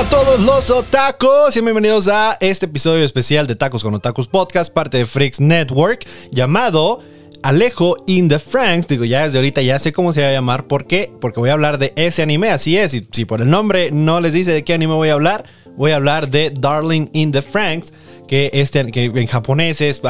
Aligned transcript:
a 0.00 0.04
todos 0.04 0.40
los 0.40 0.70
otakus 0.70 1.54
y 1.54 1.60
bienvenidos 1.60 2.08
a 2.08 2.38
este 2.40 2.64
episodio 2.64 3.04
especial 3.04 3.46
de 3.46 3.54
Tacos 3.54 3.82
con 3.82 3.92
Otakus 3.92 4.28
Podcast, 4.28 4.72
parte 4.72 4.96
de 4.96 5.04
Freaks 5.04 5.40
Network, 5.40 6.06
llamado 6.30 7.00
Alejo 7.42 7.96
in 8.06 8.26
the 8.30 8.38
Franks. 8.38 8.88
Digo, 8.88 9.04
ya 9.04 9.24
desde 9.24 9.36
ahorita 9.36 9.60
ya 9.60 9.78
sé 9.78 9.92
cómo 9.92 10.14
se 10.14 10.22
va 10.22 10.28
a 10.28 10.32
llamar. 10.32 10.66
¿Por 10.66 10.86
qué? 10.86 11.12
Porque 11.20 11.38
voy 11.38 11.50
a 11.50 11.52
hablar 11.52 11.76
de 11.76 11.92
ese 11.96 12.22
anime, 12.22 12.48
así 12.48 12.78
es. 12.78 12.94
Y 12.94 13.06
si 13.12 13.26
por 13.26 13.42
el 13.42 13.50
nombre 13.50 13.90
no 13.90 14.22
les 14.22 14.32
dice 14.32 14.52
de 14.52 14.64
qué 14.64 14.72
anime 14.72 14.94
voy 14.94 15.10
a 15.10 15.12
hablar, 15.12 15.44
voy 15.76 15.90
a 15.90 15.96
hablar 15.96 16.30
de 16.30 16.50
Darling 16.58 17.10
in 17.12 17.30
the 17.30 17.42
Franks. 17.42 17.92
Que, 18.26 18.48
este, 18.54 18.90
que 18.90 19.04
en 19.04 19.26
japonés 19.26 19.82
es. 19.82 20.00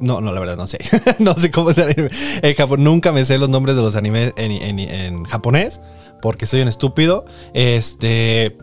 No, 0.00 0.22
no, 0.22 0.32
la 0.32 0.40
verdad 0.40 0.56
no 0.56 0.66
sé. 0.66 0.78
no 1.18 1.36
sé 1.36 1.50
cómo 1.50 1.68
es 1.68 1.76
el 1.76 1.90
anime. 1.90 2.08
En 2.40 2.54
Japón 2.54 2.82
nunca 2.82 3.12
me 3.12 3.26
sé 3.26 3.36
los 3.36 3.50
nombres 3.50 3.76
de 3.76 3.82
los 3.82 3.94
animes 3.94 4.32
en 4.38 5.24
japonés. 5.24 5.82
Porque 6.22 6.46
soy 6.46 6.62
un 6.62 6.68
estúpido. 6.68 7.26
Este. 7.52 8.56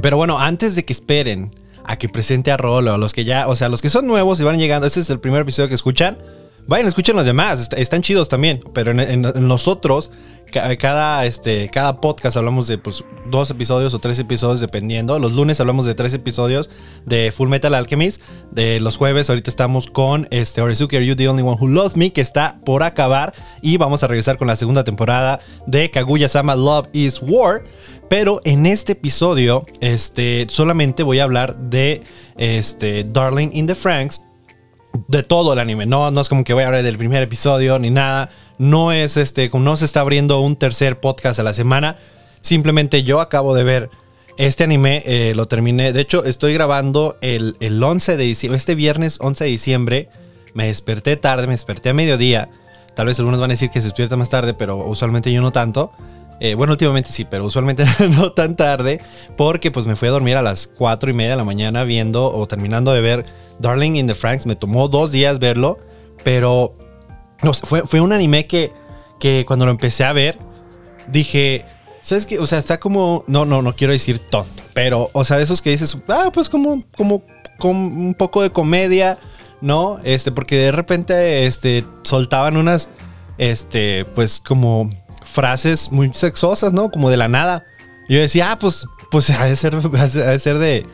Pero 0.00 0.16
bueno, 0.16 0.38
antes 0.38 0.74
de 0.74 0.84
que 0.84 0.92
esperen 0.92 1.50
a 1.84 1.96
que 1.96 2.08
presente 2.08 2.50
a 2.50 2.56
Rolo, 2.56 2.96
los 2.98 3.12
que 3.12 3.24
ya, 3.24 3.48
o 3.48 3.56
sea, 3.56 3.68
los 3.68 3.82
que 3.82 3.90
son 3.90 4.06
nuevos 4.06 4.40
y 4.40 4.44
van 4.44 4.58
llegando, 4.58 4.86
este 4.86 5.00
es 5.00 5.10
el 5.10 5.20
primer 5.20 5.42
episodio 5.42 5.68
que 5.68 5.74
escuchan, 5.74 6.18
vayan, 6.66 6.86
escuchen 6.86 7.16
los 7.16 7.24
demás, 7.24 7.70
están 7.76 8.02
chidos 8.02 8.28
también, 8.28 8.60
pero 8.72 8.92
en, 8.92 9.00
en, 9.00 9.48
los 9.48 9.68
otros, 9.68 10.10
cada, 10.52 11.26
este, 11.26 11.68
cada 11.70 12.00
podcast 12.00 12.36
hablamos 12.36 12.66
de 12.66 12.78
pues, 12.78 13.02
dos 13.30 13.50
episodios 13.50 13.94
o 13.94 13.98
tres 13.98 14.18
episodios 14.18 14.60
dependiendo. 14.60 15.18
Los 15.18 15.32
lunes 15.32 15.58
hablamos 15.58 15.86
de 15.86 15.94
tres 15.94 16.14
episodios 16.14 16.70
de 17.06 17.32
Full 17.32 17.48
Metal 17.48 17.74
Alchemist. 17.74 18.22
De 18.50 18.78
los 18.78 18.96
jueves 18.96 19.28
ahorita 19.30 19.50
estamos 19.50 19.88
con 19.88 20.28
este, 20.30 20.60
Orizuki 20.60 20.96
Are 20.96 21.06
You 21.06 21.16
The 21.16 21.28
Only 21.28 21.42
One 21.42 21.56
Who 21.60 21.68
Loves 21.68 21.96
Me, 21.96 22.12
que 22.12 22.20
está 22.20 22.60
por 22.64 22.82
acabar. 22.82 23.34
Y 23.62 23.78
vamos 23.78 24.02
a 24.02 24.06
regresar 24.06 24.38
con 24.38 24.46
la 24.46 24.56
segunda 24.56 24.84
temporada 24.84 25.40
de 25.66 25.90
Kaguya-sama 25.90 26.54
Love 26.54 26.88
is 26.92 27.20
War. 27.22 27.64
Pero 28.08 28.40
en 28.44 28.66
este 28.66 28.92
episodio, 28.92 29.64
este, 29.80 30.46
solamente 30.50 31.02
voy 31.02 31.18
a 31.18 31.24
hablar 31.24 31.56
de 31.56 32.02
este, 32.36 33.04
Darling 33.04 33.50
in 33.52 33.66
the 33.66 33.74
Franks. 33.74 34.22
De 35.08 35.22
todo 35.22 35.54
el 35.54 35.58
anime, 35.58 35.86
no, 35.86 36.10
no 36.10 36.20
es 36.20 36.28
como 36.28 36.44
que 36.44 36.52
voy 36.52 36.64
a 36.64 36.66
hablar 36.66 36.82
del 36.82 36.98
primer 36.98 37.22
episodio 37.22 37.78
ni 37.78 37.88
nada. 37.88 38.28
No 38.62 38.92
es 38.92 39.16
este, 39.16 39.50
no 39.52 39.76
se 39.76 39.84
está 39.84 40.02
abriendo 40.02 40.38
un 40.38 40.54
tercer 40.54 41.00
podcast 41.00 41.40
a 41.40 41.42
la 41.42 41.52
semana. 41.52 41.96
Simplemente 42.42 43.02
yo 43.02 43.20
acabo 43.20 43.56
de 43.56 43.64
ver 43.64 43.90
este 44.38 44.62
anime, 44.62 45.02
eh, 45.04 45.32
lo 45.34 45.48
terminé. 45.48 45.92
De 45.92 46.00
hecho, 46.00 46.24
estoy 46.24 46.54
grabando 46.54 47.16
el, 47.22 47.56
el 47.58 47.82
11 47.82 48.16
de 48.16 48.22
diciembre, 48.22 48.56
este 48.56 48.76
viernes 48.76 49.18
11 49.20 49.42
de 49.42 49.50
diciembre. 49.50 50.08
Me 50.54 50.66
desperté 50.66 51.16
tarde, 51.16 51.48
me 51.48 51.54
desperté 51.54 51.88
a 51.88 51.92
mediodía. 51.92 52.50
Tal 52.94 53.06
vez 53.06 53.18
algunos 53.18 53.40
van 53.40 53.50
a 53.50 53.54
decir 53.54 53.68
que 53.68 53.80
se 53.80 53.88
despierta 53.88 54.16
más 54.16 54.28
tarde, 54.28 54.54
pero 54.54 54.76
usualmente 54.76 55.32
yo 55.32 55.42
no 55.42 55.50
tanto. 55.50 55.90
Eh, 56.38 56.54
bueno, 56.54 56.74
últimamente 56.74 57.10
sí, 57.10 57.24
pero 57.24 57.44
usualmente 57.44 57.84
no 58.10 58.30
tan 58.30 58.54
tarde, 58.54 59.00
porque 59.36 59.72
pues 59.72 59.86
me 59.86 59.96
fui 59.96 60.06
a 60.06 60.12
dormir 60.12 60.36
a 60.36 60.42
las 60.42 60.68
4 60.68 61.10
y 61.10 61.14
media 61.14 61.32
de 61.32 61.36
la 61.38 61.44
mañana 61.44 61.82
viendo 61.82 62.32
o 62.32 62.46
terminando 62.46 62.92
de 62.92 63.00
ver 63.00 63.24
Darling 63.58 63.96
in 63.96 64.06
the 64.06 64.14
Franks. 64.14 64.46
Me 64.46 64.54
tomó 64.54 64.86
dos 64.86 65.10
días 65.10 65.40
verlo, 65.40 65.78
pero 66.22 66.76
fue, 67.62 67.82
fue 67.82 68.00
un 68.00 68.12
anime 68.12 68.46
que, 68.46 68.72
que 69.18 69.44
cuando 69.46 69.64
lo 69.64 69.70
empecé 69.70 70.04
a 70.04 70.12
ver, 70.12 70.38
dije, 71.08 71.64
¿sabes 72.00 72.26
qué? 72.26 72.38
O 72.38 72.46
sea, 72.46 72.58
está 72.58 72.78
como, 72.78 73.24
no, 73.26 73.44
no, 73.44 73.62
no 73.62 73.74
quiero 73.74 73.92
decir 73.92 74.18
tonto, 74.18 74.62
pero, 74.74 75.10
o 75.12 75.24
sea, 75.24 75.38
de 75.38 75.44
esos 75.44 75.62
que 75.62 75.70
dices, 75.70 75.96
ah, 76.08 76.30
pues 76.32 76.48
como, 76.48 76.84
como, 76.96 77.22
como 77.58 77.86
un 77.86 78.14
poco 78.14 78.42
de 78.42 78.50
comedia, 78.50 79.18
¿no? 79.60 80.00
Este, 80.02 80.32
porque 80.32 80.56
de 80.56 80.72
repente, 80.72 81.46
este, 81.46 81.84
soltaban 82.02 82.56
unas, 82.56 82.90
este, 83.38 84.04
pues 84.14 84.40
como 84.40 84.90
frases 85.24 85.90
muy 85.90 86.12
sexosas, 86.12 86.72
¿no? 86.72 86.90
Como 86.90 87.08
de 87.08 87.16
la 87.16 87.28
nada. 87.28 87.64
Y 88.08 88.14
yo 88.14 88.20
decía, 88.20 88.52
ah, 88.52 88.58
pues, 88.58 88.86
pues 89.10 89.30
ha 89.30 89.44
de 89.46 89.56
ser, 89.56 89.74
ha 89.94 90.06
de, 90.06 90.38
ser 90.38 90.58
de, 90.58 90.86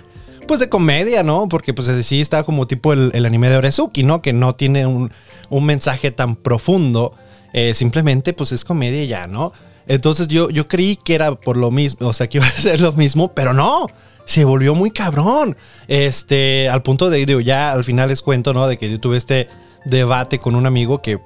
pues 0.48 0.58
de 0.58 0.68
comedia, 0.68 1.22
¿no? 1.22 1.48
Porque 1.48 1.72
pues 1.72 1.86
así 1.88 2.20
está 2.20 2.42
como 2.42 2.66
tipo 2.66 2.92
el, 2.92 3.24
anime 3.24 3.48
de 3.48 3.58
Orezuki, 3.58 4.02
¿no? 4.02 4.20
Que 4.20 4.32
no 4.32 4.56
tiene 4.56 4.86
un, 4.86 5.12
un 5.48 5.64
mensaje 5.64 6.10
tan 6.10 6.34
profundo. 6.34 7.14
Eh, 7.52 7.74
simplemente 7.74 8.32
pues 8.32 8.50
es 8.50 8.64
comedia 8.64 9.04
ya, 9.04 9.26
¿no? 9.28 9.52
Entonces 9.86 10.28
yo, 10.28 10.50
yo 10.50 10.68
creí 10.68 10.96
que 10.96 11.14
era 11.14 11.34
por 11.34 11.56
lo 11.56 11.70
mismo, 11.70 12.08
o 12.08 12.12
sea, 12.12 12.28
que 12.28 12.38
iba 12.38 12.46
a 12.46 12.50
ser 12.60 12.80
lo 12.80 12.92
mismo, 12.92 13.32
pero 13.32 13.54
no. 13.54 13.86
Se 14.24 14.44
volvió 14.44 14.74
muy 14.74 14.90
cabrón. 14.90 15.56
Este, 15.86 16.68
al 16.68 16.82
punto 16.82 17.08
de, 17.08 17.24
digo, 17.24 17.40
ya 17.40 17.72
al 17.72 17.84
final 17.84 18.08
les 18.08 18.20
cuento, 18.20 18.52
¿no? 18.52 18.66
De 18.66 18.76
que 18.76 18.90
yo 18.90 19.00
tuve 19.00 19.16
este 19.16 19.48
debate 19.84 20.38
con 20.38 20.54
un 20.54 20.66
amigo 20.66 21.00
que 21.00 21.18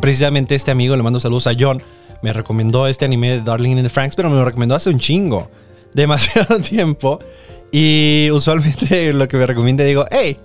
precisamente 0.00 0.54
este 0.54 0.70
amigo, 0.70 0.96
le 0.96 1.02
mando 1.02 1.20
saludos 1.20 1.46
a 1.46 1.52
John, 1.58 1.80
me 2.22 2.32
recomendó 2.32 2.88
este 2.88 3.04
anime 3.04 3.30
de 3.30 3.40
Darling 3.40 3.76
in 3.76 3.82
the 3.82 3.88
Franks, 3.88 4.16
pero 4.16 4.30
me 4.30 4.36
lo 4.36 4.44
recomendó 4.44 4.74
hace 4.74 4.90
un 4.90 4.98
chingo. 4.98 5.50
Demasiado 5.94 6.58
tiempo. 6.58 7.20
Y 7.72 8.30
usualmente 8.30 9.12
lo 9.14 9.26
que 9.28 9.36
me 9.36 9.46
recomienda 9.46 9.84
digo, 9.84 10.06
hey, 10.10 10.38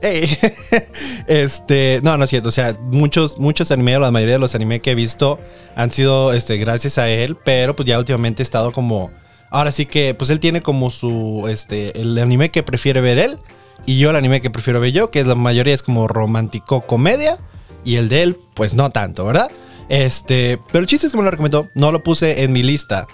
hey, 0.00 0.38
este, 1.26 2.00
no, 2.02 2.16
no 2.16 2.24
es 2.24 2.30
cierto, 2.30 2.48
o 2.48 2.52
sea, 2.52 2.76
muchos, 2.80 3.38
muchos 3.38 3.70
animes, 3.70 3.98
la 4.00 4.10
mayoría 4.10 4.34
de 4.34 4.40
los 4.40 4.54
animes 4.54 4.80
que 4.80 4.92
he 4.92 4.94
visto 4.94 5.38
han 5.76 5.92
sido, 5.92 6.32
este, 6.32 6.56
gracias 6.56 6.98
a 6.98 7.08
él, 7.08 7.36
pero 7.44 7.76
pues 7.76 7.86
ya 7.86 7.98
últimamente 7.98 8.42
he 8.42 8.44
estado 8.44 8.72
como, 8.72 9.10
ahora 9.50 9.72
sí 9.72 9.86
que, 9.86 10.14
pues 10.14 10.30
él 10.30 10.40
tiene 10.40 10.62
como 10.62 10.90
su, 10.90 11.46
este, 11.48 12.00
el 12.00 12.16
anime 12.18 12.50
que 12.50 12.62
prefiere 12.62 13.00
ver 13.00 13.18
él 13.18 13.38
y 13.86 13.98
yo 13.98 14.10
el 14.10 14.16
anime 14.16 14.40
que 14.40 14.50
prefiero 14.50 14.80
ver 14.80 14.92
yo, 14.92 15.10
que 15.10 15.20
es 15.20 15.26
la 15.26 15.34
mayoría 15.34 15.74
es 15.74 15.82
como 15.82 16.08
romántico 16.08 16.82
comedia 16.82 17.38
y 17.84 17.96
el 17.96 18.08
de 18.08 18.22
él, 18.22 18.38
pues 18.54 18.72
no 18.74 18.88
tanto, 18.90 19.26
¿verdad? 19.26 19.50
Este, 19.88 20.58
pero 20.68 20.80
el 20.80 20.86
chiste 20.86 21.06
es 21.06 21.12
que 21.12 21.18
me 21.18 21.24
lo 21.24 21.30
recomendó. 21.30 21.68
No 21.74 21.92
lo 21.92 22.02
puse 22.02 22.44
en 22.44 22.52
mi 22.52 22.62
lista. 22.62 23.06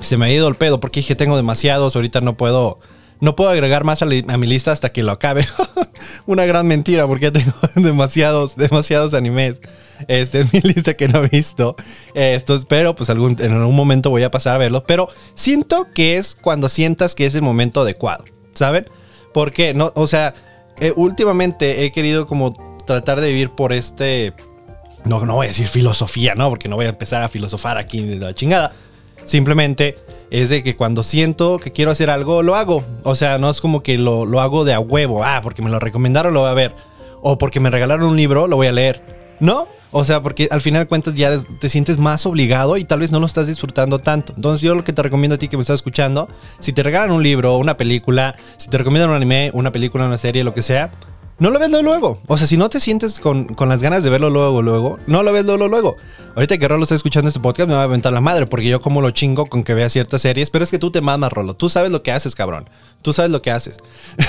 Se 0.00 0.16
me 0.16 0.26
ha 0.26 0.30
ido 0.30 0.48
el 0.48 0.54
pedo 0.54 0.80
porque 0.80 1.00
dije 1.00 1.16
tengo 1.16 1.36
demasiados. 1.36 1.96
Ahorita 1.96 2.20
no 2.20 2.36
puedo. 2.36 2.80
No 3.20 3.34
puedo 3.34 3.50
agregar 3.50 3.82
más 3.82 4.00
a, 4.02 4.06
mi 4.06 4.46
lista 4.46 4.70
hasta 4.70 4.92
que 4.92 5.02
lo 5.02 5.10
acabe. 5.10 5.46
Una 6.26 6.44
gran 6.44 6.68
mentira 6.68 7.04
porque 7.06 7.32
tengo 7.32 7.52
demasiados, 7.74 8.54
demasiados 8.56 9.12
animes 9.12 9.60
este, 10.06 10.42
en 10.42 10.50
mi 10.52 10.60
lista 10.62 10.94
que 10.94 11.08
no 11.08 11.24
he 11.24 11.28
visto. 11.28 11.74
Esto, 12.14 12.60
pero 12.68 12.94
pues 12.94 13.10
algún, 13.10 13.36
en 13.40 13.52
algún 13.52 13.74
momento 13.74 14.10
voy 14.10 14.22
a 14.22 14.30
pasar 14.30 14.54
a 14.54 14.58
verlo. 14.58 14.84
Pero 14.84 15.08
siento 15.34 15.88
que 15.92 16.16
es 16.16 16.36
cuando 16.40 16.68
sientas 16.68 17.16
que 17.16 17.26
es 17.26 17.34
el 17.34 17.42
momento 17.42 17.80
adecuado. 17.80 18.24
¿Saben? 18.52 18.88
Porque 19.34 19.74
no, 19.74 19.92
o 19.96 20.06
sea, 20.06 20.34
eh, 20.80 20.92
últimamente 20.94 21.84
he 21.84 21.92
querido 21.92 22.26
como 22.26 22.78
tratar 22.86 23.20
de 23.20 23.28
vivir 23.28 23.50
por 23.50 23.72
este 23.72 24.32
no, 25.04 25.24
no 25.24 25.34
voy 25.36 25.46
a 25.46 25.48
decir 25.48 25.68
filosofía, 25.68 26.34
¿no? 26.34 26.48
Porque 26.50 26.68
no 26.68 26.76
voy 26.76 26.86
a 26.86 26.90
empezar 26.90 27.22
a 27.22 27.28
filosofar 27.28 27.78
aquí 27.78 28.02
de 28.02 28.16
la 28.16 28.34
chingada. 28.34 28.72
Simplemente 29.28 29.98
es 30.30 30.48
de 30.48 30.62
que 30.62 30.74
cuando 30.74 31.02
siento 31.02 31.58
que 31.58 31.70
quiero 31.70 31.90
hacer 31.90 32.08
algo, 32.08 32.42
lo 32.42 32.56
hago. 32.56 32.82
O 33.02 33.14
sea, 33.14 33.36
no 33.36 33.50
es 33.50 33.60
como 33.60 33.82
que 33.82 33.98
lo, 33.98 34.24
lo 34.24 34.40
hago 34.40 34.64
de 34.64 34.72
a 34.72 34.80
huevo. 34.80 35.22
Ah, 35.22 35.40
porque 35.42 35.60
me 35.60 35.68
lo 35.68 35.78
recomendaron, 35.78 36.32
lo 36.32 36.40
voy 36.40 36.50
a 36.50 36.54
ver. 36.54 36.74
O 37.20 37.36
porque 37.36 37.60
me 37.60 37.68
regalaron 37.68 38.08
un 38.08 38.16
libro, 38.16 38.48
lo 38.48 38.56
voy 38.56 38.68
a 38.68 38.72
leer. 38.72 39.36
No, 39.38 39.68
o 39.90 40.02
sea, 40.04 40.22
porque 40.22 40.48
al 40.50 40.62
final 40.62 40.84
de 40.84 40.88
cuentas 40.88 41.14
ya 41.14 41.38
te 41.60 41.68
sientes 41.68 41.98
más 41.98 42.24
obligado 42.24 42.78
y 42.78 42.84
tal 42.84 43.00
vez 43.00 43.12
no 43.12 43.20
lo 43.20 43.26
estás 43.26 43.46
disfrutando 43.46 43.98
tanto. 43.98 44.32
Entonces 44.34 44.62
yo 44.62 44.74
lo 44.74 44.82
que 44.82 44.94
te 44.94 45.02
recomiendo 45.02 45.34
a 45.34 45.38
ti 45.38 45.48
que 45.48 45.58
me 45.58 45.60
estás 45.60 45.76
escuchando, 45.76 46.28
si 46.58 46.72
te 46.72 46.82
regalan 46.82 47.10
un 47.10 47.22
libro, 47.22 47.58
una 47.58 47.76
película, 47.76 48.34
si 48.56 48.70
te 48.70 48.78
recomiendan 48.78 49.10
un 49.10 49.16
anime, 49.16 49.50
una 49.52 49.72
película, 49.72 50.06
una 50.06 50.16
serie, 50.16 50.42
lo 50.42 50.54
que 50.54 50.62
sea, 50.62 50.90
no 51.38 51.50
lo 51.50 51.58
ves 51.60 51.70
luego. 51.70 52.20
O 52.26 52.36
sea, 52.36 52.48
si 52.48 52.56
no 52.56 52.68
te 52.68 52.80
sientes 52.80 53.20
con, 53.20 53.54
las 53.56 53.80
ganas 53.80 54.02
de 54.02 54.10
verlo 54.10 54.28
luego, 54.28 54.60
luego, 54.60 54.98
no 55.06 55.22
lo 55.22 55.32
ves 55.32 55.44
luego, 55.44 55.68
luego. 55.68 55.96
Ahorita 56.34 56.58
que 56.58 56.66
Rolo 56.66 56.82
está 56.82 56.96
escuchando 56.96 57.28
este 57.28 57.38
podcast 57.38 57.68
me 57.68 57.74
va 57.76 57.82
a 57.82 57.84
aventar 57.84 58.12
la 58.12 58.20
madre 58.20 58.46
porque 58.46 58.66
yo 58.66 58.80
como 58.80 59.00
lo 59.00 59.10
chingo 59.12 59.46
con 59.46 59.62
que 59.62 59.72
vea 59.74 59.88
ciertas 59.88 60.22
series, 60.22 60.50
pero 60.50 60.64
es 60.64 60.70
que 60.70 60.80
tú 60.80 60.90
te 60.90 61.00
mamas, 61.00 61.32
Rolo. 61.32 61.54
Tú 61.54 61.68
sabes 61.68 61.92
lo 61.92 62.02
que 62.02 62.10
haces, 62.10 62.34
cabrón. 62.34 62.68
Tú 63.02 63.12
sabes 63.12 63.30
lo 63.30 63.40
que 63.40 63.52
haces. 63.52 63.76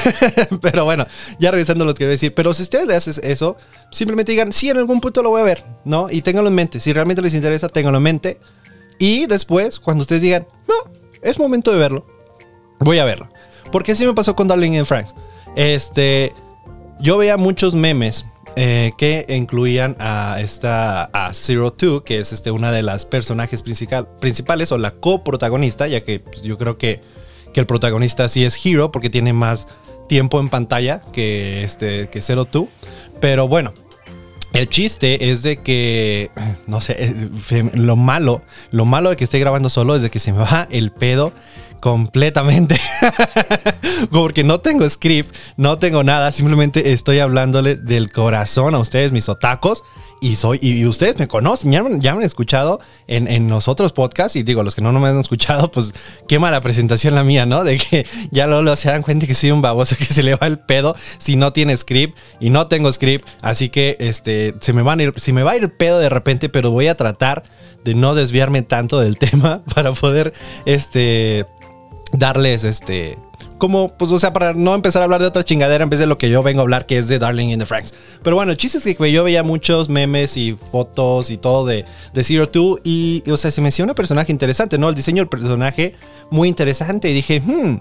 pero 0.61 0.85
bueno, 0.85 1.07
ya 1.39 1.49
revisando 1.49 1.83
lo 1.83 1.95
que 1.95 2.03
voy 2.03 2.09
a 2.09 2.11
decir. 2.11 2.33
Pero 2.35 2.53
si 2.53 2.61
ustedes 2.61 2.85
le 2.85 2.95
haces 2.95 3.17
eso, 3.19 3.57
simplemente 3.91 4.31
digan, 4.31 4.53
sí, 4.53 4.69
en 4.69 4.77
algún 4.77 5.01
punto 5.01 5.23
lo 5.23 5.29
voy 5.31 5.41
a 5.41 5.45
ver, 5.45 5.65
¿no? 5.85 6.11
Y 6.11 6.21
ténganlo 6.21 6.49
en 6.49 6.55
mente. 6.55 6.79
Si 6.79 6.93
realmente 6.93 7.23
les 7.23 7.33
interesa, 7.33 7.69
ténganlo 7.69 7.97
en 7.97 8.03
mente. 8.03 8.39
Y 8.99 9.25
después, 9.25 9.79
cuando 9.79 10.01
ustedes 10.01 10.21
digan, 10.21 10.45
no, 10.67 10.75
es 11.23 11.39
momento 11.39 11.71
de 11.71 11.79
verlo, 11.79 12.05
voy 12.79 12.99
a 12.99 13.05
verlo. 13.05 13.29
Porque 13.71 13.93
así 13.93 14.05
me 14.05 14.13
pasó 14.13 14.35
con 14.35 14.47
Darling 14.47 14.77
and 14.77 14.85
Franks. 14.85 15.15
Este 15.55 16.33
yo 16.99 17.17
veía 17.17 17.37
muchos 17.37 17.75
memes 17.75 18.25
eh, 18.55 18.91
que 18.97 19.25
incluían 19.29 19.95
a 19.99 20.37
esta 20.41 21.05
a 21.05 21.33
Zero 21.33 21.71
Two, 21.71 22.03
que 22.03 22.19
es 22.19 22.33
este, 22.33 22.51
una 22.51 22.71
de 22.71 22.81
las 22.81 23.05
personajes 23.05 23.63
principales 24.19 24.71
o 24.71 24.77
la 24.77 24.91
coprotagonista, 24.91 25.87
ya 25.87 26.03
que 26.03 26.19
pues, 26.19 26.41
yo 26.41 26.57
creo 26.57 26.77
que, 26.77 27.01
que, 27.53 27.59
el 27.59 27.67
protagonista 27.67 28.27
sí 28.27 28.43
es 28.43 28.59
Hero 28.65 28.91
porque 28.91 29.09
tiene 29.09 29.33
más 29.33 29.67
tiempo 30.07 30.39
en 30.39 30.49
pantalla 30.49 31.01
que, 31.13 31.63
este, 31.63 32.09
que 32.09 32.21
Zero 32.21 32.45
Two. 32.45 32.67
Pero 33.21 33.47
bueno, 33.47 33.73
el 34.53 34.67
chiste 34.67 35.29
es 35.29 35.43
de 35.43 35.61
que, 35.61 36.31
no 36.67 36.81
sé, 36.81 37.13
lo 37.75 37.95
malo, 37.95 38.41
lo 38.71 38.85
malo 38.85 39.11
de 39.11 39.15
que 39.15 39.23
esté 39.23 39.39
grabando 39.39 39.69
solo 39.69 39.95
es 39.95 40.01
de 40.01 40.09
que 40.09 40.19
se 40.19 40.33
me 40.33 40.39
va 40.39 40.67
el 40.71 40.91
pedo 40.91 41.31
completamente. 41.79 42.79
Porque 44.11 44.43
no 44.43 44.59
tengo 44.61 44.89
script, 44.89 45.35
no 45.57 45.77
tengo 45.77 46.03
nada, 46.03 46.31
simplemente 46.31 46.93
estoy 46.93 47.19
hablándole 47.19 47.75
del 47.75 48.11
corazón 48.11 48.75
a 48.75 48.79
ustedes, 48.79 49.11
mis 49.11 49.29
otacos. 49.29 49.83
y 50.21 50.35
soy, 50.35 50.59
y, 50.61 50.85
ustedes 50.85 51.17
me 51.19 51.27
conocen, 51.27 51.71
ya, 51.71 51.83
me 51.83 52.09
han 52.09 52.21
escuchado 52.21 52.79
en, 53.07 53.27
en, 53.27 53.49
los 53.49 53.67
otros 53.67 53.93
podcasts, 53.93 54.35
y 54.35 54.43
digo, 54.43 54.63
los 54.63 54.75
que 54.75 54.81
no, 54.81 54.91
no 54.91 54.99
me 54.99 55.09
han 55.09 55.19
escuchado, 55.19 55.71
pues 55.71 55.93
qué 56.27 56.39
mala 56.39 56.61
presentación 56.61 57.15
la 57.15 57.23
mía, 57.23 57.45
¿no? 57.45 57.63
De 57.63 57.77
que 57.77 58.05
ya 58.31 58.47
luego 58.47 58.75
se 58.75 58.89
dan 58.89 59.01
cuenta 59.01 59.27
que 59.27 59.35
soy 59.35 59.51
un 59.51 59.61
baboso 59.61 59.95
que 59.97 60.05
se 60.05 60.23
le 60.23 60.35
va 60.35 60.47
el 60.47 60.59
pedo 60.59 60.95
si 61.17 61.35
no 61.35 61.53
tiene 61.53 61.75
script, 61.75 62.17
y 62.39 62.49
no 62.49 62.67
tengo 62.67 62.91
script, 62.91 63.27
así 63.41 63.69
que 63.69 63.97
este, 63.99 64.55
se 64.59 64.73
me, 64.73 64.89
a 64.89 64.95
ir, 65.01 65.13
me 65.33 65.43
va 65.43 65.51
a 65.51 65.57
ir 65.57 65.63
el 65.63 65.71
pedo 65.71 65.99
de 65.99 66.09
repente, 66.09 66.49
pero 66.49 66.71
voy 66.71 66.87
a 66.87 66.95
tratar 66.95 67.43
de 67.83 67.95
no 67.95 68.15
desviarme 68.15 68.61
tanto 68.61 68.99
del 68.99 69.17
tema 69.17 69.61
para 69.73 69.91
poder, 69.93 70.33
este, 70.65 71.45
darles, 72.13 72.63
este, 72.63 73.17
como, 73.59 73.89
pues, 73.89 74.09
o 74.11 74.17
sea, 74.19 74.33
para 74.33 74.53
no 74.53 74.73
empezar 74.73 75.01
a 75.01 75.05
hablar 75.05 75.21
de 75.21 75.27
otra 75.27 75.43
chingadera 75.43 75.83
en 75.83 75.89
vez 75.89 75.99
de 75.99 76.07
lo 76.07 76.17
que 76.17 76.29
yo 76.29 76.41
vengo 76.41 76.61
a 76.61 76.63
hablar, 76.63 76.85
que 76.85 76.97
es 76.97 77.07
de 77.07 77.19
Darling 77.19 77.49
in 77.49 77.59
the 77.59 77.65
Franks. 77.65 77.93
Pero 78.23 78.35
bueno, 78.35 78.51
el 78.51 78.57
chiste 78.57 78.77
es 78.77 78.97
que 78.97 79.11
yo 79.11 79.23
veía 79.23 79.43
muchos 79.43 79.89
memes 79.89 80.37
y 80.37 80.57
fotos 80.71 81.29
y 81.29 81.37
todo 81.37 81.65
de, 81.65 81.85
de 82.13 82.23
Zero 82.23 82.49
Two 82.49 82.79
y, 82.83 83.21
o 83.29 83.37
sea, 83.37 83.51
se 83.51 83.61
me 83.61 83.67
hacía 83.67 83.85
un 83.85 83.93
personaje 83.93 84.31
interesante, 84.31 84.77
¿no? 84.77 84.89
El 84.89 84.95
diseño 84.95 85.21
del 85.21 85.29
personaje 85.29 85.95
muy 86.31 86.47
interesante 86.47 87.09
y 87.09 87.13
dije, 87.13 87.41
hmm, 87.41 87.79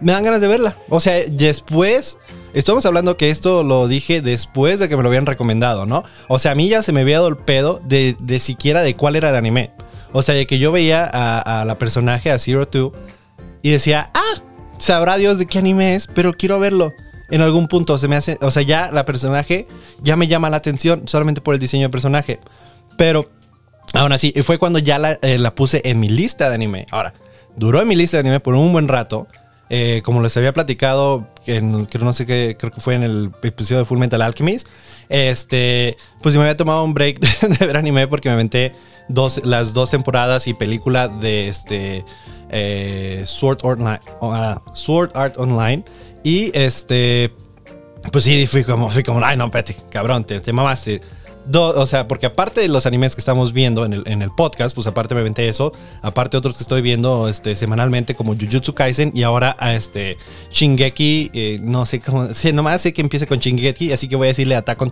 me 0.00 0.12
dan 0.12 0.24
ganas 0.24 0.40
de 0.40 0.48
verla. 0.48 0.76
O 0.88 0.98
sea, 0.98 1.14
después, 1.28 2.18
estamos 2.52 2.84
hablando 2.84 3.16
que 3.16 3.30
esto 3.30 3.62
lo 3.62 3.86
dije 3.86 4.20
después 4.20 4.80
de 4.80 4.88
que 4.88 4.96
me 4.96 5.04
lo 5.04 5.08
habían 5.08 5.26
recomendado, 5.26 5.86
¿no? 5.86 6.02
O 6.28 6.40
sea, 6.40 6.52
a 6.52 6.54
mí 6.56 6.68
ya 6.68 6.82
se 6.82 6.92
me 6.92 7.02
había 7.02 7.18
dado 7.18 7.28
el 7.28 7.36
pedo 7.36 7.80
de, 7.84 8.16
de 8.18 8.40
siquiera 8.40 8.82
de 8.82 8.96
cuál 8.96 9.14
era 9.14 9.30
el 9.30 9.36
anime. 9.36 9.70
O 10.12 10.22
sea, 10.22 10.34
de 10.34 10.46
que 10.46 10.58
yo 10.58 10.72
veía 10.72 11.04
a, 11.04 11.60
a 11.60 11.64
la 11.64 11.78
personaje, 11.78 12.30
a 12.30 12.38
Zero 12.38 12.66
Two, 12.66 12.92
y 13.66 13.70
decía, 13.70 14.10
ah, 14.14 14.42
sabrá 14.78 15.16
Dios 15.16 15.40
de 15.40 15.46
qué 15.46 15.58
anime 15.58 15.96
es, 15.96 16.06
pero 16.06 16.34
quiero 16.34 16.60
verlo. 16.60 16.92
En 17.30 17.40
algún 17.40 17.66
punto 17.66 17.98
se 17.98 18.06
me 18.06 18.14
hace, 18.14 18.38
o 18.40 18.52
sea, 18.52 18.62
ya 18.62 18.92
la 18.92 19.04
personaje 19.04 19.66
ya 20.04 20.14
me 20.14 20.28
llama 20.28 20.50
la 20.50 20.58
atención 20.58 21.08
solamente 21.08 21.40
por 21.40 21.52
el 21.52 21.58
diseño 21.58 21.82
del 21.82 21.90
personaje. 21.90 22.38
Pero 22.96 23.28
aún 23.92 24.12
así, 24.12 24.32
fue 24.44 24.58
cuando 24.58 24.78
ya 24.78 25.00
la, 25.00 25.18
eh, 25.20 25.42
puse 25.56 25.82
en 25.84 25.98
mi 25.98 26.08
lista 26.08 26.48
de 26.48 26.54
anime. 26.54 26.86
Ahora, 26.92 27.12
duró 27.56 27.82
en 27.82 27.88
mi 27.88 27.96
lista 27.96 28.18
de 28.18 28.20
anime 28.20 28.38
por 28.38 28.54
un 28.54 28.70
buen 28.70 28.86
rato. 28.86 29.26
Eh, 29.68 30.00
como 30.04 30.22
les 30.22 30.36
había 30.36 30.52
platicado, 30.52 31.26
en, 31.46 31.86
creo, 31.86 32.04
no 32.04 32.12
sé 32.12 32.24
qué, 32.24 32.56
creo 32.56 32.70
que 32.70 32.80
fue 32.80 32.94
en 32.94 33.02
el 33.02 33.32
episodio 33.42 33.80
de 33.80 33.84
Full 33.84 33.98
Metal 33.98 34.22
Alchemist. 34.22 34.68
Este, 35.08 35.96
pues 36.22 36.36
me 36.36 36.42
había 36.42 36.56
tomado 36.56 36.84
un 36.84 36.94
break 36.94 37.18
de, 37.40 37.66
ver 37.66 37.76
anime 37.76 38.06
porque 38.06 38.28
me 38.28 38.34
aventé 38.34 38.70
dos, 39.08 39.44
las 39.44 39.72
dos 39.72 39.90
temporadas 39.90 40.46
y 40.46 40.54
película 40.54 41.08
de 41.08 41.48
este 41.48 42.04
eh, 42.50 43.22
Sword, 43.26 43.64
Art 43.64 43.80
ah, 44.22 44.62
Sword 44.74 45.10
Art 45.14 45.38
Online. 45.38 45.84
Y 46.22 46.50
este, 46.58 47.32
pues 48.12 48.24
sí, 48.24 48.46
fui 48.46 48.64
como, 48.64 48.90
fui 48.90 49.02
como, 49.02 49.24
ay 49.24 49.36
no, 49.36 49.50
Petty, 49.50 49.74
cabrón, 49.90 50.24
te, 50.24 50.40
te 50.40 50.52
mamaste. 50.52 51.00
o 51.52 51.86
sea, 51.86 52.08
porque 52.08 52.26
aparte 52.26 52.60
de 52.60 52.68
los 52.68 52.86
animes 52.86 53.14
que 53.14 53.20
estamos 53.20 53.52
viendo 53.52 53.84
en 53.84 53.92
el, 53.92 54.02
en 54.06 54.22
el, 54.22 54.30
podcast, 54.30 54.74
pues 54.74 54.86
aparte 54.86 55.14
me 55.14 55.20
aventé 55.20 55.48
eso, 55.48 55.72
aparte 56.02 56.36
otros 56.36 56.56
que 56.56 56.62
estoy 56.62 56.82
viendo 56.82 57.28
este, 57.28 57.54
semanalmente 57.54 58.14
como 58.14 58.34
Jujutsu 58.34 58.74
Kaisen 58.74 59.12
y 59.14 59.22
ahora 59.22 59.56
a 59.58 59.74
este 59.74 60.16
Shingeki, 60.50 61.30
eh, 61.32 61.58
no 61.62 61.86
sé 61.86 62.00
cómo, 62.00 62.28
nomás 62.52 62.82
sé 62.82 62.92
que 62.92 63.02
empiece 63.02 63.26
con 63.26 63.38
Shingeki, 63.38 63.92
así 63.92 64.08
que 64.08 64.16
voy 64.16 64.26
a 64.26 64.28
decirle 64.28 64.56
Attack 64.56 64.82
on. 64.82 64.90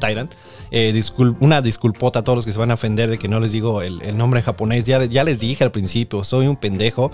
Eh, 0.70 1.02
una 1.40 1.62
disculpota 1.62 2.20
a 2.20 2.24
todos 2.24 2.36
los 2.36 2.46
que 2.46 2.52
se 2.52 2.58
van 2.58 2.70
a 2.70 2.74
ofender 2.74 3.10
de 3.10 3.18
que 3.18 3.28
no 3.28 3.38
les 3.38 3.52
digo 3.52 3.82
el, 3.82 4.02
el 4.02 4.16
nombre 4.16 4.40
en 4.40 4.46
japonés, 4.46 4.84
ya, 4.84 5.04
ya 5.04 5.24
les 5.24 5.40
dije 5.40 5.62
al 5.62 5.70
principio, 5.72 6.24
soy 6.24 6.46
un 6.46 6.56
pendejo, 6.56 7.10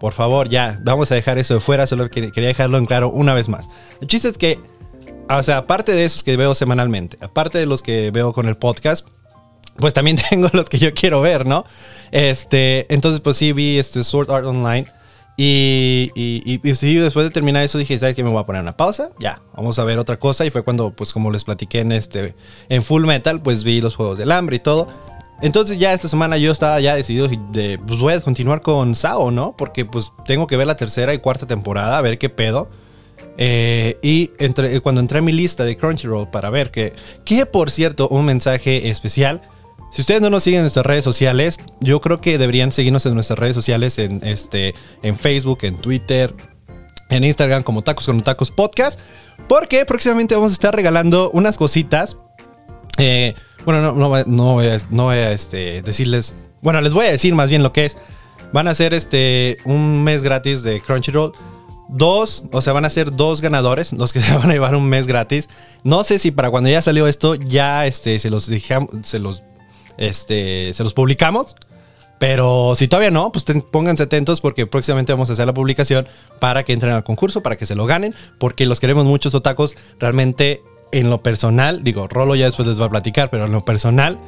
por 0.00 0.14
favor, 0.14 0.48
ya, 0.48 0.80
vamos 0.82 1.12
a 1.12 1.14
dejar 1.14 1.38
eso 1.38 1.54
de 1.54 1.60
fuera, 1.60 1.86
solo 1.86 2.10
quería 2.10 2.30
dejarlo 2.32 2.78
en 2.78 2.86
claro 2.86 3.10
una 3.10 3.34
vez 3.34 3.50
más. 3.50 3.68
El 4.00 4.08
chiste 4.08 4.28
es 4.28 4.38
que, 4.38 4.58
o 5.28 5.42
sea, 5.42 5.58
aparte 5.58 5.92
de 5.92 6.06
esos 6.06 6.22
que 6.22 6.38
veo 6.38 6.54
semanalmente, 6.54 7.18
aparte 7.20 7.58
de 7.58 7.66
los 7.66 7.82
que 7.82 8.10
veo 8.10 8.32
con 8.32 8.48
el 8.48 8.54
podcast, 8.54 9.06
pues 9.76 9.92
también 9.92 10.18
tengo 10.30 10.48
los 10.54 10.70
que 10.70 10.78
yo 10.78 10.94
quiero 10.94 11.20
ver, 11.20 11.46
¿no? 11.46 11.66
Este, 12.12 12.92
entonces 12.92 13.20
pues 13.20 13.36
sí 13.36 13.52
vi 13.52 13.78
este 13.78 14.02
Sword 14.02 14.30
Art 14.30 14.46
Online 14.46 14.86
y, 15.36 16.10
y, 16.14 16.42
y, 16.46 16.58
después 16.96 17.24
de 17.24 17.30
terminar 17.30 17.62
eso 17.62 17.76
dije, 17.76 17.98
¿sabes 17.98 18.14
qué? 18.14 18.24
Me 18.24 18.30
voy 18.30 18.40
a 18.40 18.46
poner 18.46 18.62
una 18.62 18.76
pausa, 18.76 19.10
ya, 19.18 19.42
vamos 19.54 19.78
a 19.78 19.84
ver 19.84 19.98
otra 19.98 20.18
cosa 20.18 20.46
y 20.46 20.50
fue 20.50 20.62
cuando, 20.62 20.92
pues 20.92 21.12
como 21.12 21.30
les 21.30 21.44
platiqué 21.44 21.80
en 21.80 21.92
este, 21.92 22.34
en 22.70 22.82
Full 22.82 23.04
Metal, 23.04 23.42
pues 23.42 23.64
vi 23.64 23.82
los 23.82 23.96
Juegos 23.96 24.18
del 24.18 24.32
Hambre 24.32 24.56
y 24.56 24.60
todo. 24.60 24.88
Entonces 25.42 25.78
ya 25.78 25.92
esta 25.92 26.08
semana 26.08 26.36
yo 26.36 26.52
estaba 26.52 26.80
ya 26.80 26.94
decidido 26.94 27.28
de, 27.28 27.78
pues 27.86 27.98
voy 27.98 28.12
a 28.12 28.20
continuar 28.20 28.60
con 28.60 28.94
Sao, 28.94 29.30
¿no? 29.30 29.56
Porque 29.56 29.84
pues 29.84 30.12
tengo 30.26 30.46
que 30.46 30.56
ver 30.56 30.66
la 30.66 30.76
tercera 30.76 31.14
y 31.14 31.18
cuarta 31.18 31.46
temporada, 31.46 31.98
a 31.98 32.02
ver 32.02 32.18
qué 32.18 32.28
pedo. 32.28 32.68
Eh, 33.38 33.98
y 34.02 34.32
entre, 34.38 34.80
cuando 34.80 35.00
entré 35.00 35.18
a 35.18 35.22
mi 35.22 35.32
lista 35.32 35.64
de 35.64 35.76
Crunchyroll 35.76 36.28
para 36.30 36.50
ver 36.50 36.70
que, 36.70 36.92
que 37.24 37.46
por 37.46 37.70
cierto, 37.70 38.08
un 38.08 38.26
mensaje 38.26 38.90
especial. 38.90 39.40
Si 39.90 40.02
ustedes 40.02 40.20
no 40.20 40.30
nos 40.30 40.44
siguen 40.44 40.58
en 40.58 40.64
nuestras 40.64 40.86
redes 40.86 41.04
sociales, 41.04 41.58
yo 41.80 42.00
creo 42.00 42.20
que 42.20 42.38
deberían 42.38 42.70
seguirnos 42.70 43.06
en 43.06 43.14
nuestras 43.14 43.38
redes 43.38 43.56
sociales, 43.56 43.98
en, 43.98 44.20
este, 44.24 44.74
en 45.02 45.16
Facebook, 45.16 45.60
en 45.62 45.76
Twitter, 45.76 46.32
en 47.08 47.24
Instagram 47.24 47.62
como 47.64 47.82
Tacos 47.82 48.06
con 48.06 48.22
Tacos 48.22 48.50
Podcast, 48.50 49.00
porque 49.48 49.84
próximamente 49.84 50.34
vamos 50.34 50.52
a 50.52 50.54
estar 50.54 50.74
regalando 50.74 51.30
unas 51.32 51.58
cositas. 51.58 52.18
Eh, 53.00 53.34
bueno, 53.64 53.80
no, 53.80 53.92
no, 53.94 54.08
voy 54.08 54.20
a, 54.66 54.76
no 54.90 55.04
voy 55.04 55.16
a 55.16 55.32
este, 55.32 55.82
decirles. 55.82 56.36
Bueno, 56.60 56.80
les 56.80 56.92
voy 56.92 57.06
a 57.06 57.10
decir 57.10 57.34
más 57.34 57.48
bien 57.48 57.62
lo 57.62 57.72
que 57.72 57.86
es. 57.86 57.98
Van 58.52 58.68
a 58.68 58.74
ser 58.74 58.94
este, 58.94 59.58
un 59.64 60.04
mes 60.04 60.22
gratis 60.22 60.62
de 60.62 60.80
Crunchyroll. 60.80 61.32
Dos, 61.88 62.44
o 62.52 62.62
sea, 62.62 62.72
van 62.72 62.84
a 62.84 62.90
ser 62.90 63.16
dos 63.16 63.40
ganadores 63.40 63.92
los 63.94 64.12
que 64.12 64.20
se 64.20 64.36
van 64.36 64.50
a 64.50 64.52
llevar 64.52 64.74
un 64.76 64.88
mes 64.88 65.06
gratis. 65.06 65.48
No 65.82 66.04
sé 66.04 66.18
si 66.18 66.30
para 66.30 66.50
cuando 66.50 66.68
ya 66.68 66.82
salió 66.82 67.06
esto 67.06 67.34
ya 67.34 67.86
este, 67.86 68.18
se 68.18 68.30
los 68.30 68.46
dejamos, 68.46 68.90
se 69.02 69.18
los, 69.18 69.42
este, 69.96 70.72
se 70.72 70.84
los 70.84 70.92
publicamos. 70.92 71.56
Pero 72.18 72.74
si 72.76 72.86
todavía 72.86 73.10
no, 73.10 73.32
pues 73.32 73.46
pónganse 73.72 74.02
atentos 74.02 74.42
porque 74.42 74.66
próximamente 74.66 75.10
vamos 75.10 75.30
a 75.30 75.32
hacer 75.32 75.46
la 75.46 75.54
publicación 75.54 76.06
para 76.38 76.64
que 76.64 76.74
entren 76.74 76.92
al 76.92 77.02
concurso, 77.02 77.42
para 77.42 77.56
que 77.56 77.64
se 77.64 77.74
lo 77.74 77.86
ganen, 77.86 78.14
porque 78.38 78.66
los 78.66 78.78
queremos 78.78 79.06
muchos 79.06 79.34
otacos. 79.34 79.74
Realmente 79.98 80.60
en 80.92 81.10
lo 81.10 81.22
personal, 81.22 81.82
digo, 81.84 82.08
Rolo 82.08 82.34
ya 82.34 82.46
después 82.46 82.66
les 82.68 82.80
va 82.80 82.86
a 82.86 82.90
platicar, 82.90 83.30
pero 83.30 83.46
en 83.46 83.52
lo 83.52 83.60
personal, 83.60 84.18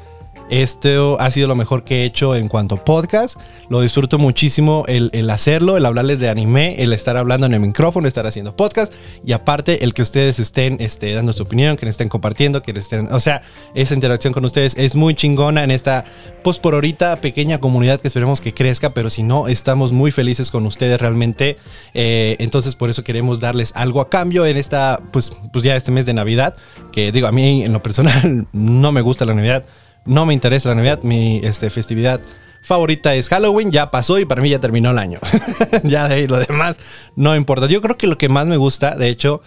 esto 0.52 1.18
ha 1.18 1.30
sido 1.30 1.48
lo 1.48 1.56
mejor 1.56 1.82
que 1.82 2.02
he 2.02 2.04
hecho 2.04 2.36
en 2.36 2.46
cuanto 2.46 2.74
a 2.74 2.84
podcast. 2.84 3.40
Lo 3.70 3.80
disfruto 3.80 4.18
muchísimo 4.18 4.84
el, 4.86 5.30
hacerlo, 5.30 5.78
el 5.78 5.86
hablarles 5.86 6.20
de 6.20 6.28
anime, 6.28 6.82
el 6.82 6.92
estar 6.92 7.16
hablando 7.16 7.46
en 7.46 7.54
el 7.54 7.60
micrófono, 7.60 8.06
estar 8.06 8.26
haciendo 8.26 8.54
podcast. 8.54 8.92
Y 9.24 9.32
aparte, 9.32 9.82
el 9.82 9.94
que 9.94 10.02
ustedes 10.02 10.38
estén 10.38 10.76
este, 10.80 11.14
dando 11.14 11.32
su 11.32 11.44
opinión, 11.44 11.78
que 11.78 11.88
estén 11.88 12.10
compartiendo, 12.10 12.62
que 12.62 12.72
estén. 12.72 13.10
O 13.12 13.20
sea, 13.20 13.40
esa 13.74 13.94
interacción 13.94 14.34
con 14.34 14.44
ustedes 14.44 14.76
es 14.76 14.94
muy 14.94 15.14
chingona 15.14 15.64
en 15.64 15.70
esta, 15.70 16.04
pues 16.42 16.58
por 16.58 16.74
ahorita, 16.74 17.16
pequeña 17.16 17.58
comunidad 17.58 17.98
que 17.98 18.08
esperemos 18.08 18.42
que 18.42 18.52
crezca. 18.52 18.92
Pero 18.92 19.08
si 19.08 19.22
no, 19.22 19.48
estamos 19.48 19.92
muy 19.92 20.10
felices 20.10 20.50
con 20.50 20.66
ustedes 20.66 21.00
realmente. 21.00 21.56
Eh, 21.94 22.36
entonces, 22.40 22.74
por 22.74 22.90
eso 22.90 23.04
queremos 23.04 23.40
darles 23.40 23.72
algo 23.74 24.02
a 24.02 24.10
cambio 24.10 24.44
en 24.44 24.58
esta, 24.58 25.00
pues, 25.12 25.32
pues 25.50 25.64
ya 25.64 25.76
este 25.76 25.92
mes 25.92 26.04
de 26.04 26.12
Navidad. 26.12 26.56
Que 26.92 27.10
digo, 27.10 27.26
a 27.26 27.32
mí 27.32 27.64
en 27.64 27.72
lo 27.72 27.82
personal 27.82 28.46
no 28.52 28.92
me 28.92 29.00
gusta 29.00 29.24
la 29.24 29.32
Navidad 29.32 29.64
no 30.04 30.26
me 30.26 30.34
interesa 30.34 30.70
la 30.70 30.76
Navidad, 30.76 31.02
mi 31.02 31.40
este, 31.42 31.70
festividad 31.70 32.20
favorita 32.62 33.14
es 33.14 33.28
Halloween, 33.28 33.70
ya 33.70 33.90
pasó 33.90 34.18
y 34.18 34.24
para 34.24 34.40
mí 34.40 34.48
ya 34.48 34.60
terminó 34.60 34.90
el 34.90 34.98
año. 34.98 35.18
ya 35.82 36.08
de 36.08 36.14
ahí 36.14 36.26
lo 36.26 36.38
demás 36.38 36.78
no 37.16 37.36
importa. 37.36 37.66
Yo 37.66 37.80
creo 37.82 37.98
que 37.98 38.06
lo 38.06 38.18
que 38.18 38.28
más 38.28 38.46
me 38.46 38.56
gusta, 38.56 38.96
de 38.96 39.08
hecho, 39.08 39.42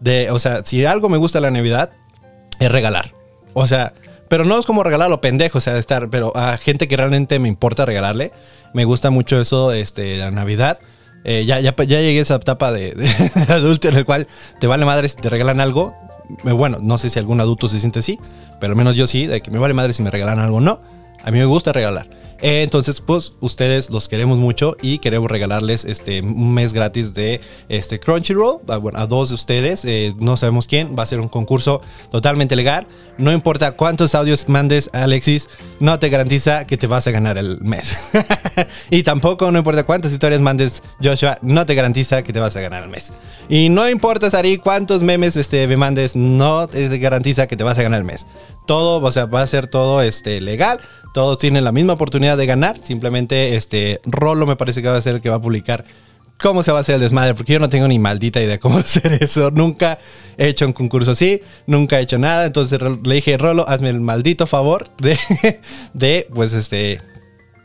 de, 0.00 0.30
o 0.30 0.38
sea, 0.38 0.64
si 0.64 0.84
algo 0.84 1.08
me 1.08 1.16
gusta 1.16 1.40
la 1.40 1.50
Navidad, 1.50 1.90
es 2.60 2.70
regalar. 2.70 3.14
O 3.54 3.66
sea, 3.66 3.94
pero 4.28 4.44
no 4.44 4.58
es 4.58 4.66
como 4.66 4.84
regalar 4.84 5.10
lo 5.10 5.20
pendejo, 5.20 5.58
o 5.58 5.60
sea, 5.60 5.72
de 5.72 5.80
estar, 5.80 6.10
pero 6.10 6.36
a 6.36 6.56
gente 6.58 6.86
que 6.86 6.96
realmente 6.96 7.38
me 7.38 7.48
importa 7.48 7.86
regalarle, 7.86 8.32
me 8.74 8.84
gusta 8.84 9.10
mucho 9.10 9.40
eso, 9.40 9.72
este, 9.72 10.18
la 10.18 10.30
Navidad. 10.30 10.78
Eh, 11.24 11.44
ya, 11.46 11.58
ya, 11.58 11.74
ya, 11.76 12.00
llegué 12.00 12.20
a 12.20 12.22
esa 12.22 12.36
etapa 12.36 12.70
de, 12.70 12.92
de, 12.92 13.08
adulto 13.52 13.88
en 13.88 13.96
el 13.96 14.04
cual 14.04 14.28
te 14.60 14.66
vale 14.66 14.84
madre 14.84 15.08
si 15.08 15.16
te 15.16 15.28
regalan 15.28 15.60
algo, 15.60 15.96
bueno, 16.44 16.78
no 16.80 16.98
sé 16.98 17.10
si 17.10 17.18
algún 17.18 17.40
adulto 17.40 17.68
se 17.68 17.80
siente 17.80 18.00
así, 18.00 18.18
pero 18.60 18.72
al 18.72 18.76
menos 18.76 18.96
yo 18.96 19.06
sí, 19.06 19.26
de 19.26 19.40
que 19.40 19.50
me 19.50 19.58
vale 19.58 19.74
madre 19.74 19.92
si 19.92 20.02
me 20.02 20.10
regalan 20.10 20.38
algo 20.38 20.58
o 20.58 20.60
no. 20.60 20.80
A 21.24 21.30
mí 21.30 21.38
me 21.38 21.44
gusta 21.44 21.72
regalar. 21.72 22.06
Eh, 22.40 22.62
entonces, 22.62 23.00
pues 23.00 23.32
ustedes 23.40 23.90
los 23.90 24.08
queremos 24.08 24.38
mucho 24.38 24.76
y 24.80 24.98
queremos 24.98 25.30
regalarles 25.30 25.84
este 25.84 26.20
un 26.20 26.54
mes 26.54 26.72
gratis 26.72 27.14
de 27.14 27.40
este 27.68 27.98
Crunchyroll 27.98 28.60
a, 28.68 28.76
bueno, 28.76 28.98
a 28.98 29.06
dos 29.06 29.30
de 29.30 29.34
ustedes. 29.34 29.84
Eh, 29.84 30.14
no 30.18 30.36
sabemos 30.36 30.66
quién. 30.66 30.96
Va 30.96 31.02
a 31.02 31.06
ser 31.06 31.20
un 31.20 31.28
concurso 31.28 31.80
totalmente 32.10 32.54
legal. 32.56 32.86
No 33.18 33.32
importa 33.32 33.72
cuántos 33.72 34.14
audios 34.14 34.48
mandes 34.48 34.90
Alexis, 34.92 35.48
no 35.80 35.98
te 35.98 36.08
garantiza 36.08 36.66
que 36.66 36.76
te 36.76 36.86
vas 36.86 37.06
a 37.06 37.10
ganar 37.10 37.38
el 37.38 37.60
mes. 37.60 38.10
y 38.90 39.02
tampoco, 39.02 39.50
no 39.50 39.58
importa 39.58 39.84
cuántas 39.84 40.12
historias 40.12 40.40
mandes 40.40 40.82
Joshua, 41.02 41.38
no 41.42 41.66
te 41.66 41.74
garantiza 41.74 42.22
que 42.22 42.32
te 42.32 42.38
vas 42.38 42.54
a 42.56 42.60
ganar 42.60 42.84
el 42.84 42.88
mes. 42.88 43.12
Y 43.48 43.68
no 43.68 43.88
importa, 43.88 44.30
Sari, 44.30 44.58
cuántos 44.58 45.02
memes 45.02 45.36
este, 45.36 45.66
me 45.66 45.76
mandes, 45.76 46.14
no 46.14 46.68
te 46.68 46.98
garantiza 46.98 47.46
que 47.46 47.56
te 47.56 47.64
vas 47.64 47.78
a 47.78 47.82
ganar 47.82 48.00
el 48.00 48.04
mes. 48.04 48.26
Todo, 48.66 49.02
o 49.02 49.12
sea, 49.12 49.26
va 49.26 49.42
a 49.42 49.46
ser 49.46 49.66
todo 49.66 50.02
este, 50.02 50.40
legal. 50.40 50.80
Todos 51.14 51.38
tienen 51.38 51.64
la 51.64 51.72
misma 51.72 51.94
oportunidad 51.94 52.27
de 52.36 52.46
ganar. 52.46 52.78
Simplemente 52.78 53.56
este 53.56 54.00
Rolo 54.04 54.46
me 54.46 54.56
parece 54.56 54.82
que 54.82 54.88
va 54.88 54.96
a 54.96 55.00
ser 55.00 55.16
el 55.16 55.20
que 55.20 55.30
va 55.30 55.36
a 55.36 55.42
publicar 55.42 55.84
cómo 56.40 56.62
se 56.62 56.72
va 56.72 56.78
a 56.78 56.80
hacer 56.80 56.94
el 56.94 57.00
desmadre, 57.00 57.34
porque 57.34 57.52
yo 57.52 57.58
no 57.58 57.68
tengo 57.68 57.88
ni 57.88 57.98
maldita 57.98 58.40
idea 58.40 58.58
cómo 58.58 58.78
hacer 58.78 59.22
eso. 59.22 59.50
Nunca 59.50 59.98
he 60.36 60.48
hecho 60.48 60.66
un 60.66 60.72
concurso 60.72 61.12
así, 61.12 61.40
nunca 61.66 61.98
he 61.98 62.02
hecho 62.02 62.18
nada. 62.18 62.46
Entonces 62.46 62.80
le 62.80 63.14
dije, 63.14 63.36
Rolo, 63.36 63.68
hazme 63.68 63.90
el 63.90 64.00
maldito 64.00 64.46
favor 64.46 64.90
de, 64.98 65.18
de 65.94 66.28
pues, 66.32 66.52
este, 66.52 67.00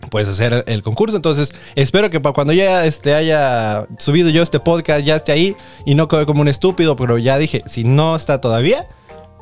pues 0.10 0.27
hacer 0.27 0.63
el 0.67 0.84
concurso. 0.84 1.15
Entonces, 1.15 1.53
espero 1.75 2.10
que 2.10 2.20
para 2.20 2.34
cuando 2.34 2.53
ya 2.53 2.86
este, 2.86 3.13
haya 3.13 3.88
subido 4.00 4.29
yo 4.29 4.43
este 4.43 4.60
podcast, 4.60 5.05
ya 5.05 5.15
esté 5.15 5.32
ahí 5.32 5.55
y 5.86 5.96
no 5.96 6.08
quede 6.08 6.25
como 6.25 6.41
un 6.41 6.48
estúpido, 6.48 6.96
pero 6.96 7.17
ya 7.17 7.38
dije, 7.38 7.62
si 7.65 7.84
no 7.84 8.15
está 8.15 8.41
todavía, 8.41 8.88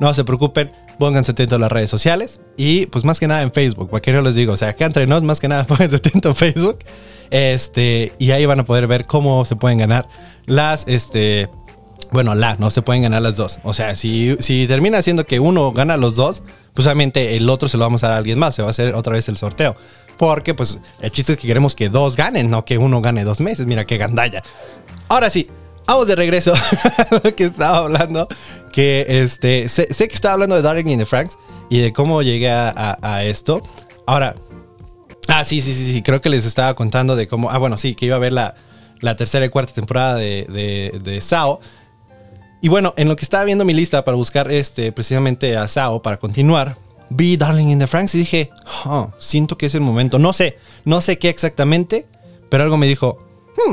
no 0.00 0.12
se 0.14 0.24
preocupen, 0.24 0.72
pónganse 0.98 1.32
atentos 1.32 1.56
a 1.56 1.58
las 1.58 1.72
redes 1.72 1.90
sociales 1.90 2.40
y 2.56 2.86
pues 2.86 3.04
más 3.04 3.18
que 3.20 3.26
nada 3.26 3.42
en 3.42 3.52
Facebook, 3.52 3.90
para 3.90 4.00
que 4.00 4.12
no 4.12 4.22
les 4.22 4.34
digo, 4.34 4.52
o 4.52 4.56
sea, 4.56 4.68
acá 4.68 4.86
entre 4.86 5.06
nos, 5.06 5.22
más 5.22 5.40
que 5.40 5.48
nada 5.48 5.64
pónganse 5.66 5.96
atentos 5.96 6.30
en 6.30 6.36
Facebook. 6.36 6.78
Este, 7.30 8.12
y 8.18 8.30
ahí 8.32 8.44
van 8.44 8.60
a 8.60 8.64
poder 8.64 8.86
ver 8.86 9.06
cómo 9.06 9.44
se 9.44 9.56
pueden 9.56 9.78
ganar 9.78 10.06
las, 10.46 10.86
este, 10.86 11.48
bueno, 12.10 12.34
la, 12.34 12.56
no 12.56 12.70
se 12.70 12.82
pueden 12.82 13.02
ganar 13.02 13.22
las 13.22 13.36
dos. 13.36 13.58
O 13.64 13.72
sea, 13.72 13.96
si, 13.96 14.36
si 14.38 14.66
termina 14.66 15.02
siendo 15.02 15.24
que 15.24 15.40
uno 15.40 15.72
gana 15.72 15.96
los 15.96 16.14
dos, 16.14 16.42
pues 16.74 16.86
obviamente 16.86 17.36
el 17.36 17.48
otro 17.48 17.68
se 17.68 17.78
lo 17.78 17.84
vamos 17.84 18.04
a 18.04 18.08
dar 18.08 18.16
a 18.16 18.18
alguien 18.18 18.38
más, 18.38 18.54
se 18.54 18.62
va 18.62 18.68
a 18.68 18.70
hacer 18.70 18.94
otra 18.94 19.14
vez 19.14 19.28
el 19.28 19.38
sorteo. 19.38 19.76
Porque 20.18 20.54
pues 20.54 20.78
el 21.00 21.10
chiste 21.10 21.32
es 21.32 21.38
que 21.38 21.46
queremos 21.46 21.74
que 21.74 21.88
dos 21.88 22.16
ganen, 22.16 22.50
no 22.50 22.64
que 22.64 22.78
uno 22.78 23.00
gane 23.00 23.24
dos 23.24 23.40
meses. 23.40 23.66
Mira 23.66 23.86
qué 23.86 23.96
gandalla. 23.96 24.42
Ahora 25.08 25.30
sí, 25.30 25.48
vamos 25.86 26.06
de 26.08 26.16
regreso 26.16 26.54
a 26.98 27.20
lo 27.22 27.34
que 27.34 27.44
estaba 27.44 27.78
hablando. 27.78 28.28
Que 28.72 29.04
este, 29.08 29.68
sé, 29.68 29.86
que 29.86 30.14
estaba 30.14 30.34
hablando 30.34 30.56
de 30.56 30.62
Darling 30.62 30.88
in 30.88 30.98
the 30.98 31.06
Franks 31.06 31.38
y 31.68 31.80
de 31.80 31.92
cómo 31.92 32.22
llegué 32.22 32.50
a 32.50 33.22
esto. 33.24 33.62
Ahora, 34.06 34.34
Ah, 35.28 35.44
sí, 35.44 35.60
sí, 35.60 35.72
sí, 35.72 35.92
sí. 35.92 36.02
Creo 36.02 36.20
que 36.20 36.28
les 36.28 36.44
estaba 36.44 36.74
contando 36.74 37.16
de 37.16 37.28
cómo. 37.28 37.50
Ah, 37.50 37.58
bueno, 37.58 37.78
sí, 37.78 37.94
que 37.94 38.06
iba 38.06 38.16
a 38.16 38.18
ver 38.18 38.32
la, 38.32 38.54
tercera 39.16 39.46
y 39.46 39.48
cuarta 39.48 39.72
temporada 39.72 40.16
de, 40.16 41.00
de, 41.02 41.20
Sao. 41.20 41.60
Y 42.60 42.68
bueno, 42.68 42.94
en 42.96 43.08
lo 43.08 43.16
que 43.16 43.24
estaba 43.24 43.44
viendo 43.44 43.64
mi 43.64 43.72
lista 43.72 44.04
para 44.04 44.16
buscar 44.16 44.52
este, 44.52 44.92
precisamente 44.92 45.56
a 45.56 45.66
Sao 45.68 46.02
para 46.02 46.18
continuar, 46.18 46.76
vi 47.08 47.36
Darling 47.36 47.68
in 47.68 47.78
the 47.78 47.86
Franks 47.86 48.14
y 48.14 48.18
dije, 48.18 48.50
oh, 48.84 49.10
siento 49.18 49.58
que 49.58 49.66
es 49.66 49.74
el 49.74 49.80
momento. 49.80 50.18
No 50.18 50.32
sé, 50.32 50.58
no 50.84 51.00
sé 51.00 51.18
qué 51.18 51.28
exactamente, 51.28 52.06
pero 52.48 52.64
algo 52.64 52.76
me 52.76 52.86
dijo, 52.86 53.18
hmm, 53.56 53.72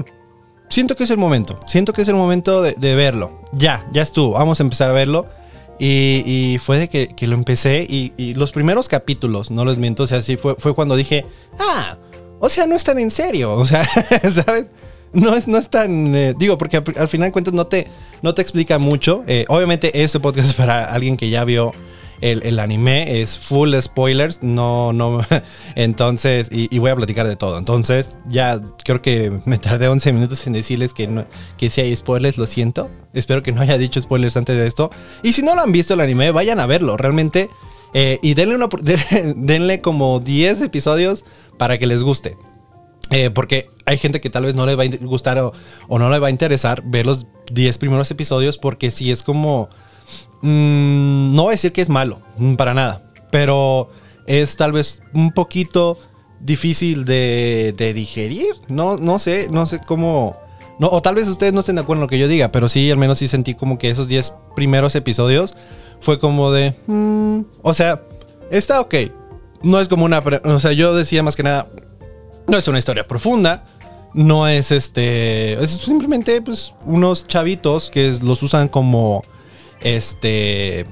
siento 0.70 0.96
que 0.96 1.04
es 1.04 1.10
el 1.10 1.18
momento. 1.18 1.60
Siento 1.68 1.94
que 1.94 2.02
es 2.02 2.08
el 2.08 2.16
momento 2.16 2.62
de, 2.62 2.74
de 2.74 2.96
verlo. 2.96 3.42
Ya, 3.52 3.86
ya 3.92 4.02
estuvo. 4.02 4.32
Vamos 4.32 4.60
a 4.60 4.64
empezar 4.64 4.90
a 4.90 4.94
verlo. 4.94 5.28
Y, 5.82 6.58
fue 6.60 6.78
de 6.78 6.90
que, 6.90 7.28
lo 7.28 7.36
empecé 7.36 7.86
y, 7.90 8.34
los 8.34 8.52
primeros 8.52 8.90
capítulos, 8.90 9.50
no 9.50 9.64
les 9.64 9.78
miento, 9.78 10.04
o 10.04 10.08
sea, 10.08 10.22
sí 10.22 10.36
fue, 10.36 10.56
fue 10.58 10.76
cuando 10.76 10.98
dije, 10.98 11.26
ah, 11.58 11.98
o 12.40 12.50
sea, 12.50 12.68
no 12.68 12.76
es 12.76 12.84
tan 12.84 13.00
en 13.00 13.12
serio, 13.12 13.54
o 13.58 13.66
sea, 13.66 13.86
¿sabes? 14.30 14.68
No 15.14 15.36
es, 15.36 15.48
no 15.48 15.58
es 15.58 15.70
tan, 15.70 16.14
eh, 16.16 16.36
digo, 16.38 16.58
porque 16.58 16.78
al, 16.78 17.08
final 17.08 17.30
de 17.30 17.32
cuentas 17.32 17.54
no 17.54 17.66
te, 17.66 17.88
no 18.22 18.36
te 18.36 18.44
explica 18.44 18.78
mucho. 18.78 19.24
Eh, 19.26 19.46
obviamente 19.48 20.04
este 20.04 20.20
podcast 20.20 20.50
es 20.50 20.54
para 20.54 20.86
alguien 20.86 21.18
que 21.18 21.32
ya 21.32 21.44
vio 21.46 21.72
el, 22.22 22.60
anime 22.60 23.22
es 23.22 23.40
full 23.40 23.74
spoilers, 23.80 24.44
no, 24.44 24.94
no, 24.94 25.22
entonces, 25.76 26.50
y, 26.52 26.78
voy 26.80 26.92
a 26.92 26.96
platicar 26.96 27.28
de 27.28 27.36
todo. 27.36 27.58
Entonces, 27.58 28.12
ya 28.28 28.62
creo 28.84 29.02
que 29.02 29.32
me 29.46 29.58
tardé 29.58 29.88
11 29.88 30.14
minutos 30.14 30.46
en 30.48 30.54
decirles 30.54 30.94
que, 30.94 31.08
no, 31.08 31.26
que 31.58 31.70
si 31.70 31.82
hay 31.82 31.96
spoilers, 31.96 32.38
lo 32.38 32.46
siento. 32.46 32.90
Espero 33.14 33.44
que 33.44 33.52
no 33.52 33.62
haya 33.62 33.78
dicho 33.78 34.00
spoilers 34.02 34.38
antes 34.38 34.58
de 34.58 34.68
esto. 34.68 34.92
Y 35.24 35.34
si 35.34 35.42
no 35.42 35.56
lo 35.56 35.62
han 35.62 35.72
visto 35.72 35.94
el 35.94 36.02
anime, 36.02 36.32
vayan 36.32 36.60
a 36.60 36.66
verlo, 36.66 36.98
realmente. 36.98 37.50
Eh, 37.94 38.20
y 38.22 38.34
denle, 38.34 38.56
una, 38.56 38.68
denle 39.36 39.82
como 39.82 40.20
10 40.20 40.62
episodios 40.62 41.26
para 41.58 41.78
que 41.78 41.88
les 41.88 42.04
guste. 42.04 42.38
Eh, 43.12 43.32
porque 43.32 43.70
hay 43.86 43.98
gente 43.98 44.22
que 44.22 44.30
tal 44.30 44.46
vez 44.46 44.54
no 44.54 44.68
le 44.68 44.76
va 44.76 44.84
a 44.84 44.88
gustar 45.02 45.40
o, 45.40 45.52
o 45.88 45.98
no 45.98 46.12
le 46.12 46.20
va 46.20 46.28
a 46.28 46.30
interesar 46.30 46.84
ver 46.86 47.08
los 47.08 47.26
10 47.52 47.80
primeros 47.80 48.12
episodios 48.12 48.60
porque 48.60 48.92
si 48.92 49.12
es 49.12 49.24
como 49.24 49.70
Mm, 50.42 51.36
no 51.36 51.44
voy 51.44 51.52
a 51.52 51.52
decir 51.52 51.72
que 51.72 51.82
es 51.82 51.90
malo, 51.90 52.22
mm, 52.38 52.56
para 52.56 52.74
nada, 52.74 53.04
pero 53.32 53.90
es 54.26 54.56
tal 54.56 54.72
vez 54.72 55.02
un 55.14 55.32
poquito 55.32 55.98
difícil 56.40 57.06
de, 57.06 57.74
digerir. 57.96 58.56
No, 58.68 58.98
no 58.98 59.20
sé, 59.20 59.48
no 59.50 59.66
sé 59.66 59.80
cómo... 59.86 60.36
O 60.82 61.02
tal 61.02 61.16
vez 61.16 61.28
ustedes 61.28 61.52
no 61.52 61.60
estén 61.60 61.76
de 61.76 61.82
acuerdo 61.82 62.00
en 62.00 62.04
lo 62.04 62.08
que 62.08 62.18
yo 62.18 62.28
diga, 62.30 62.54
pero 62.54 62.70
sí, 62.70 62.90
al 62.90 62.98
menos 62.98 63.18
sí 63.18 63.28
sentí 63.28 63.54
como 63.54 63.78
que 63.78 63.90
esos 63.90 64.08
10 64.08 64.34
primeros 64.56 64.96
episodios 64.96 65.56
fue 66.00 66.20
como 66.20 66.52
de... 66.52 66.74
Mm, 66.88 67.42
o 67.62 67.74
sea, 67.74 68.02
está 68.50 68.80
ok. 68.80 68.96
No 69.62 69.82
es 69.82 69.90
como 69.90 70.06
una... 70.06 70.20
O 70.46 70.60
sea, 70.60 70.72
yo 70.72 70.96
decía 70.96 71.22
más 71.22 71.36
que 71.36 71.44
nada, 71.44 71.68
no 72.48 72.58
es 72.58 72.68
una 72.70 72.80
historia 72.80 73.06
profunda. 73.06 73.66
No 74.14 74.48
es 74.48 74.72
este... 74.72 75.62
Es 75.62 75.72
simplemente 75.72 76.42
pues 76.42 76.74
unos 76.86 77.28
chavitos 77.28 77.90
que 77.90 78.18
los 78.22 78.42
usan 78.42 78.70
como 78.70 79.24
este 79.82 80.86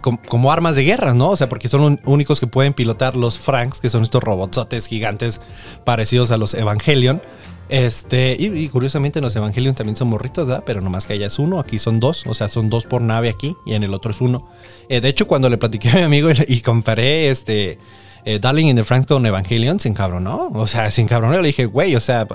como, 0.00 0.50
armas 0.50 0.76
de 0.76 0.84
guerra, 0.84 1.14
¿no? 1.14 1.30
O 1.30 1.36
sea, 1.36 1.48
porque 1.48 1.68
son 1.68 1.82
los 1.82 1.98
únicos 2.04 2.40
que 2.40 2.46
pueden 2.46 2.72
pilotar 2.72 3.14
los 3.14 3.38
Franks, 3.38 3.80
que 3.80 3.88
son 3.88 4.02
estos 4.02 4.22
robotsotes 4.22 4.86
gigantes 4.86 5.40
parecidos 5.84 6.30
a 6.30 6.38
los 6.38 6.54
Evangelion. 6.54 7.22
Este, 7.68 8.36
y, 8.38 8.68
curiosamente 8.68 9.18
en 9.18 9.24
los 9.24 9.34
Evangelion 9.36 9.74
también 9.74 9.96
son 9.96 10.08
morritos, 10.08 10.46
¿verdad? 10.46 10.62
Pero 10.66 10.80
nomás 10.80 11.06
que 11.06 11.14
allá 11.14 11.26
es 11.26 11.38
uno, 11.38 11.58
aquí 11.58 11.78
son 11.78 12.00
dos, 12.00 12.26
o 12.26 12.34
sea, 12.34 12.48
son 12.48 12.68
dos 12.68 12.84
por 12.84 13.00
nave 13.00 13.30
aquí 13.30 13.54
y 13.64 13.74
en 13.74 13.82
el 13.82 13.94
otro 13.94 14.10
es 14.10 14.20
uno. 14.20 14.48
Eh, 14.88 15.00
de 15.00 15.08
hecho, 15.08 15.26
cuando 15.26 15.48
le 15.48 15.56
platiqué 15.56 15.90
a 15.90 15.94
mi 15.94 16.02
amigo 16.02 16.28
y, 16.48 16.60
comparé 16.60 17.30
este 17.30 17.78
eh, 18.24 18.38
Darling 18.40 18.66
in 18.66 18.76
the 18.76 18.84
Franks 18.84 19.06
con 19.06 19.24
Evangelion, 19.24 19.78
se 19.78 19.88
encabronó. 19.88 20.50
O 20.54 20.66
sea, 20.66 20.90
se 20.90 21.02
encabronó. 21.02 21.40
Le 21.40 21.48
dije, 21.48 21.66
güey, 21.66 21.96
o 21.96 22.00
sea, 22.00 22.26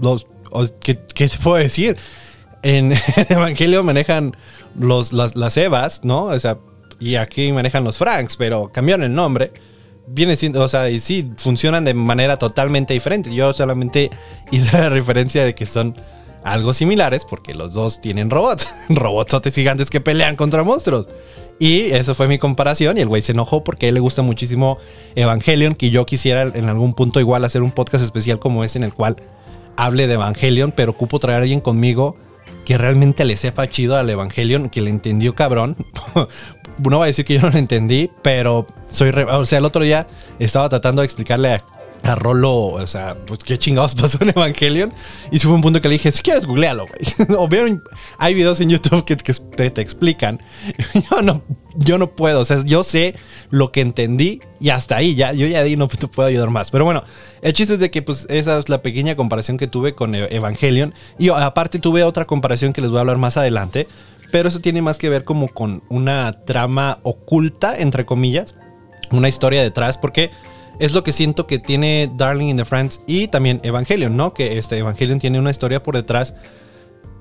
los, 0.00 0.26
¿qué, 0.80 0.98
¿qué, 1.14 1.28
te 1.28 1.38
puedo 1.38 1.56
decir? 1.56 1.96
En 2.62 2.92
Evangelion 3.28 3.86
manejan 3.86 4.36
los, 4.78 5.12
las, 5.12 5.56
Evas, 5.56 6.04
¿no? 6.04 6.24
O 6.24 6.38
sea, 6.38 6.58
y 6.98 7.16
aquí 7.16 7.52
manejan 7.52 7.84
los 7.84 7.96
Franks, 7.96 8.36
pero 8.36 8.70
cambiaron 8.72 9.04
el 9.04 9.14
nombre. 9.14 9.52
Viene 10.06 10.36
siendo, 10.36 10.62
o 10.62 10.68
sea, 10.68 10.90
y 10.90 11.00
sí, 11.00 11.30
funcionan 11.36 11.84
de 11.84 11.94
manera 11.94 12.36
totalmente 12.36 12.94
diferente. 12.94 13.34
Yo 13.34 13.54
solamente 13.54 14.10
hice 14.50 14.76
la 14.76 14.88
referencia 14.88 15.44
de 15.44 15.54
que 15.54 15.66
son 15.66 15.96
algo 16.42 16.72
similares 16.72 17.26
porque 17.28 17.54
los 17.54 17.74
dos 17.74 18.00
tienen 18.00 18.30
robots, 18.30 18.66
robotsotes 18.88 19.54
gigantes 19.54 19.90
que 19.90 20.00
pelean 20.00 20.36
contra 20.36 20.62
monstruos. 20.62 21.08
Y 21.58 21.90
eso 21.90 22.14
fue 22.14 22.26
mi 22.26 22.38
comparación 22.38 22.96
y 22.96 23.02
el 23.02 23.08
güey 23.08 23.20
se 23.20 23.32
enojó 23.32 23.62
porque 23.62 23.86
a 23.86 23.88
él 23.90 23.94
le 23.94 24.00
gusta 24.00 24.22
muchísimo 24.22 24.78
Evangelion, 25.14 25.74
que 25.74 25.90
yo 25.90 26.06
quisiera 26.06 26.42
en 26.42 26.68
algún 26.70 26.94
punto 26.94 27.20
igual 27.20 27.44
hacer 27.44 27.62
un 27.62 27.70
podcast 27.70 28.02
especial 28.02 28.38
como 28.38 28.64
ese 28.64 28.78
en 28.78 28.84
el 28.84 28.94
cual 28.94 29.16
hable 29.76 30.06
de 30.06 30.14
Evangelion, 30.14 30.72
pero 30.72 30.92
ocupo 30.92 31.18
traer 31.18 31.40
a 31.40 31.42
alguien 31.42 31.60
conmigo 31.60 32.16
que 32.64 32.78
realmente 32.78 33.24
le 33.24 33.36
sepa 33.36 33.68
chido 33.68 33.96
al 33.96 34.10
Evangelion, 34.10 34.68
que 34.68 34.80
le 34.80 34.90
entendió 34.90 35.34
cabrón. 35.34 35.76
no 36.78 36.98
voy 36.98 37.04
a 37.04 37.06
decir 37.06 37.24
que 37.24 37.34
yo 37.34 37.42
no 37.42 37.50
lo 37.50 37.58
entendí, 37.58 38.10
pero 38.22 38.66
soy... 38.88 39.10
o 39.10 39.44
sea, 39.44 39.58
el 39.58 39.64
otro 39.64 39.82
día 39.82 40.06
estaba 40.38 40.68
tratando 40.68 41.02
de 41.02 41.06
explicarle 41.06 41.54
a, 41.54 41.64
a 42.04 42.14
Rolo, 42.14 42.68
o 42.68 42.86
sea, 42.86 43.16
pues, 43.26 43.40
qué 43.40 43.58
chingados 43.58 43.94
pasó 43.96 44.18
en 44.22 44.30
Evangelion. 44.30 44.92
Y 45.30 45.38
fue 45.38 45.52
un 45.52 45.60
punto 45.60 45.80
que 45.80 45.88
le 45.88 45.94
dije, 45.94 46.12
si 46.12 46.22
quieres, 46.22 46.44
googlealo, 46.44 46.86
güey. 46.86 47.28
o 47.38 47.48
vieron, 47.48 47.82
hay 48.18 48.34
videos 48.34 48.60
en 48.60 48.70
YouTube 48.70 49.04
que, 49.04 49.16
te, 49.16 49.70
te, 49.70 49.80
explican. 49.80 50.40
yo, 51.10 51.22
no, 51.22 51.42
yo 51.76 51.98
no 51.98 52.10
puedo, 52.12 52.40
o 52.40 52.44
sea, 52.44 52.62
yo 52.64 52.82
sé 52.82 53.14
lo 53.50 53.72
que 53.72 53.80
entendí 53.80 54.40
y 54.60 54.70
hasta 54.70 54.96
ahí, 54.96 55.14
ya, 55.14 55.32
yo 55.32 55.46
ya 55.46 55.60
ahí 55.60 55.76
no 55.76 55.88
te 55.88 56.06
puedo 56.06 56.28
ayudar 56.28 56.50
más. 56.50 56.70
Pero 56.70 56.84
bueno, 56.84 57.04
el 57.42 57.52
chiste 57.52 57.74
es 57.74 57.80
de 57.80 57.90
que, 57.90 58.02
pues, 58.02 58.26
esa 58.28 58.58
es 58.58 58.68
la 58.68 58.82
pequeña 58.82 59.16
comparación 59.16 59.56
que 59.56 59.66
tuve 59.66 59.94
con 59.94 60.14
e-, 60.14 60.34
Evangelion. 60.34 60.94
Y 61.18 61.30
aparte 61.30 61.78
tuve 61.78 62.04
otra 62.04 62.26
comparación 62.26 62.72
que 62.72 62.80
les 62.80 62.90
voy 62.90 62.98
a 62.98 63.00
hablar 63.00 63.18
más 63.18 63.36
adelante. 63.36 63.86
Pero 64.30 64.48
eso 64.48 64.60
tiene 64.60 64.80
más 64.82 64.96
que 64.96 65.08
ver 65.08 65.24
como 65.24 65.48
con 65.48 65.82
una 65.88 66.32
trama 66.44 67.00
oculta, 67.02 67.76
entre 67.76 68.04
comillas. 68.04 68.54
Una 69.10 69.28
historia 69.28 69.62
detrás, 69.62 69.98
porque 69.98 70.30
es 70.78 70.92
lo 70.92 71.02
que 71.02 71.12
siento 71.12 71.46
que 71.46 71.58
tiene 71.58 72.10
Darling 72.16 72.48
in 72.48 72.56
the 72.56 72.64
Franks 72.64 73.00
y 73.06 73.28
también 73.28 73.60
Evangelion, 73.64 74.16
¿no? 74.16 74.32
Que 74.32 74.56
este 74.56 74.78
Evangelion 74.78 75.18
tiene 75.18 75.38
una 75.38 75.50
historia 75.50 75.82
por 75.82 75.96
detrás 75.96 76.34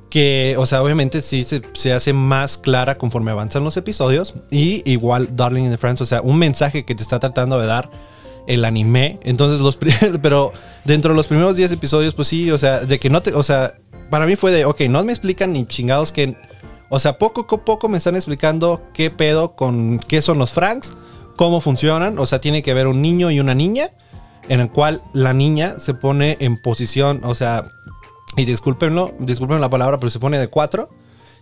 que, 0.09 0.55
o 0.57 0.65
sea, 0.65 0.81
obviamente 0.81 1.21
sí 1.21 1.43
se, 1.43 1.93
hace 1.93 2.13
más 2.13 2.57
clara 2.57 2.97
conforme 2.97 3.31
avanzan 3.31 3.63
los 3.63 3.77
episodios. 3.77 4.33
Y 4.49 4.89
igual 4.89 5.35
Darling 5.35 5.65
in 5.65 5.71
the 5.71 5.77
Franks, 5.77 6.01
o 6.01 6.05
sea, 6.05 6.21
un 6.21 6.37
mensaje 6.37 6.85
que 6.85 6.95
te 6.95 7.03
está 7.03 7.19
tratando 7.19 7.59
de 7.59 7.67
dar 7.67 7.89
el 8.47 8.65
anime. 8.65 9.19
Entonces, 9.23 9.59
los 9.59 9.77
pero 10.21 10.51
dentro 10.85 11.13
de 11.13 11.17
los 11.17 11.27
primeros 11.27 11.55
10 11.55 11.71
episodios, 11.71 12.13
pues 12.13 12.27
sí, 12.27 12.49
o 12.51 12.57
sea, 12.57 12.79
de 12.79 12.99
que 12.99 13.09
no 13.09 13.21
te, 13.21 13.33
o 13.33 13.43
sea, 13.43 13.75
para 14.09 14.25
mí 14.25 14.35
fue 14.35 14.51
de, 14.51 14.65
ok, 14.65 14.81
no 14.89 15.03
me 15.03 15.11
explican 15.11 15.53
ni 15.53 15.65
chingados 15.65 16.11
que, 16.11 16.35
o 16.89 16.99
sea, 16.99 17.17
poco 17.17 17.45
a 17.49 17.65
poco 17.65 17.87
me 17.87 17.97
están 17.97 18.15
explicando 18.15 18.81
qué 18.93 19.11
pedo 19.11 19.55
con 19.55 19.99
qué 19.99 20.21
son 20.21 20.39
los 20.39 20.51
Franks 20.51 20.93
cómo 21.39 21.61
funcionan. 21.61 22.19
O 22.19 22.25
sea, 22.25 22.41
tiene 22.41 22.61
que 22.61 22.71
haber 22.71 22.87
un 22.87 23.01
niño 23.01 23.31
y 23.31 23.39
una 23.39 23.55
niña, 23.55 23.91
en 24.49 24.59
el 24.59 24.69
cual 24.69 25.01
la 25.13 25.31
niña 25.31 25.79
se 25.79 25.93
pone 25.93 26.35
en 26.41 26.57
posición, 26.57 27.21
o 27.23 27.33
sea, 27.33 27.63
y 28.36 28.45
discúlpenlo, 28.45 29.13
disculpen 29.19 29.62
la 29.62 29.69
palabra, 29.69 30.00
pero 30.00 30.09
se 30.09 30.19
pone 30.19 30.38
de 30.38 30.48
cuatro. 30.48 30.89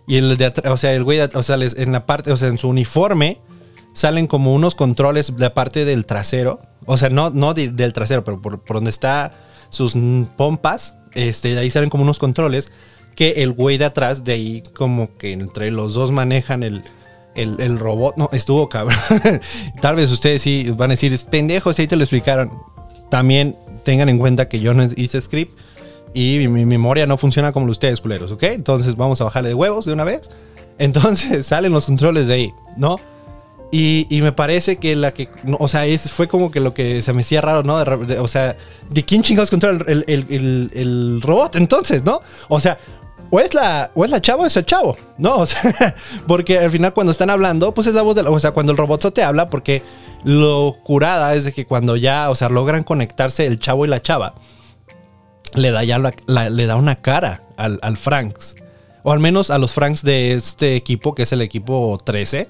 Y 0.06 0.16
el 0.16 0.36
de 0.36 0.52
o 0.64 0.76
sea, 0.76 0.94
el 0.94 1.04
güey, 1.04 1.20
o 1.20 1.42
sea, 1.42 1.56
en 1.60 1.92
la 1.92 2.06
parte, 2.06 2.32
o 2.32 2.36
sea, 2.36 2.48
en 2.48 2.58
su 2.58 2.68
uniforme 2.68 3.40
salen 3.92 4.26
como 4.26 4.54
unos 4.54 4.74
controles 4.74 5.34
de 5.34 5.40
la 5.40 5.54
parte 5.54 5.84
del 5.84 6.06
trasero. 6.06 6.60
O 6.86 6.96
sea, 6.96 7.10
no, 7.10 7.30
no 7.30 7.52
del 7.52 7.92
trasero, 7.92 8.24
pero 8.24 8.40
por, 8.40 8.60
por 8.60 8.76
donde 8.76 8.90
está 8.90 9.32
sus 9.68 9.94
pompas, 10.36 10.96
este, 11.14 11.54
de 11.54 11.60
ahí 11.60 11.70
salen 11.70 11.90
como 11.90 12.04
unos 12.04 12.18
controles 12.18 12.72
que 13.14 13.42
el 13.42 13.52
güey 13.52 13.78
de 13.78 13.84
atrás, 13.84 14.24
de 14.24 14.32
ahí 14.32 14.62
como 14.74 15.16
que 15.16 15.32
entre 15.32 15.70
los 15.70 15.94
dos 15.94 16.12
manejan 16.12 16.62
el, 16.62 16.84
el, 17.34 17.78
robot. 17.78 18.16
No, 18.16 18.30
estuvo 18.32 18.68
cabrón. 18.68 18.98
Tal 19.80 19.96
vez 19.96 20.10
ustedes 20.10 20.42
sí 20.42 20.70
van 20.70 20.90
a 20.90 20.94
decir, 20.94 21.18
pendejos, 21.30 21.78
ahí 21.78 21.86
te 21.86 21.96
lo 21.96 22.04
explicaron. 22.04 22.52
También 23.10 23.56
tengan 23.84 24.08
en 24.08 24.18
cuenta 24.18 24.48
que 24.48 24.60
yo 24.60 24.74
no 24.74 24.84
hice 24.96 25.20
script 25.20 25.58
y 26.18 26.48
mi, 26.48 26.66
memoria 26.66 27.06
no 27.06 27.16
funciona 27.16 27.52
como 27.52 27.70
ustedes, 27.70 28.00
culeros, 28.00 28.32
¿ok? 28.32 28.42
Entonces 28.42 28.96
vamos 28.96 29.20
a 29.20 29.24
bajarle 29.24 29.50
de 29.50 29.54
huevos 29.54 29.84
de 29.84 29.92
una 29.92 30.02
vez. 30.02 30.30
Entonces 30.76 31.46
salen 31.46 31.70
los 31.70 31.86
controles 31.86 32.26
de 32.26 32.34
ahí, 32.34 32.54
¿no? 32.76 32.96
Y, 33.70 34.06
me 34.10 34.32
parece 34.32 34.78
que 34.78 34.96
la 34.96 35.12
que, 35.12 35.28
o 35.58 35.68
sea, 35.68 35.84
es, 35.86 36.10
fue 36.10 36.26
como 36.26 36.50
que 36.50 36.58
lo 36.58 36.72
que 36.74 37.02
se 37.02 37.12
me 37.12 37.20
hacía 37.20 37.42
raro, 37.42 37.62
¿no? 37.62 37.76
o 38.20 38.26
sea, 38.26 38.56
¿de 38.88 39.04
quién 39.04 39.22
chingados 39.22 39.50
controla 39.50 39.84
el, 39.86 40.04
el, 40.08 41.20
robot 41.22 41.54
entonces, 41.56 42.02
¿no? 42.02 42.22
O 42.48 42.60
sea, 42.60 42.78
o 43.28 43.38
es 43.38 43.52
la, 43.52 43.90
o 43.94 44.06
es 44.06 44.10
la 44.10 44.22
chava 44.22 44.44
o 44.44 44.46
es 44.46 44.56
el 44.56 44.64
chavo, 44.64 44.96
¿no? 45.18 45.36
O 45.40 45.46
sea, 45.46 45.94
porque 46.26 46.58
al 46.58 46.70
final 46.70 46.94
cuando 46.94 47.12
están 47.12 47.28
hablando, 47.28 47.74
pues 47.74 47.86
es 47.86 47.94
la 47.94 48.00
voz 48.00 48.16
de 48.16 48.22
la, 48.22 48.30
o 48.30 48.40
sea, 48.40 48.52
cuando 48.52 48.72
el 48.72 48.78
robot 48.78 49.12
te 49.12 49.22
habla, 49.22 49.50
porque 49.50 49.82
lo 50.24 50.78
curada 50.82 51.34
es 51.34 51.44
de 51.44 51.52
que 51.52 51.66
cuando 51.66 51.94
ya, 51.96 52.30
o 52.30 52.34
sea, 52.34 52.48
logran 52.48 52.84
conectarse 52.84 53.46
el 53.46 53.60
chavo 53.60 53.84
y 53.84 53.88
la 53.88 54.00
chava, 54.00 54.32
le 55.54 55.70
da 55.70 55.84
ya 55.84 55.98
le 55.98 56.66
da 56.66 56.76
una 56.76 56.96
cara 56.96 57.42
al, 57.56 57.78
al 57.82 57.96
Franks. 57.96 58.56
O 59.02 59.12
al 59.12 59.20
menos 59.20 59.50
a 59.50 59.58
los 59.58 59.72
Franks 59.72 60.02
de 60.02 60.32
este 60.32 60.76
equipo, 60.76 61.14
que 61.14 61.22
es 61.22 61.32
el 61.32 61.40
equipo 61.40 62.00
13. 62.04 62.48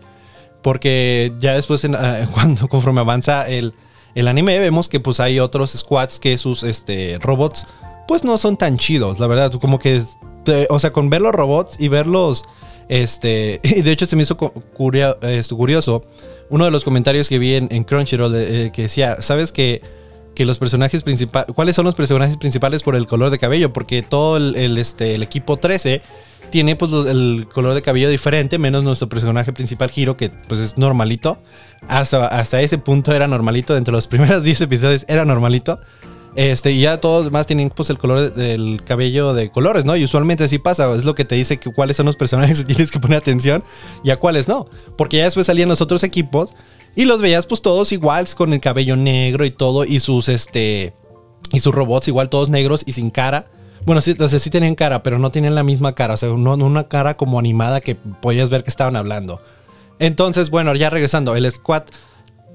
Porque 0.63 1.33
ya 1.39 1.55
después, 1.55 1.85
ah, 1.85 2.27
cuando 2.35 2.69
conforme 2.69 3.01
avanza 3.01 3.49
el, 3.49 3.75
el, 4.15 4.29
anime, 4.29 4.59
vemos 4.59 4.89
que 4.89 5.01
pues 5.01 5.21
hay 5.21 5.41
otros 5.41 5.73
squads 5.73 6.19
que 6.19 6.37
sus 6.39 6.63
este, 6.63 7.19
robots 7.21 7.67
pues 8.09 8.25
no 8.25 8.39
son 8.39 8.57
tan 8.57 8.79
chidos, 8.79 9.21
la 9.21 9.27
verdad. 9.27 9.53
Como 9.53 9.79
que, 9.79 10.03
o 10.71 10.79
sea, 10.79 10.93
con 10.93 11.11
ver 11.11 11.21
los 11.21 11.35
robots 11.35 11.77
y 11.79 11.89
verlos, 11.89 12.45
este, 12.89 13.61
y 13.63 13.83
de 13.83 13.93
hecho 13.93 14.07
se 14.07 14.17
me 14.17 14.23
hizo 14.23 14.37
este, 15.21 15.55
curioso, 15.55 16.03
uno 16.49 16.65
de 16.65 16.71
los 16.71 16.85
comentarios 16.85 17.29
que 17.29 17.39
vi 17.39 17.55
en, 17.55 17.85
Crunchyroll 17.85 18.35
eh, 18.35 18.71
que 18.73 18.83
decía, 18.83 19.21
¿sabes 19.21 19.53
que 19.53 19.83
que 20.39 20.47
los 20.47 20.61
personajes 20.61 21.03
principales, 21.03 21.53
cuáles 21.53 21.75
son 21.75 21.85
los 21.85 21.97
personajes 21.97 22.37
principales 22.37 22.85
por 22.85 22.95
el 22.95 23.09
color 23.09 23.31
de 23.31 23.41
cabello, 23.41 23.73
porque 23.73 24.03
todo 24.03 24.37
el, 24.37 24.79
este, 24.79 25.17
el 25.17 25.25
equipo 25.25 25.57
13 25.57 26.01
tiene 26.51 26.77
pues 26.77 26.93
el 26.93 27.49
color 27.53 27.75
de 27.75 27.83
cabello 27.83 28.09
diferente, 28.09 28.57
menos 28.57 28.85
nuestro 28.85 29.09
personaje 29.09 29.53
principal 29.53 29.91
Hiro, 29.93 30.17
que 30.17 30.31
pues 30.31 30.61
es 30.61 30.79
normalito. 30.79 31.43
Hasta, 31.89 32.29
hasta 32.29 32.61
ese 32.61 32.79
punto 32.79 33.13
era 33.13 33.27
normalito, 33.27 33.75
dentro 33.75 33.91
de 33.91 33.97
los 33.97 34.07
primeros 34.07 34.45
10 34.45 34.61
episodios 34.61 35.05
era 35.09 35.25
normalito. 35.25 35.81
Este, 36.39 36.71
y 36.71 36.83
ya 36.83 37.01
todos 37.01 37.33
más 37.33 37.49
tienen 37.49 37.69
pues 37.69 37.91
el 37.91 37.99
color 37.99 38.33
del 38.33 38.85
cabello 38.85 39.35
de 39.35 39.51
colores, 39.51 39.85
¿no? 39.85 39.97
Y 39.97 40.05
usualmente 40.05 40.45
así 40.45 40.61
pasa, 40.61 40.89
es 40.93 41.05
lo 41.05 41.17
que 41.17 41.25
te 41.25 41.35
dice 41.35 41.59
que 41.59 41.73
cuáles 41.73 41.97
son 41.97 42.07
los 42.07 42.15
personajes 42.15 42.61
que 42.65 42.75
tienes 42.75 42.93
que 42.93 43.01
poner 43.01 43.19
atención 43.19 43.65
y 44.05 44.11
a 44.11 44.19
cuáles 44.19 44.47
no. 44.47 44.69
Porque 44.97 45.17
ya 45.17 45.25
después 45.25 45.47
salían 45.47 45.69
los 45.69 45.81
otros 45.81 46.05
equipos 46.05 46.55
y 46.95 47.07
los 47.07 47.21
veías 47.21 47.45
pues 47.45 47.61
todos 47.61 47.91
iguales 47.91 48.37
con 48.37 48.53
el 48.53 48.61
cabello 48.61 48.95
negro 48.95 49.45
y 49.47 49.51
todo 49.51 49.85
y 49.85 49.99
sus 49.99 50.29
este 50.29 50.95
y 51.51 51.59
sus 51.59 51.75
robots 51.75 52.07
igual 52.07 52.29
todos 52.29 52.51
negros 52.51 52.85
y 52.87 52.93
sin 52.93 53.11
cara. 53.11 53.51
Bueno, 53.85 54.01
sí, 54.01 54.15
o 54.17 54.29
sí 54.29 54.49
tenían 54.49 54.77
cara, 54.77 55.03
pero 55.03 55.19
no 55.19 55.31
tenían 55.31 55.57
la 55.57 55.65
misma 55.65 55.97
cara, 55.97 56.15
o 56.15 56.17
sea, 56.17 56.31
una 56.31 56.87
cara 56.87 57.17
como 57.17 57.41
animada 57.41 57.81
que 57.81 57.97
podías 57.97 58.49
ver 58.49 58.63
que 58.63 58.71
estaban 58.71 58.95
hablando. 58.95 59.41
Entonces, 59.99 60.51
bueno, 60.51 60.73
ya 60.77 60.89
regresando, 60.89 61.35
el 61.35 61.51
Squad 61.51 61.83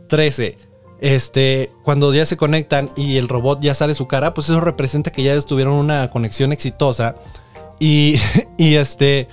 13 0.08 0.73
este, 1.04 1.70
cuando 1.84 2.14
ya 2.14 2.26
se 2.26 2.38
conectan 2.38 2.90
y 2.96 3.18
el 3.18 3.28
robot 3.28 3.60
ya 3.62 3.76
sale 3.76 3.94
su 3.94 4.08
cara, 4.08 4.34
pues 4.34 4.48
eso 4.48 4.62
representa 4.62 5.12
que 5.12 5.22
ya 5.22 5.40
tuvieron 5.42 5.74
una 5.74 6.10
conexión 6.10 6.54
exitosa. 6.54 7.16
Y, 7.78 8.16
y 8.58 8.76
este, 8.76 9.28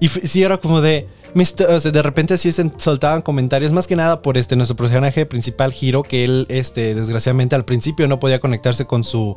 y 0.00 0.08
sí 0.08 0.42
era 0.42 0.56
como 0.56 0.80
de, 0.80 1.06
de 1.34 2.02
repente 2.02 2.38
sí 2.38 2.50
se 2.50 2.70
soltaban 2.78 3.20
comentarios, 3.20 3.72
más 3.72 3.86
que 3.86 3.94
nada 3.94 4.22
por 4.22 4.38
este, 4.38 4.56
nuestro 4.56 4.74
personaje 4.74 5.26
principal, 5.26 5.74
Hiro, 5.78 6.02
que 6.02 6.24
él, 6.24 6.46
este, 6.48 6.94
desgraciadamente 6.94 7.54
al 7.56 7.66
principio 7.66 8.08
no 8.08 8.18
podía 8.18 8.40
conectarse 8.40 8.86
con 8.86 9.04
su 9.04 9.36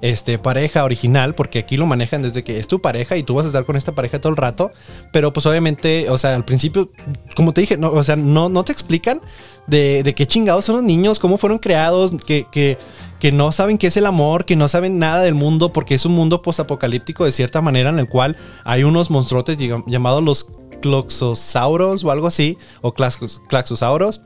este, 0.00 0.38
pareja 0.38 0.84
original, 0.84 1.34
porque 1.34 1.58
aquí 1.58 1.76
lo 1.76 1.86
manejan 1.86 2.22
desde 2.22 2.44
que 2.44 2.58
es 2.58 2.68
tu 2.68 2.80
pareja 2.80 3.16
y 3.16 3.22
tú 3.22 3.34
vas 3.34 3.44
a 3.44 3.48
estar 3.48 3.64
con 3.64 3.76
esta 3.76 3.94
pareja 3.94 4.20
todo 4.20 4.30
el 4.30 4.36
rato, 4.36 4.70
pero 5.12 5.32
pues 5.32 5.46
obviamente, 5.46 6.08
o 6.10 6.18
sea, 6.18 6.34
al 6.34 6.44
principio, 6.44 6.90
como 7.34 7.52
te 7.52 7.62
dije, 7.62 7.76
no, 7.76 7.90
o 7.90 8.04
sea, 8.04 8.16
no, 8.16 8.48
no 8.48 8.64
te 8.64 8.72
explican 8.72 9.20
de, 9.66 10.02
de 10.02 10.14
qué 10.14 10.26
chingados 10.26 10.64
son 10.64 10.76
los 10.76 10.84
niños, 10.84 11.18
cómo 11.18 11.38
fueron 11.38 11.58
creados, 11.58 12.12
que, 12.24 12.46
que, 12.50 12.78
que 13.18 13.32
no 13.32 13.52
saben 13.52 13.78
qué 13.78 13.88
es 13.88 13.96
el 13.96 14.06
amor, 14.06 14.44
que 14.44 14.56
no 14.56 14.68
saben 14.68 14.98
nada 14.98 15.22
del 15.22 15.34
mundo, 15.34 15.72
porque 15.72 15.94
es 15.94 16.04
un 16.04 16.12
mundo 16.12 16.42
postapocalíptico 16.42 17.24
de 17.24 17.32
cierta 17.32 17.60
manera 17.60 17.90
en 17.90 17.98
el 17.98 18.08
cual 18.08 18.36
hay 18.64 18.84
unos 18.84 19.10
monstruotes 19.10 19.56
llamados 19.86 20.22
los 20.22 20.46
Cloxosauros 20.82 22.04
o 22.04 22.10
algo 22.10 22.26
así, 22.26 22.58
o 22.82 22.92
Claxosauros. 22.92 24.22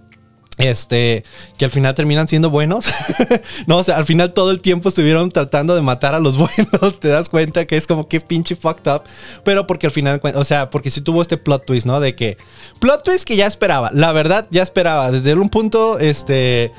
Este, 0.61 1.25
que 1.57 1.65
al 1.65 1.71
final 1.71 1.95
terminan 1.95 2.29
siendo 2.29 2.51
buenos. 2.51 2.87
no, 3.67 3.79
o 3.79 3.83
sea, 3.83 3.97
al 3.97 4.07
final 4.07 4.33
todo 4.33 4.51
el 4.51 4.61
tiempo 4.61 4.89
estuvieron 4.89 5.31
tratando 5.31 5.75
de 5.75 5.83
matar 5.83 6.15
a 6.15 6.21
los 6.21 6.37
buenos. 6.39 7.01
Te 7.01 7.09
das 7.09 7.29
cuenta 7.29 7.65
que 7.67 7.77
es 7.77 7.87
como 7.87 8.09
que 8.09 8.21
pinche 8.21 8.57
fucked 8.57 8.91
up. 8.93 9.03
Pero 9.45 9.67
porque 9.67 9.87
al 9.87 9.93
final, 9.93 10.21
o 10.35 10.45
sea, 10.45 10.71
porque 10.71 10.91
si 10.91 11.01
tuvo 11.01 11.23
este 11.23 11.37
plot 11.37 11.65
twist, 11.67 11.87
¿no? 11.87 12.01
De 12.01 12.15
que. 12.15 12.37
Plot 12.79 13.03
twist 13.03 13.25
que 13.25 13.37
ya 13.37 13.47
esperaba. 13.47 13.91
La 13.93 14.13
verdad, 14.13 14.47
ya 14.51 14.63
esperaba. 14.63 15.11
Desde 15.11 15.35
un 15.35 15.49
punto, 15.49 15.99
este. 15.99 16.73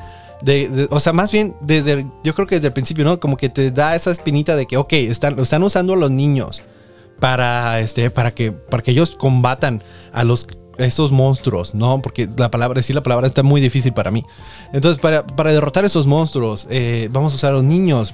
De, 0.43 0.87
o 0.89 0.99
sea, 0.99 1.13
más 1.13 1.31
bien 1.31 1.55
desde, 1.61 2.03
yo 2.23 2.33
creo 2.33 2.47
que 2.47 2.55
desde 2.55 2.67
el 2.67 2.73
principio, 2.73 3.05
¿no? 3.05 3.19
Como 3.19 3.37
que 3.37 3.49
te 3.49 3.69
da 3.69 3.95
esa 3.95 4.11
espinita 4.11 4.55
de 4.55 4.65
que, 4.65 4.75
ok, 4.75 4.93
están, 4.93 5.39
están 5.39 5.61
usando 5.61 5.93
a 5.93 5.97
los 5.97 6.09
niños 6.09 6.63
para, 7.19 7.79
este, 7.79 8.09
para, 8.09 8.33
que, 8.33 8.51
para 8.51 8.81
que 8.81 8.91
ellos 8.91 9.11
combatan 9.11 9.83
a 10.11 10.23
los 10.23 10.47
estos 10.77 11.11
monstruos, 11.11 11.73
¿no? 11.75 12.01
Porque 12.01 12.27
la 12.37 12.51
palabra, 12.51 12.79
decir 12.79 12.95
la 12.95 13.03
palabra 13.03 13.27
está 13.27 13.43
muy 13.43 13.61
difícil 13.61 13.93
para 13.93 14.11
mí. 14.11 14.23
Entonces, 14.73 15.01
para, 15.01 15.25
para 15.25 15.51
derrotar 15.51 15.85
esos 15.85 16.07
monstruos, 16.07 16.67
eh, 16.69 17.09
vamos 17.11 17.33
a 17.33 17.35
usar 17.35 17.51
a 17.51 17.55
los 17.55 17.63
niños. 17.63 18.13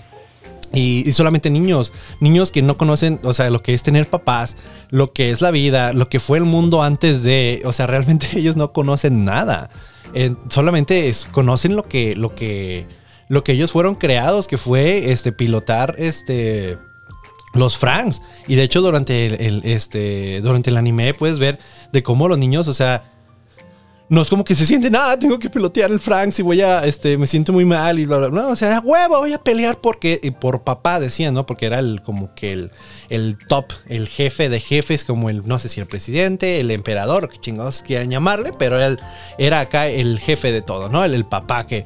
Y, 0.74 1.12
solamente 1.14 1.50
niños, 1.50 1.94
niños 2.20 2.52
que 2.52 2.62
no 2.62 2.78
conocen, 2.78 3.22
o 3.24 3.34
sea, 3.34 3.50
lo 3.50 3.64
que 3.64 3.74
es 3.74 3.84
tener 3.84 4.08
papás, 4.08 4.58
lo 4.90 5.14
que 5.14 5.32
es 5.32 5.42
la 5.42 5.52
vida, 5.52 5.94
lo 5.94 6.10
que 6.10 6.20
fue 6.20 6.38
el 6.38 6.44
mundo 6.44 6.84
antes 6.84 7.24
de, 7.24 7.62
o 7.66 7.72
sea, 7.72 7.88
realmente 7.88 8.28
ellos 8.36 8.58
no 8.58 8.74
conocen 8.74 9.24
nada. 9.24 9.70
solamente 10.50 11.12
conocen 11.32 11.76
lo 11.76 11.88
que, 11.88 12.16
lo 12.16 12.36
que, 12.36 12.86
lo 13.30 13.44
que 13.44 13.54
ellos 13.54 13.72
fueron 13.72 13.96
creados, 13.96 14.48
que 14.48 14.58
fue 14.58 15.12
este 15.12 15.32
pilotar 15.32 15.96
este 15.98 16.78
los 17.54 17.78
Franks. 17.78 18.22
Y 18.48 18.56
de 18.56 18.64
hecho, 18.64 18.82
durante 18.82 19.26
el, 19.48 19.62
este, 19.66 20.42
durante 20.42 20.70
el 20.70 20.78
anime 20.78 21.14
puedes 21.14 21.40
ver 21.40 21.60
de 21.92 22.04
cómo 22.04 22.28
los 22.28 22.38
niños, 22.38 22.68
o 22.68 22.74
sea, 22.74 23.04
no 24.10 24.22
es 24.22 24.30
como 24.30 24.46
que 24.46 24.56
se 24.56 24.66
sienten, 24.66 24.96
ah, 24.96 25.18
tengo 25.20 25.38
que 25.38 25.50
pelotear 25.50 25.92
el 25.92 26.00
Franks 26.00 26.40
y 26.40 26.42
voy 26.42 26.62
a, 26.62 26.86
este, 26.86 27.18
me 27.18 27.28
siento 27.28 27.52
muy 27.52 27.66
mal 27.66 28.00
y 28.00 28.06
bla, 28.06 28.18
bla, 28.18 28.28
bla. 28.30 28.48
o 28.48 28.56
sea, 28.56 28.80
huevo, 28.80 29.20
voy 29.20 29.34
a 29.34 29.40
pelear 29.40 29.82
porque, 29.82 30.20
y 30.24 30.32
por 30.32 30.64
papá 30.64 31.00
decían, 31.00 31.34
¿no? 31.34 31.46
Porque 31.46 31.66
era 31.66 31.80
el, 31.80 32.02
como 32.04 32.34
que 32.34 32.54
el, 32.54 32.72
el 33.10 33.38
top, 33.38 33.74
el 33.88 34.08
jefe 34.08 34.48
de 34.48 34.62
jefes, 34.62 35.04
como 35.04 35.30
el, 35.30 35.46
no 35.46 35.60
sé 35.60 35.68
si 35.68 35.82
el 35.82 35.88
presidente, 35.88 36.62
el 36.62 36.72
emperador, 36.72 37.28
que 37.28 37.38
chingados 37.38 37.82
quieran 37.82 38.10
llamarle, 38.10 38.54
pero 38.58 38.80
él 38.80 38.98
era 39.38 39.60
acá 39.60 39.88
el 39.88 40.20
jefe 40.20 40.54
de 40.54 40.62
todo, 40.62 40.88
¿no? 40.88 41.04
El, 41.04 41.14
el 41.14 41.26
papá 41.26 41.68
que, 41.68 41.84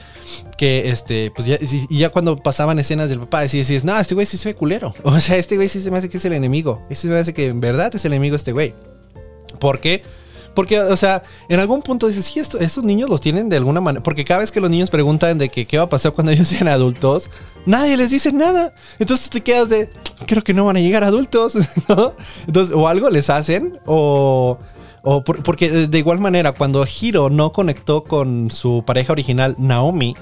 que, 0.58 0.90
este, 0.90 1.32
pues 1.32 1.48
ya, 1.48 1.58
y 1.60 1.98
ya 1.98 2.10
cuando 2.10 2.36
pasaban 2.36 2.78
escenas 2.78 3.10
del 3.10 3.20
papá, 3.22 3.42
decías, 3.42 3.84
no, 3.84 3.98
este 4.00 4.14
güey 4.14 4.28
sí 4.28 4.38
se 4.38 4.50
ve 4.50 4.56
culero. 4.56 4.94
O 5.04 5.20
sea, 5.20 5.38
este 5.38 5.56
güey 5.56 5.68
sí 5.68 5.80
se 5.82 5.92
me 5.92 5.98
hace 5.98 6.10
que 6.10 6.18
es 6.18 6.26
el 6.26 6.34
enemigo. 6.34 6.82
Este 6.90 7.08
me 7.08 7.18
hace 7.18 7.34
que 7.34 7.48
en 7.48 7.60
verdad 7.60 7.94
es 7.94 8.06
el 8.06 8.14
enemigo 8.14 8.36
este 8.36 8.54
güey. 8.54 8.74
¿Por 9.60 9.80
qué? 9.80 10.04
Porque, 10.54 10.80
o 10.80 10.98
sea, 10.98 11.24
en 11.50 11.60
algún 11.60 11.82
punto 11.82 12.08
dices, 12.08 12.26
sí, 12.26 12.40
estos 12.40 12.84
niños 12.84 13.10
los 13.10 13.22
tienen 13.22 13.50
de 13.50 13.58
alguna 13.58 13.80
manera. 13.80 14.04
Porque 14.04 14.26
cada 14.26 14.42
vez 14.42 14.52
que 14.52 14.60
los 14.60 14.70
niños 14.70 14.90
preguntan 14.90 15.38
de 15.38 15.50
que 15.50 15.66
qué 15.66 15.78
va 15.78 15.86
a 15.86 15.90
pasar 15.90 16.12
cuando 16.14 16.32
ellos 16.34 16.48
sean 16.48 16.68
adultos, 16.68 17.30
nadie 17.66 17.98
les 17.98 18.12
dice 18.12 18.32
nada. 18.34 18.74
Entonces 19.00 19.30
te 19.30 19.42
quedas 19.42 19.70
de, 19.70 19.90
creo 20.26 20.44
que 20.44 20.54
no 20.54 20.66
van 20.66 20.78
a 20.78 20.82
llegar 20.82 21.04
adultos, 21.04 21.56
¿no? 21.90 22.14
Entonces, 22.48 22.76
o 22.76 22.88
algo 22.88 23.10
les 23.10 23.30
hacen, 23.30 23.80
o. 23.86 24.58
O 25.04 25.24
porque 25.24 25.88
de 25.88 25.98
igual 25.98 26.20
manera, 26.20 26.52
cuando 26.52 26.86
Hiro 26.86 27.32
no 27.32 27.52
conectó 27.54 28.04
con 28.04 28.52
su 28.52 28.84
pareja 28.86 29.12
original, 29.14 29.56
Naomi, 29.58 30.14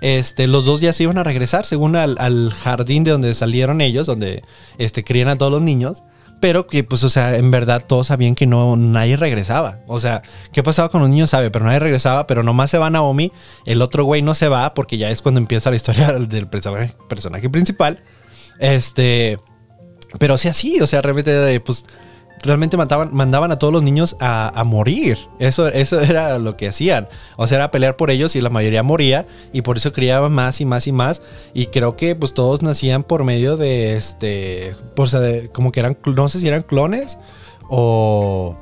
este, 0.00 0.46
los 0.46 0.64
dos 0.64 0.80
ya 0.80 0.94
se 0.94 1.02
iban 1.02 1.18
a 1.18 1.22
regresar, 1.22 1.66
según 1.66 1.96
al, 1.96 2.16
al, 2.18 2.50
jardín 2.54 3.04
de 3.04 3.10
donde 3.10 3.34
salieron 3.34 3.82
ellos, 3.82 4.06
donde 4.06 4.42
este, 4.78 5.04
crían 5.04 5.28
a 5.28 5.36
todos 5.36 5.52
los 5.52 5.60
niños 5.60 6.02
pero 6.42 6.66
que 6.66 6.82
pues, 6.82 7.04
o 7.04 7.08
sea, 7.08 7.36
en 7.36 7.52
verdad 7.52 7.84
todos 7.86 8.08
sabían 8.08 8.34
que 8.34 8.48
no, 8.48 8.74
nadie 8.76 9.16
regresaba. 9.16 9.78
O 9.86 10.00
sea, 10.00 10.22
¿qué 10.52 10.64
pasaba 10.64 10.88
con 10.88 11.00
los 11.00 11.08
niños? 11.08 11.30
Sabe, 11.30 11.52
pero 11.52 11.64
nadie 11.64 11.78
regresaba, 11.78 12.26
pero 12.26 12.42
nomás 12.42 12.68
se 12.68 12.78
va 12.78 12.90
Naomi, 12.90 13.30
el 13.64 13.80
otro 13.80 14.02
güey 14.02 14.22
no 14.22 14.34
se 14.34 14.48
va 14.48 14.74
porque 14.74 14.98
ya 14.98 15.08
es 15.10 15.22
cuando 15.22 15.38
empieza 15.40 15.70
la 15.70 15.76
historia 15.76 16.12
del 16.18 16.48
personaje, 16.48 17.48
principal. 17.48 18.02
Este, 18.58 19.38
pero 20.18 20.36
sí, 20.36 20.80
o 20.80 20.86
sea, 20.88 21.00
realmente, 21.00 21.60
pues, 21.60 21.84
realmente 22.42 22.76
mandaban 22.76 23.52
a 23.52 23.58
todos 23.58 23.72
los 23.72 23.82
niños 23.82 24.16
a, 24.20 24.62
morir. 24.64 25.18
Eso, 25.38 25.68
eso 25.68 26.00
era 26.02 26.38
lo 26.38 26.56
que 26.56 26.68
hacían. 26.68 27.08
O 27.36 27.46
sea, 27.46 27.58
era 27.58 27.70
pelear 27.70 27.96
por 27.96 28.10
ellos 28.10 28.36
y 28.36 28.40
la 28.40 28.50
mayoría 28.50 28.82
moría 28.82 29.26
y 29.52 29.62
por 29.62 29.76
eso 29.76 29.92
criaban 29.92 30.32
más 30.32 30.60
y 30.60 30.64
más 30.64 30.86
y 30.86 30.92
más. 30.92 31.22
Y 31.54 31.66
creo 31.66 31.96
que 31.96 32.14
pues 32.14 32.34
todos 32.34 32.62
nacían 32.62 33.02
por 33.04 33.24
medio 33.24 33.56
de 33.56 33.96
este, 33.96 34.76
o 34.96 35.06
sea, 35.06 35.20
como 35.52 35.72
que 35.72 35.80
eran, 35.80 35.96
no 36.04 36.28
sé 36.28 36.40
si 36.40 36.48
eran 36.48 36.62
clones 36.62 37.18
o... 37.68 38.56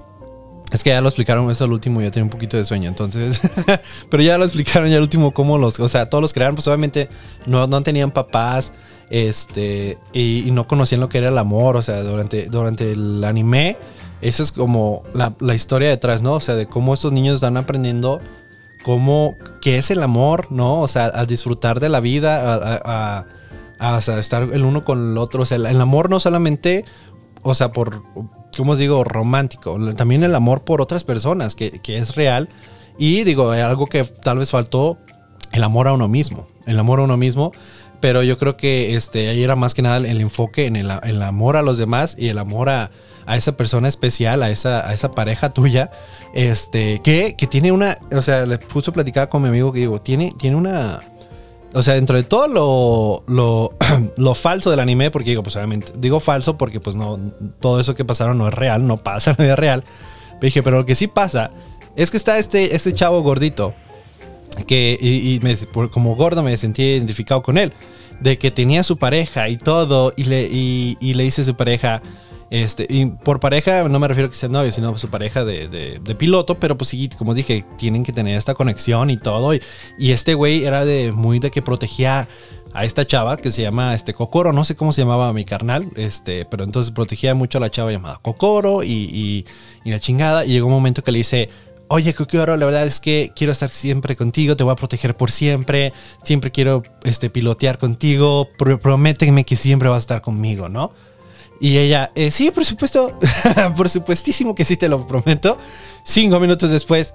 Es 0.73 0.85
que 0.85 0.91
ya 0.91 1.01
lo 1.01 1.09
explicaron 1.09 1.51
eso 1.51 1.65
al 1.65 1.73
último, 1.73 2.01
yo 2.01 2.13
tenía 2.13 2.23
un 2.23 2.31
poquito 2.31 2.57
de 2.57 2.65
sueño, 2.65 2.89
entonces. 2.89 3.41
pero 4.09 4.23
ya 4.23 4.39
lo 4.39 4.45
explicaron 4.45 4.89
ya 4.89 4.99
al 4.99 5.03
último 5.03 5.33
cómo 5.35 5.59
los. 5.59 5.81
O 5.81 5.89
sea, 5.89 6.09
todos 6.09 6.23
los 6.23 6.33
crearon, 6.33 6.55
pues 6.55 6.69
obviamente 6.69 7.09
no, 7.45 7.67
no 7.67 7.83
tenían 7.83 8.13
papás, 8.13 8.73
este, 9.11 9.99
y, 10.13 10.49
no 10.53 10.69
conocían 10.69 11.01
lo 11.01 11.09
que 11.09 11.19
era 11.19 11.29
el 11.29 11.39
amor, 11.39 11.77
o 11.77 11.83
sea, 11.83 12.03
durante, 12.03 12.47
durante 12.47 12.93
el 12.93 13.23
anime, 13.25 13.77
esa 14.23 14.43
es 14.43 14.53
como 14.53 15.03
la, 15.13 15.55
historia 15.55 15.89
detrás, 15.89 16.23
¿no? 16.23 16.35
O 16.35 16.41
sea, 16.41 16.55
de 16.55 16.67
cómo 16.67 16.95
estos 16.95 17.13
niños 17.13 17.35
están 17.35 17.57
aprendiendo 17.57 18.21
cómo, 18.85 19.35
qué 19.61 19.79
es 19.79 19.91
el 19.91 20.03
amor, 20.03 20.47
¿no? 20.51 20.81
O 20.81 20.89
sea, 20.89 21.11
a 21.13 21.27
disfrutar 21.27 21.81
de 21.81 21.89
la 21.89 22.01
vida, 22.01 22.55
a, 22.85 23.27
a, 23.79 23.99
estar 23.99 24.45
el 24.45 24.65
uno 24.65 24.85
con 24.85 25.13
el 25.13 25.19
otro, 25.19 25.43
o 25.43 25.47
sea, 25.47 25.57
el, 25.57 25.81
amor 25.81 26.09
no 26.09 26.21
solamente, 26.21 26.85
o 27.43 27.55
sea, 27.55 27.73
por, 27.73 28.05
¿cómo 28.57 28.77
digo? 28.77 29.03
Romántico, 29.03 29.77
también 29.97 30.23
el 30.23 30.37
amor 30.37 30.63
por 30.63 30.81
otras 30.81 31.03
personas, 31.03 31.57
que, 31.57 31.73
que 31.81 31.97
es 31.97 32.15
real. 32.15 32.49
Y 32.97 33.25
digo, 33.25 33.51
algo 33.51 33.87
que 33.87 34.05
tal 34.05 34.39
vez 34.39 34.51
faltó, 34.51 34.99
el 35.51 35.65
amor 35.65 35.89
a 35.89 35.95
uno 35.95 36.07
mismo, 36.07 36.47
el 36.67 36.79
amor 36.79 37.01
a 37.01 37.05
uno 37.05 37.17
mismo 37.17 37.51
pero 38.01 38.23
yo 38.23 38.39
creo 38.39 38.57
que 38.57 38.97
este, 38.97 39.29
ahí 39.29 39.43
era 39.43 39.57
más 39.57 39.75
que 39.75 39.83
nada 39.83 39.99
el 39.99 40.21
enfoque 40.21 40.67
en 40.67 40.77
el, 40.77 41.23
amor 41.23 41.57
a 41.57 41.63
los 41.63 41.79
demás 41.79 42.17
y 42.19 42.29
el 42.29 42.39
amor 42.39 42.71
a, 42.71 42.91
esa 43.29 43.57
persona 43.57 43.87
especial, 43.87 44.43
a 44.43 44.51
esa, 44.51 44.89
a 44.89 44.93
esa 44.93 45.13
pareja 45.13 45.51
tuya, 45.51 45.93
este, 46.35 47.01
que, 47.01 47.37
tiene 47.49 47.71
una, 47.71 47.99
o 48.13 48.23
sea, 48.23 48.45
le 48.45 48.59
puso 48.59 48.91
a 48.91 48.95
platicar 48.95 49.29
con 49.29 49.43
mi 49.43 49.49
amigo 49.49 49.73
que 49.73 49.81
digo, 49.81 50.01
tiene, 50.01 50.33
tiene 50.37 50.57
una, 50.57 50.99
o 51.73 51.83
sea, 51.83 51.95
dentro 51.95 52.17
de 52.17 52.25
todo 52.25 52.49
lo, 52.49 53.23
lo, 53.33 53.75
lo, 54.17 54.35
falso 54.35 54.71
del 54.71 54.81
anime, 54.81 55.13
porque 55.13 55.31
digo, 55.31 55.45
pues 55.45 55.55
obviamente, 55.55 55.93
digo 55.97 56.19
falso 56.19 56.59
porque 56.59 56.81
pues 56.81 56.97
no, 56.97 57.21
todo 57.61 57.79
eso 57.79 57.95
que 57.95 58.05
pasaron 58.05 58.37
no 58.37 58.49
es 58.49 58.55
real, 58.55 58.85
no 58.85 58.97
pasa 58.97 59.31
en 59.31 59.37
la 59.39 59.45
vida 59.45 59.57
real. 59.57 59.85
Dije, 60.41 60.63
pero 60.63 60.79
lo 60.79 60.87
que 60.87 60.97
sí 60.97 61.07
pasa 61.07 61.53
es 61.95 62.11
que 62.11 62.17
está 62.17 62.39
este, 62.39 62.75
este 62.75 62.95
chavo 62.95 63.23
gordito 63.23 63.75
que 64.67 64.97
y, 65.01 65.41
me, 65.43 65.57
como 65.89 66.17
gordo 66.17 66.43
me 66.43 66.57
sentí 66.57 66.83
identificado 66.83 67.43
con 67.43 67.59
él, 67.59 67.73
de 68.21 68.39
que 68.39 68.51
tenía 68.51 68.83
su 68.83 68.99
pareja 68.99 69.49
y 69.49 69.57
todo, 69.57 70.13
y 70.17 70.25
le, 70.25 70.43
y, 70.43 71.15
le 71.15 71.23
dice 71.25 71.43
a 71.43 71.45
su 71.45 71.55
pareja, 71.55 72.03
este, 72.51 72.87
y 72.89 73.07
por 73.07 73.41
pareja 73.41 73.89
no 73.89 73.99
me 73.99 74.09
refiero 74.09 74.27
a 74.27 74.31
que 74.31 74.37
sea 74.37 74.49
novio, 74.49 74.73
sino 74.73 74.97
su 74.99 75.09
pareja 75.09 75.45
de, 75.45 75.69
de, 75.69 76.15
piloto, 76.17 76.59
pero 76.59 76.77
pues 76.77 76.91
sí, 76.91 77.09
como 77.17 77.33
dije, 77.33 77.65
tienen 77.79 78.05
que 78.05 78.13
tener 78.13 78.37
esta 78.37 78.55
conexión 78.55 79.11
y 79.11 79.17
todo, 79.17 79.55
y, 79.55 79.63
y 79.99 80.13
este 80.13 80.35
güey 80.35 80.65
era 80.65 80.85
de 80.85 81.13
muy 81.13 81.39
de 81.39 81.51
que 81.51 81.63
protegía 81.63 82.29
a 82.73 82.85
esta 82.85 83.07
chava 83.07 83.37
que 83.37 83.51
se 83.51 83.63
llama 83.63 83.95
este 83.95 84.15
Kokoro, 84.15 84.53
no 84.53 84.65
sé 84.65 84.77
cómo 84.77 84.93
se 84.93 85.03
llamaba 85.03 85.33
mi 85.33 85.45
carnal, 85.45 85.91
este, 85.97 86.45
pero 86.45 86.65
entonces 86.65 86.93
protegía 86.93 87.35
mucho 87.35 87.59
a 87.59 87.61
la 87.61 87.71
chava 87.71 87.91
llamada 87.91 88.19
Kokoro 88.23 88.83
y, 88.83 88.89
y, 88.93 89.47
y 89.85 89.91
la 89.91 89.99
chingada, 89.99 90.45
y 90.45 90.51
llegó 90.51 90.67
un 90.67 90.75
momento 90.75 91.03
que 91.03 91.13
le 91.13 91.19
dice, 91.19 91.49
oye, 91.91 92.15
Kokoro, 92.15 92.57
la 92.57 92.67
verdad 92.67 92.87
es 92.87 93.01
que 93.01 93.33
quiero 93.35 93.53
estar 93.53 93.71
siempre 93.71 94.15
contigo, 94.17 94.57
te 94.57 94.63
voy 94.63 94.73
a 94.73 94.77
proteger 94.77 95.17
por 95.17 95.33
siempre, 95.33 95.93
siempre 96.23 96.53
quiero 96.53 96.83
este, 97.03 97.31
pilotear 97.31 97.79
contigo, 97.79 98.49
prométeme 98.57 99.45
que 99.45 99.57
siempre 99.57 99.89
vas 99.89 99.97
a 99.97 99.99
estar 99.99 100.23
conmigo, 100.23 100.69
¿no? 100.69 100.93
Y 101.61 101.79
ella, 101.79 102.13
eh, 102.15 102.31
sí, 102.31 102.53
por 102.53 102.65
supuesto, 102.65 103.19
por 103.77 103.89
supuestísimo 103.89 104.55
que 104.55 104.65
sí 104.65 104.77
te 104.77 104.89
lo 104.89 105.07
prometo. 105.07 105.59
Cinco 106.05 106.39
minutos 106.39 106.71
después, 106.71 107.13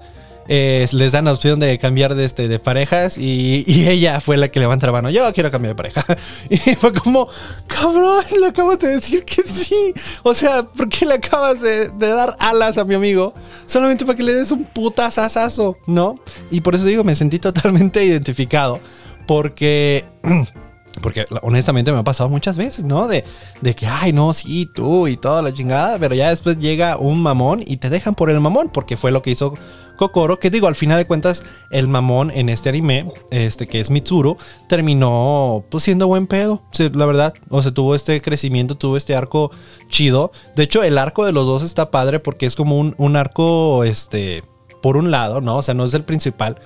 eh, 0.48 0.86
les 0.92 1.12
dan 1.12 1.24
la 1.24 1.32
opción 1.32 1.58
de 1.58 1.78
cambiar 1.78 2.14
de, 2.14 2.24
este, 2.24 2.58
parejas 2.58 3.18
y, 3.18 3.64
ella 3.88 4.20
fue 4.20 4.36
la 4.36 4.48
que 4.48 4.60
levanta 4.60 4.86
la 4.86 4.92
mano. 4.92 5.10
Yo 5.10 5.32
quiero 5.32 5.50
cambiar 5.50 5.74
de 5.74 5.76
pareja. 5.76 6.04
Y 6.48 6.56
fue 6.76 6.92
como, 6.92 7.28
cabrón, 7.66 8.24
le 8.38 8.46
acabas 8.46 8.78
de 8.78 8.88
decir 8.88 9.24
que 9.24 9.42
sí. 9.42 9.92
O 10.22 10.34
sea, 10.34 10.62
¿por 10.62 10.88
qué 10.88 11.06
le 11.06 11.14
acabas 11.14 11.60
de, 11.60 11.88
dar 11.88 12.36
alas 12.38 12.78
a 12.78 12.84
mi 12.84 12.94
amigo? 12.94 13.34
Solamente 13.66 14.04
para 14.04 14.16
que 14.16 14.22
le 14.22 14.34
des 14.34 14.50
un 14.52 14.64
putazazazo, 14.64 15.76
¿no? 15.86 16.18
Y 16.50 16.60
por 16.60 16.74
eso 16.74 16.84
digo, 16.84 17.04
me 17.04 17.14
sentí 17.14 17.38
totalmente 17.38 18.04
identificado 18.04 18.80
porque... 19.26 20.04
Porque 21.02 21.26
honestamente 21.42 21.92
me 21.92 21.98
ha 21.98 22.04
pasado 22.04 22.30
muchas 22.30 22.56
veces, 22.56 22.82
¿no? 22.86 23.06
De, 23.06 23.22
de 23.60 23.74
que, 23.74 23.86
ay, 23.86 24.14
no, 24.14 24.32
sí, 24.32 24.66
tú 24.74 25.08
y 25.08 25.18
toda 25.18 25.42
la 25.42 25.52
chingada, 25.52 25.98
pero 25.98 26.14
ya 26.14 26.30
después 26.30 26.58
llega 26.58 26.96
un 26.96 27.22
mamón 27.22 27.62
y 27.66 27.76
te 27.76 27.90
dejan 27.90 28.14
por 28.14 28.30
el 28.30 28.40
mamón, 28.40 28.70
porque 28.70 28.96
fue 28.96 29.10
lo 29.10 29.20
que 29.20 29.30
hizo 29.30 29.52
Kokoro, 29.96 30.38
que 30.38 30.50
digo, 30.50 30.68
al 30.68 30.74
final 30.74 30.98
de 30.98 31.06
cuentas, 31.06 31.42
el 31.70 31.88
mamón 31.88 32.30
en 32.30 32.48
este 32.48 32.68
anime, 32.68 33.08
este 33.30 33.66
que 33.66 33.80
es 33.80 33.90
Mitsuru, 33.90 34.36
terminó 34.68 35.64
pues 35.70 35.84
siendo 35.84 36.06
buen 36.06 36.26
pedo, 36.26 36.62
la 36.94 37.06
verdad. 37.06 37.34
O 37.48 37.62
sea, 37.62 37.72
tuvo 37.72 37.94
este 37.94 38.20
crecimiento, 38.20 38.76
tuvo 38.76 38.96
este 38.96 39.16
arco 39.16 39.50
chido. 39.88 40.32
De 40.54 40.64
hecho, 40.64 40.82
el 40.82 40.98
arco 40.98 41.24
de 41.24 41.32
los 41.32 41.46
dos 41.46 41.62
está 41.62 41.90
padre 41.90 42.20
porque 42.20 42.46
es 42.46 42.56
como 42.56 42.78
un, 42.78 42.94
un 42.98 43.16
arco, 43.16 43.84
este, 43.84 44.42
por 44.82 44.96
un 44.96 45.10
lado, 45.10 45.40
¿no? 45.40 45.56
O 45.56 45.62
sea, 45.62 45.74
no 45.74 45.84
es 45.84 45.94
el 45.94 46.04
principal. 46.04 46.58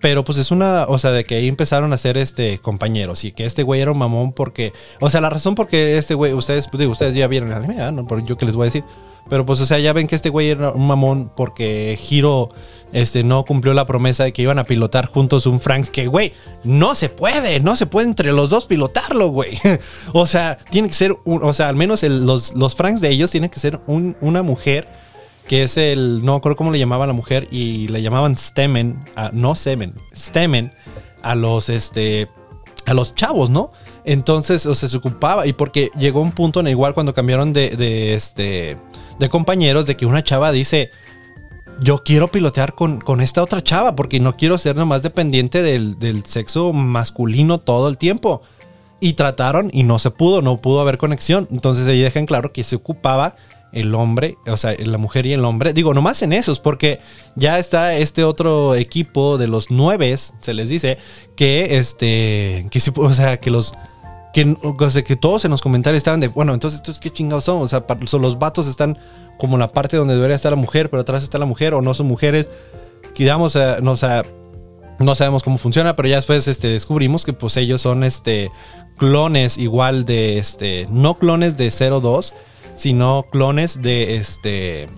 Pero 0.00 0.24
pues 0.24 0.36
es 0.38 0.50
una, 0.50 0.86
o 0.88 0.98
sea, 0.98 1.12
de 1.12 1.22
que 1.22 1.36
ahí 1.36 1.46
empezaron 1.46 1.92
a 1.92 1.96
ser 1.96 2.18
este 2.18 2.58
compañeros 2.58 3.24
y 3.24 3.30
que 3.30 3.44
este 3.44 3.62
güey 3.62 3.80
era 3.80 3.92
un 3.92 3.98
mamón 3.98 4.32
porque, 4.32 4.72
o 5.00 5.08
sea, 5.08 5.20
la 5.20 5.30
razón 5.30 5.54
por 5.54 5.68
qué 5.68 5.96
este 5.96 6.14
güey, 6.14 6.32
ustedes, 6.32 6.66
pues 6.66 6.80
digo, 6.80 6.90
ustedes 6.90 7.14
ya 7.14 7.28
vieron 7.28 7.50
el 7.50 7.54
anime, 7.54 7.92
¿no? 7.92 8.04
Por 8.04 8.24
yo 8.24 8.36
que 8.36 8.44
les 8.44 8.56
voy 8.56 8.64
a 8.64 8.66
decir. 8.66 8.84
Pero 9.28 9.46
pues, 9.46 9.60
o 9.60 9.66
sea, 9.66 9.78
ya 9.78 9.92
ven 9.92 10.06
que 10.06 10.14
este 10.14 10.28
güey 10.28 10.50
era 10.50 10.72
un 10.72 10.86
mamón 10.86 11.30
porque 11.34 11.98
Hiro 12.08 12.50
este, 12.92 13.24
no 13.24 13.44
cumplió 13.44 13.72
la 13.72 13.86
promesa 13.86 14.24
de 14.24 14.32
que 14.32 14.42
iban 14.42 14.58
a 14.58 14.64
pilotar 14.64 15.06
juntos 15.06 15.46
un 15.46 15.60
Franks. 15.60 15.90
Que, 15.90 16.06
güey, 16.06 16.32
no 16.64 16.94
se 16.94 17.08
puede, 17.08 17.60
no 17.60 17.76
se 17.76 17.86
puede 17.86 18.08
entre 18.08 18.32
los 18.32 18.50
dos 18.50 18.66
pilotarlo, 18.66 19.28
güey. 19.28 19.58
o 20.12 20.26
sea, 20.26 20.58
tiene 20.70 20.88
que 20.88 20.94
ser, 20.94 21.16
un, 21.24 21.42
o 21.42 21.52
sea, 21.52 21.68
al 21.68 21.76
menos 21.76 22.02
los, 22.02 22.54
los 22.54 22.74
Franks 22.74 23.00
de 23.00 23.10
ellos 23.10 23.30
tienen 23.30 23.50
que 23.50 23.60
ser 23.60 23.80
una 23.86 24.42
mujer 24.42 24.88
que 25.46 25.64
es 25.64 25.76
el, 25.76 26.24
no 26.24 26.36
acuerdo 26.36 26.56
cómo 26.56 26.70
le 26.70 26.78
llamaban 26.78 27.04
a 27.04 27.06
la 27.08 27.12
mujer 27.14 27.48
y 27.50 27.88
le 27.88 28.02
llamaban 28.02 28.36
Stemen, 28.36 29.04
no 29.32 29.54
Semen, 29.54 29.94
Stemen 30.14 30.72
a 31.22 31.34
los, 31.34 31.68
este, 31.68 32.28
a 32.86 32.94
los 32.94 33.14
chavos, 33.14 33.50
¿no? 33.50 33.72
Entonces, 34.04 34.66
o 34.66 34.74
sea, 34.74 34.88
se 34.88 34.96
ocupaba 34.96 35.46
y 35.46 35.52
porque 35.52 35.90
llegó 35.96 36.20
un 36.20 36.32
punto 36.32 36.60
en 36.60 36.68
igual 36.68 36.94
cuando 36.94 37.14
cambiaron 37.14 37.52
de, 37.52 37.70
de 37.70 38.14
este 38.14 38.76
de 39.18 39.28
compañeros 39.28 39.86
de 39.86 39.96
que 39.96 40.06
una 40.06 40.22
chava 40.22 40.52
dice, 40.52 40.90
yo 41.80 42.02
quiero 42.04 42.28
pilotear 42.28 42.74
con, 42.74 43.00
con 43.00 43.20
esta 43.20 43.42
otra 43.42 43.62
chava 43.62 43.96
porque 43.96 44.20
no 44.20 44.36
quiero 44.36 44.58
ser 44.58 44.76
nomás 44.76 45.02
dependiente 45.02 45.62
del, 45.62 45.98
del, 45.98 46.24
sexo 46.24 46.72
masculino 46.72 47.58
todo 47.58 47.88
el 47.88 47.98
tiempo. 47.98 48.42
Y 49.00 49.14
trataron 49.14 49.68
y 49.72 49.82
no 49.82 49.98
se 49.98 50.12
pudo, 50.12 50.42
no 50.42 50.58
pudo 50.58 50.80
haber 50.80 50.96
conexión. 50.96 51.48
Entonces 51.50 51.88
ahí 51.88 52.00
dejan 52.00 52.26
claro 52.26 52.52
que 52.52 52.62
se 52.62 52.76
ocupaba 52.76 53.34
el 53.72 53.94
hombre, 53.94 54.36
o 54.46 54.56
sea, 54.56 54.76
la 54.78 54.98
mujer 54.98 55.26
y 55.26 55.32
el 55.32 55.44
hombre. 55.44 55.72
Digo, 55.72 55.94
nomás 55.94 56.22
en 56.22 56.32
esos, 56.32 56.60
porque 56.60 57.00
ya 57.34 57.58
está 57.58 57.94
este 57.96 58.22
otro 58.22 58.74
equipo 58.74 59.38
de 59.38 59.48
los 59.48 59.70
nueve, 59.70 60.14
se 60.16 60.54
les 60.54 60.68
dice, 60.68 60.98
que 61.36 61.78
este, 61.78 62.66
que 62.70 62.80
o 62.94 63.14
sea, 63.14 63.40
que 63.40 63.50
los 63.50 63.72
que, 64.32 64.56
o 64.62 64.90
sea, 64.90 65.04
todos 65.20 65.44
en 65.44 65.50
los 65.50 65.60
comentarios 65.60 65.98
estaban 65.98 66.20
de, 66.20 66.28
bueno, 66.28 66.54
entonces 66.54 66.80
estos 66.80 66.98
qué 66.98 67.12
chingados 67.12 67.44
son, 67.44 67.62
o 67.62 67.68
sea, 67.68 67.84
los 68.18 68.38
vatos 68.38 68.66
están 68.66 68.98
como 69.38 69.58
la 69.58 69.68
parte 69.68 69.96
donde 69.96 70.14
debería 70.14 70.36
estar 70.36 70.52
la 70.52 70.56
mujer, 70.56 70.88
pero 70.88 71.02
atrás 71.02 71.22
está 71.22 71.38
la 71.38 71.44
mujer, 71.44 71.74
o 71.74 71.82
no 71.82 71.92
son 71.92 72.06
mujeres, 72.06 72.48
que 73.14 73.24
digamos, 73.24 73.54
eh, 73.56 73.76
no, 73.82 73.94
no 74.98 75.14
sabemos 75.14 75.42
cómo 75.42 75.58
funciona, 75.58 75.96
pero 75.96 76.08
ya 76.08 76.16
después 76.16 76.48
este, 76.48 76.68
descubrimos 76.68 77.24
que 77.24 77.34
pues 77.34 77.56
ellos 77.58 77.82
son 77.82 78.04
este, 78.04 78.50
clones 78.96 79.58
igual 79.58 80.06
de, 80.06 80.38
este, 80.38 80.86
no 80.90 81.18
clones 81.18 81.58
de 81.58 81.70
02, 81.70 82.32
sino 82.74 83.26
clones 83.30 83.82
de, 83.82 84.16
este, 84.16 84.88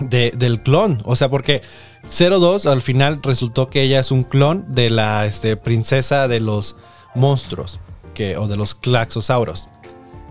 de, 0.00 0.32
del 0.36 0.62
clon, 0.62 1.02
o 1.04 1.16
sea, 1.16 1.28
porque... 1.28 1.62
02 2.10 2.66
al 2.66 2.82
final 2.82 3.20
resultó 3.22 3.70
que 3.70 3.82
ella 3.82 4.00
es 4.00 4.10
un 4.10 4.24
clon 4.24 4.74
de 4.74 4.90
la 4.90 5.24
este, 5.24 5.56
princesa 5.56 6.26
de 6.26 6.40
los 6.40 6.74
monstruos 7.14 7.78
o 8.38 8.48
de 8.48 8.56
los 8.56 8.74
claxosauros, 8.74 9.68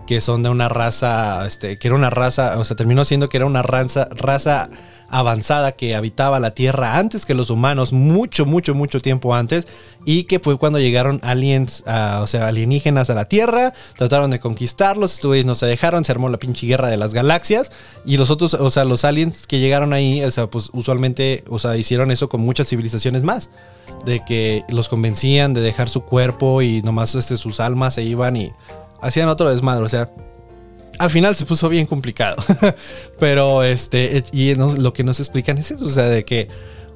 que 0.06 0.20
son 0.20 0.42
de 0.42 0.48
una 0.48 0.68
raza, 0.68 1.46
este, 1.46 1.78
que 1.78 1.88
era 1.88 1.94
una 1.96 2.10
raza, 2.10 2.58
o 2.58 2.64
sea, 2.64 2.76
terminó 2.76 3.04
siendo 3.04 3.28
que 3.28 3.36
era 3.38 3.46
una 3.46 3.62
raza 3.62 4.68
avanzada 5.12 5.72
que 5.72 5.94
habitaba 5.94 6.40
la 6.40 6.54
Tierra 6.54 6.96
antes 6.96 7.26
que 7.26 7.34
los 7.34 7.50
humanos, 7.50 7.92
mucho, 7.92 8.46
mucho, 8.46 8.74
mucho 8.74 9.00
tiempo 9.00 9.34
antes, 9.34 9.68
y 10.06 10.24
que 10.24 10.40
fue 10.40 10.56
cuando 10.56 10.78
llegaron 10.80 11.20
aliens, 11.22 11.84
o 11.86 12.26
sea, 12.26 12.48
alienígenas 12.48 13.10
a 13.10 13.14
la 13.14 13.26
Tierra, 13.26 13.74
trataron 13.96 14.30
de 14.30 14.40
conquistarlos, 14.40 15.12
estuvieron, 15.12 15.48
no 15.48 15.54
se 15.54 15.66
dejaron, 15.66 16.02
se 16.02 16.12
armó 16.12 16.30
la 16.30 16.38
pinche 16.38 16.66
guerra 16.66 16.88
de 16.88 16.96
las 16.96 17.12
galaxias, 17.12 17.72
y 18.06 18.16
los 18.16 18.30
otros, 18.30 18.54
o 18.54 18.70
sea, 18.70 18.86
los 18.86 19.04
aliens 19.04 19.46
que 19.46 19.58
llegaron 19.58 19.92
ahí, 19.92 20.24
o 20.24 20.30
sea, 20.30 20.46
pues 20.46 20.70
usualmente, 20.72 21.44
o 21.50 21.58
sea, 21.58 21.76
hicieron 21.76 22.10
eso 22.10 22.30
con 22.30 22.40
muchas 22.40 22.70
civilizaciones 22.70 23.22
más, 23.22 23.50
de 24.06 24.24
que 24.24 24.64
los 24.70 24.88
convencían 24.88 25.52
de 25.52 25.60
dejar 25.60 25.90
su 25.90 26.00
cuerpo 26.00 26.62
y 26.62 26.80
nomás 26.80 27.14
este, 27.14 27.36
sus 27.36 27.60
almas 27.60 27.94
se 27.94 28.02
iban 28.02 28.34
y 28.36 28.50
hacían 29.02 29.28
otro 29.28 29.50
desmadre, 29.50 29.84
o 29.84 29.88
sea, 29.88 30.10
al 30.98 31.10
final 31.10 31.36
se 31.36 31.46
puso 31.46 31.68
bien 31.68 31.86
complicado. 31.86 32.36
Pero 33.18 33.62
este, 33.62 34.22
y 34.32 34.54
lo 34.54 34.92
que 34.92 35.04
nos 35.04 35.20
explican 35.20 35.58
es 35.58 35.70
eso, 35.70 35.84
o 35.84 35.88
sea, 35.88 36.08
de 36.08 36.24
que, 36.24 36.48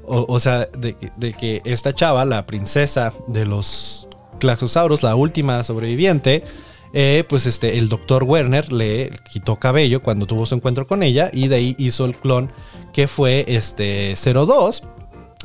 o, 0.05 0.39
sea, 0.41 0.69
de, 0.79 0.95
que 1.33 1.63
esta 1.65 1.95
chava, 1.95 2.25
la 2.25 2.47
princesa 2.47 3.13
de 3.27 3.47
los 3.47 4.09
Claxosauros, 4.39 5.03
la 5.03 5.17
última 5.17 5.65
sobreviviente, 5.65 6.45
eh, 6.93 7.25
pues 7.29 7.47
este, 7.47 7.79
el 7.79 7.89
doctor 7.89 8.23
Werner 8.23 8.73
le 8.73 9.11
quitó 9.33 9.57
cabello 9.57 10.03
cuando 10.03 10.27
tuvo 10.27 10.47
su 10.47 10.55
encuentro 10.55 10.87
con 10.87 11.03
ella 11.03 11.31
y 11.33 11.49
de 11.49 11.57
ahí 11.57 11.75
hizo 11.79 12.05
el 12.05 12.17
clon 12.17 12.53
que 12.93 13.09
fue 13.09 13.45
este 13.49 14.15
02. 14.17 14.83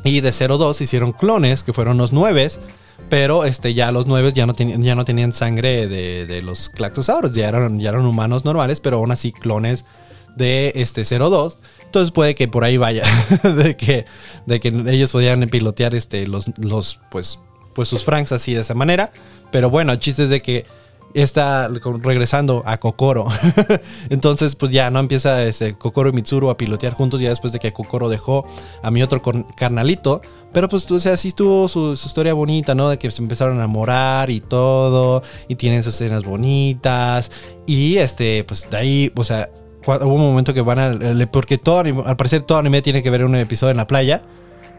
Y 0.04 0.20
de 0.20 0.32
02 0.32 0.80
hicieron 0.80 1.12
clones 1.12 1.62
que 1.62 1.72
fueron 1.72 1.98
los 1.98 2.12
9 2.12 2.48
pero 3.08 3.44
este, 3.44 3.74
ya 3.74 3.92
los 3.92 4.06
nueve 4.06 4.32
ya 4.34 4.46
no, 4.46 4.54
tenían, 4.54 4.82
ya 4.82 4.94
no 4.94 5.04
tenían 5.04 5.32
sangre 5.32 5.86
de, 5.86 6.42
los 6.42 6.68
claxosauros, 6.68 7.32
ya 7.32 7.48
eran, 7.48 7.78
ya 7.78 7.90
eran 7.90 8.06
humanos 8.06 8.44
normales, 8.44 8.80
pero 8.80 8.98
aún 8.98 9.12
así 9.12 9.32
clones 9.32 9.84
de 10.36 10.72
este 10.76 11.04
02. 11.04 11.58
Entonces 11.84 12.10
puede 12.10 12.34
que 12.34 12.48
por 12.48 12.64
ahí 12.64 12.76
vaya, 12.76 13.02
de, 13.42 13.76
que, 13.76 14.06
de 14.46 14.60
que 14.60 14.68
ellos 14.68 15.12
podían 15.12 15.40
pilotear 15.48 15.94
este, 15.94 16.26
los, 16.26 16.46
los, 16.58 17.00
pues, 17.10 17.38
pues 17.74 17.88
sus 17.88 18.04
franks 18.04 18.32
así 18.32 18.54
de 18.54 18.62
esa 18.62 18.74
manera. 18.74 19.12
Pero 19.50 19.68
bueno, 19.68 19.92
el 19.92 19.98
chiste 19.98 20.24
es 20.24 20.30
de 20.30 20.40
que 20.40 20.64
está 21.14 21.68
regresando 22.02 22.62
a 22.64 22.78
Kokoro. 22.78 23.28
Entonces, 24.10 24.54
pues 24.54 24.72
ya 24.72 24.90
no 24.90 25.00
empieza 25.00 25.42
ese 25.44 25.74
Kokoro 25.74 26.10
y 26.10 26.12
Mitsuru 26.12 26.50
a 26.50 26.56
pilotear 26.56 26.94
juntos 26.94 27.20
ya 27.20 27.28
después 27.28 27.52
de 27.52 27.58
que 27.58 27.72
Kokoro 27.72 28.08
dejó 28.08 28.46
a 28.82 28.90
mi 28.90 29.02
otro 29.02 29.22
carnalito. 29.56 30.20
Pero 30.52 30.68
pues, 30.68 30.90
o 30.90 31.00
sea, 31.00 31.16
sí 31.16 31.28
estuvo 31.28 31.68
su, 31.68 31.92
historia 31.92 32.34
bonita, 32.34 32.74
¿no? 32.74 32.88
De 32.88 32.98
que 32.98 33.10
se 33.10 33.22
empezaron 33.22 33.54
a 33.54 33.56
enamorar 33.58 34.30
y 34.30 34.40
todo. 34.40 35.22
Y 35.48 35.56
tienen 35.56 35.82
sus 35.82 35.94
escenas 35.94 36.24
bonitas. 36.24 37.30
Y 37.66 37.96
este, 37.96 38.44
pues 38.44 38.68
de 38.70 38.76
ahí, 38.76 39.12
o 39.14 39.24
sea, 39.24 39.50
hubo 39.86 40.14
un 40.14 40.20
momento 40.20 40.54
que 40.54 40.60
van 40.60 40.78
a... 40.78 41.26
Porque 41.30 41.58
todo, 41.58 41.80
al 41.80 42.16
parecer 42.16 42.42
todo 42.42 42.58
anime 42.58 42.82
tiene 42.82 43.02
que 43.02 43.10
ver 43.10 43.24
un 43.24 43.34
episodio 43.36 43.70
en 43.70 43.78
la 43.78 43.86
playa. 43.86 44.22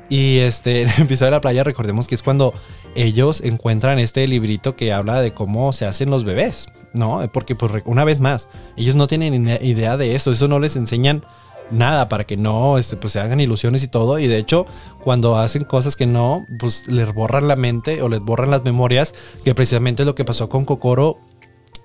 Y 0.10 0.40
este, 0.40 0.82
en 0.84 0.90
el 0.90 1.04
episodio 1.04 1.28
de 1.28 1.38
la 1.38 1.42
playa 1.42 1.64
recordemos 1.64 2.08
que 2.08 2.16
es 2.16 2.24
cuando 2.24 2.54
ellos 2.96 3.42
encuentran 3.42 4.00
este 4.00 4.28
librito 4.28 4.76
que 4.76 4.94
habla 4.94 5.22
de 5.22 5.34
cómo 5.34 5.74
se 5.74 5.86
hacen 5.86 6.10
los 6.10 6.24
bebés, 6.24 6.68
¿no? 6.94 7.28
Porque 7.32 7.56
pues 7.56 7.72
una 7.86 8.04
vez 8.04 8.20
más, 8.20 8.50
ellos 8.78 8.96
no 8.96 9.08
tienen 9.08 9.48
idea 9.62 9.98
de 9.98 10.16
eso, 10.16 10.32
eso 10.32 10.48
no 10.48 10.60
les 10.60 10.76
enseñan 10.76 11.24
nada 11.72 12.10
para 12.10 12.26
que 12.26 12.38
no 12.38 12.78
este, 12.78 12.98
pues, 12.98 13.14
se 13.14 13.20
hagan 13.20 13.40
ilusiones 13.40 13.84
y 13.84 13.88
todo. 13.88 14.20
Y 14.20 14.28
de 14.28 14.38
hecho, 14.38 14.66
cuando 15.04 15.36
hacen 15.38 15.64
cosas 15.64 15.96
que 15.96 16.06
no, 16.06 16.46
pues 16.60 16.88
les 16.88 17.12
borran 17.14 17.48
la 17.48 17.56
mente 17.56 18.02
o 18.02 18.10
les 18.10 18.20
borran 18.20 18.52
las 18.52 18.64
memorias, 18.64 19.14
que 19.44 19.56
precisamente 19.56 20.04
es 20.04 20.08
lo 20.08 20.16
que 20.16 20.26
pasó 20.26 20.50
con 20.50 20.66
Kokoro 20.66 21.18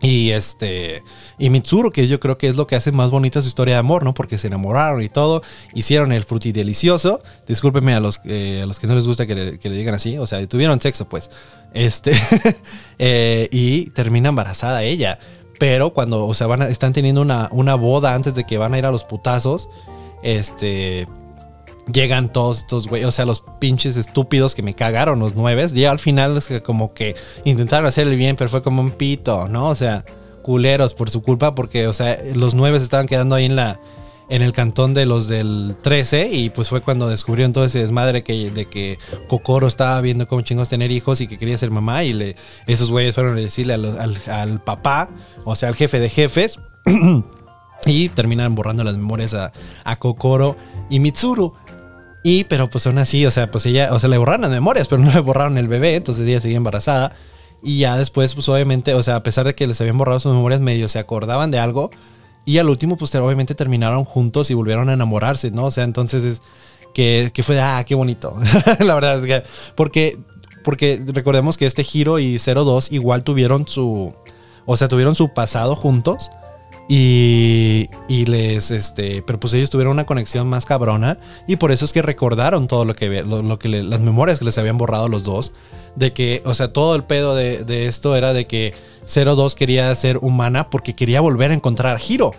y 0.00 0.30
este. 0.30 1.02
Y 1.38 1.50
Mitsuru, 1.50 1.90
que 1.90 2.06
yo 2.06 2.20
creo 2.20 2.38
que 2.38 2.48
es 2.48 2.56
lo 2.56 2.66
que 2.66 2.76
hace 2.76 2.92
más 2.92 3.10
bonita 3.10 3.42
su 3.42 3.48
historia 3.48 3.74
de 3.74 3.80
amor, 3.80 4.04
¿no? 4.04 4.14
Porque 4.14 4.38
se 4.38 4.46
enamoraron 4.46 5.02
y 5.02 5.08
todo. 5.08 5.42
Hicieron 5.74 6.12
el 6.12 6.24
fruti 6.24 6.52
delicioso. 6.52 7.20
Discúlpenme 7.46 7.94
a 7.94 8.00
los, 8.00 8.20
eh, 8.24 8.60
a 8.62 8.66
los 8.66 8.78
que 8.78 8.86
no 8.86 8.94
les 8.94 9.06
gusta 9.06 9.26
que 9.26 9.34
le, 9.34 9.76
digan 9.76 9.94
así. 9.94 10.16
O 10.18 10.26
sea, 10.26 10.46
tuvieron 10.46 10.80
sexo, 10.80 11.08
pues. 11.08 11.30
Este. 11.74 12.12
Eh, 13.00 13.48
y 13.52 13.90
termina 13.90 14.30
embarazada 14.30 14.82
ella. 14.82 15.20
Pero 15.60 15.92
cuando, 15.92 16.26
o 16.26 16.34
sea, 16.34 16.48
van 16.48 16.62
están 16.62 16.92
teniendo 16.92 17.22
una, 17.22 17.48
una 17.52 17.76
boda 17.76 18.14
antes 18.14 18.34
de 18.34 18.44
que 18.44 18.58
van 18.58 18.74
a 18.74 18.78
ir 18.78 18.86
a 18.86 18.90
los 18.90 19.04
putazos. 19.04 19.68
Este 20.24 21.06
llegan 21.92 22.32
todos 22.32 22.58
estos 22.58 22.86
güey, 22.86 23.04
o 23.04 23.10
sea, 23.10 23.24
los 23.24 23.42
pinches 23.58 23.96
estúpidos 23.96 24.54
que 24.54 24.62
me 24.62 24.74
cagaron 24.74 25.18
los 25.18 25.34
nueve. 25.34 25.66
Ya 25.72 25.90
al 25.90 25.98
final 25.98 26.36
es 26.36 26.46
que 26.46 26.62
como 26.62 26.94
que 26.94 27.16
intentaron 27.44 27.86
hacer 27.86 28.06
el 28.06 28.16
bien, 28.16 28.36
pero 28.36 28.50
fue 28.50 28.62
como 28.62 28.82
un 28.82 28.90
pito, 28.90 29.48
¿no? 29.48 29.68
O 29.68 29.74
sea, 29.74 30.04
culeros 30.42 30.94
por 30.94 31.10
su 31.10 31.22
culpa, 31.22 31.54
porque, 31.54 31.86
o 31.86 31.92
sea, 31.92 32.18
los 32.34 32.54
nueve 32.54 32.78
estaban 32.78 33.06
quedando 33.06 33.34
ahí 33.34 33.46
en 33.46 33.56
la 33.56 33.80
en 34.28 34.42
el 34.42 34.52
cantón 34.52 34.94
de 34.94 35.06
los 35.06 35.26
del 35.26 35.76
13 35.82 36.28
y 36.30 36.50
pues 36.50 36.68
fue 36.68 36.82
cuando 36.82 37.08
descubrieron 37.08 37.52
todo 37.52 37.64
ese 37.64 37.78
desmadre 37.78 38.22
que, 38.22 38.50
de 38.50 38.66
que 38.66 38.98
Kokoro 39.26 39.66
estaba 39.66 40.00
viendo 40.00 40.28
cómo 40.28 40.42
chingos 40.42 40.68
tener 40.68 40.90
hijos 40.90 41.20
y 41.20 41.26
que 41.26 41.38
quería 41.38 41.56
ser 41.56 41.70
mamá 41.70 42.04
y 42.04 42.12
le, 42.12 42.36
esos 42.66 42.90
güeyes 42.90 43.14
fueron 43.14 43.36
a 43.36 43.40
decirle 43.40 43.74
al, 43.74 44.60
papá, 44.64 45.08
o 45.44 45.56
sea, 45.56 45.70
al 45.70 45.76
jefe 45.76 45.98
de 45.98 46.10
jefes 46.10 46.58
y 47.86 48.08
terminan 48.10 48.54
borrando 48.54 48.84
las 48.84 48.96
memorias 48.96 49.34
a, 49.34 49.52
a 49.84 49.96
Kokoro 49.96 50.56
y 50.90 51.00
Mitsuru. 51.00 51.54
Y, 52.22 52.44
pero 52.44 52.68
pues 52.68 52.86
aún 52.86 52.98
así, 52.98 53.24
o 53.26 53.30
sea, 53.30 53.50
pues 53.50 53.66
ella, 53.66 53.92
o 53.92 53.98
sea, 53.98 54.08
le 54.08 54.18
borraron 54.18 54.42
las 54.42 54.50
memorias, 54.50 54.88
pero 54.88 55.02
no 55.02 55.12
le 55.12 55.20
borraron 55.20 55.56
el 55.58 55.68
bebé, 55.68 55.94
entonces 55.94 56.26
ella 56.26 56.40
seguía 56.40 56.56
embarazada. 56.56 57.14
Y 57.62 57.78
ya 57.78 57.96
después, 57.96 58.34
pues 58.34 58.48
obviamente, 58.48 58.94
o 58.94 59.02
sea, 59.02 59.16
a 59.16 59.22
pesar 59.22 59.46
de 59.46 59.54
que 59.54 59.66
les 59.66 59.80
habían 59.80 59.98
borrado 59.98 60.20
sus 60.20 60.32
memorias, 60.32 60.60
medio 60.60 60.88
se 60.88 60.98
acordaban 60.98 61.50
de 61.50 61.58
algo. 61.58 61.90
Y 62.44 62.58
al 62.58 62.70
último, 62.70 62.96
pues 62.96 63.14
obviamente 63.14 63.54
terminaron 63.54 64.04
juntos 64.04 64.50
y 64.50 64.54
volvieron 64.54 64.88
a 64.88 64.94
enamorarse, 64.94 65.50
¿no? 65.50 65.66
O 65.66 65.70
sea, 65.70 65.84
entonces 65.84 66.24
es 66.24 66.42
que, 66.94 67.30
que 67.34 67.42
fue, 67.42 67.60
ah, 67.60 67.84
qué 67.86 67.94
bonito. 67.94 68.36
la 68.78 68.94
verdad 68.94 69.18
es 69.18 69.24
que, 69.26 69.48
porque, 69.74 70.18
porque 70.64 71.02
recordemos 71.06 71.56
que 71.56 71.66
este 71.66 71.84
Giro 71.84 72.18
y 72.18 72.38
02 72.38 72.92
igual 72.92 73.24
tuvieron 73.24 73.68
su, 73.68 74.14
o 74.66 74.76
sea, 74.76 74.88
tuvieron 74.88 75.14
su 75.14 75.34
pasado 75.34 75.76
juntos. 75.76 76.30
Y, 76.90 77.90
y, 78.08 78.24
les, 78.24 78.70
este, 78.70 79.22
pero 79.22 79.38
pues 79.38 79.52
ellos 79.52 79.68
tuvieron 79.68 79.92
una 79.92 80.06
conexión 80.06 80.48
más 80.48 80.64
cabrona 80.64 81.18
y 81.46 81.56
por 81.56 81.70
eso 81.70 81.84
es 81.84 81.92
que 81.92 82.00
recordaron 82.00 82.66
todo 82.66 82.86
lo 82.86 82.96
que, 82.96 83.22
lo, 83.22 83.58
que 83.58 83.68
las 83.68 84.00
memorias 84.00 84.38
que 84.38 84.46
les 84.46 84.56
habían 84.56 84.78
borrado 84.78 85.08
los 85.08 85.22
dos. 85.22 85.52
De 85.96 86.12
que, 86.12 86.42
o 86.44 86.54
sea, 86.54 86.72
todo 86.72 86.94
el 86.94 87.04
pedo 87.04 87.34
de, 87.34 87.64
de 87.64 87.88
esto 87.88 88.16
era 88.16 88.32
de 88.32 88.46
que 88.46 88.72
02 89.04 89.54
quería 89.54 89.94
ser 89.94 90.18
humana 90.18 90.70
porque 90.70 90.94
quería 90.94 91.20
volver 91.20 91.50
a 91.50 91.54
encontrar 91.54 91.96
a 91.96 92.00
Hiro. 92.00 92.30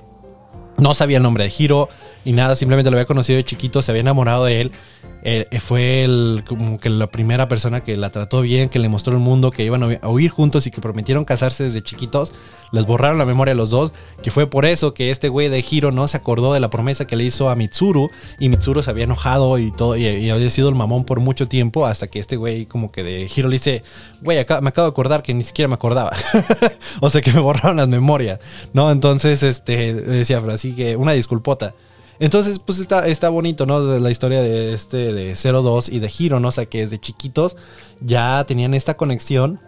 No 0.77 0.93
sabía 0.95 1.17
el 1.17 1.23
nombre 1.23 1.43
de 1.43 1.53
Hiro 1.55 1.89
y 2.25 2.31
nada, 2.31 2.55
simplemente 2.55 2.89
lo 2.89 2.97
había 2.97 3.05
conocido 3.05 3.37
de 3.37 3.43
chiquito, 3.43 3.81
se 3.81 3.91
había 3.91 4.01
enamorado 4.01 4.45
de 4.45 4.61
él 4.61 4.71
eh, 5.21 5.59
fue 5.59 6.03
el, 6.03 6.43
como 6.47 6.79
que 6.79 6.89
la 6.89 7.07
primera 7.07 7.47
persona 7.47 7.83
que 7.83 7.97
la 7.97 8.09
trató 8.09 8.41
bien, 8.41 8.69
que 8.69 8.79
le 8.79 8.89
mostró 8.89 9.13
el 9.13 9.19
mundo, 9.19 9.51
que 9.51 9.63
iban 9.63 9.83
a 9.83 10.09
huir 10.09 10.31
juntos 10.31 10.65
y 10.67 10.71
que 10.71 10.81
prometieron 10.81 11.25
casarse 11.25 11.63
desde 11.65 11.81
chiquitos. 11.81 12.33
Les 12.71 12.85
borraron 12.85 13.17
la 13.17 13.25
memoria 13.25 13.53
a 13.53 13.55
los 13.55 13.71
dos, 13.71 13.91
que 14.21 14.31
fue 14.31 14.47
por 14.47 14.65
eso 14.65 14.93
que 14.93 15.09
este 15.09 15.27
güey 15.27 15.49
de 15.49 15.65
Hiro 15.67 15.91
no 15.91 16.07
se 16.07 16.17
acordó 16.17 16.53
de 16.53 16.59
la 16.59 16.69
promesa 16.69 17.07
que 17.07 17.15
le 17.15 17.23
hizo 17.23 17.49
a 17.49 17.55
Mitsuru 17.55 18.11
y 18.39 18.49
Mitsuru 18.49 18.83
se 18.83 18.91
había 18.91 19.05
enojado 19.05 19.57
y 19.57 19.71
todo 19.71 19.97
y, 19.97 20.29
había 20.29 20.49
sido 20.51 20.69
el 20.69 20.75
mamón 20.75 21.03
por 21.03 21.19
mucho 21.19 21.47
tiempo 21.47 21.87
hasta 21.87 22.07
que 22.07 22.19
este 22.19 22.37
güey 22.37 22.67
como 22.67 22.91
que 22.91 23.03
de 23.03 23.29
Hiro 23.33 23.49
le 23.49 23.55
dice, 23.55 23.83
güey, 24.21 24.37
me 24.37 24.69
acabo 24.69 24.87
de 24.87 24.91
acordar 24.91 25.23
que 25.23 25.33
ni 25.33 25.43
siquiera 25.43 25.67
me 25.67 25.73
acordaba. 25.73 26.11
o 27.01 27.09
sea 27.09 27.21
que 27.21 27.31
me 27.33 27.39
borraron 27.39 27.77
las 27.77 27.87
memorias, 27.87 28.39
¿no? 28.73 28.91
Entonces, 28.91 29.41
este, 29.43 29.93
decía, 29.93 30.41
así 30.49 30.75
que 30.75 30.95
una 30.95 31.13
disculpota. 31.13 31.73
Entonces, 32.19 32.59
pues 32.59 32.79
está, 32.79 33.07
está 33.07 33.29
bonito, 33.29 33.65
¿no? 33.65 33.79
La 33.79 34.11
historia 34.11 34.41
de 34.41 34.73
este, 34.73 35.13
de 35.13 35.35
02 35.35 35.89
y 35.89 35.99
de 35.99 36.11
Hiro, 36.17 36.39
¿no? 36.39 36.49
O 36.49 36.51
sea, 36.51 36.65
que 36.65 36.79
desde 36.79 36.99
chiquitos 36.99 37.55
ya 38.01 38.43
tenían 38.45 38.73
esta 38.73 38.97
conexión 38.97 39.59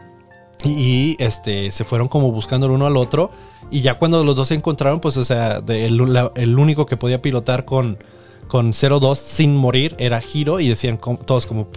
y, 0.64 1.16
este, 1.20 1.72
se 1.72 1.84
fueron 1.84 2.08
como 2.08 2.32
buscando 2.32 2.66
el 2.66 2.74
uno 2.74 2.86
al 2.86 2.98
otro. 2.98 3.32
Y 3.72 3.82
ya 3.82 3.96
cuando 3.96 4.24
los 4.24 4.36
dos 4.36 4.50
se 4.50 4.56
encontraron, 4.56 5.00
pues, 5.00 5.16
o 5.18 5.24
sea, 5.24 5.64
el, 5.68 6.60
único 6.60 6.86
que 6.86 6.98
podía 6.98 7.22
pilotar 7.22 7.64
con, 7.64 7.98
con 8.48 8.74
02 8.74 9.18
sin 9.18 9.56
morir 9.56 9.96
era 9.98 10.22
Hiro 10.22 10.60
y 10.60 10.68
decían 10.68 11.00
todos 11.26 11.46
como, 11.46 11.68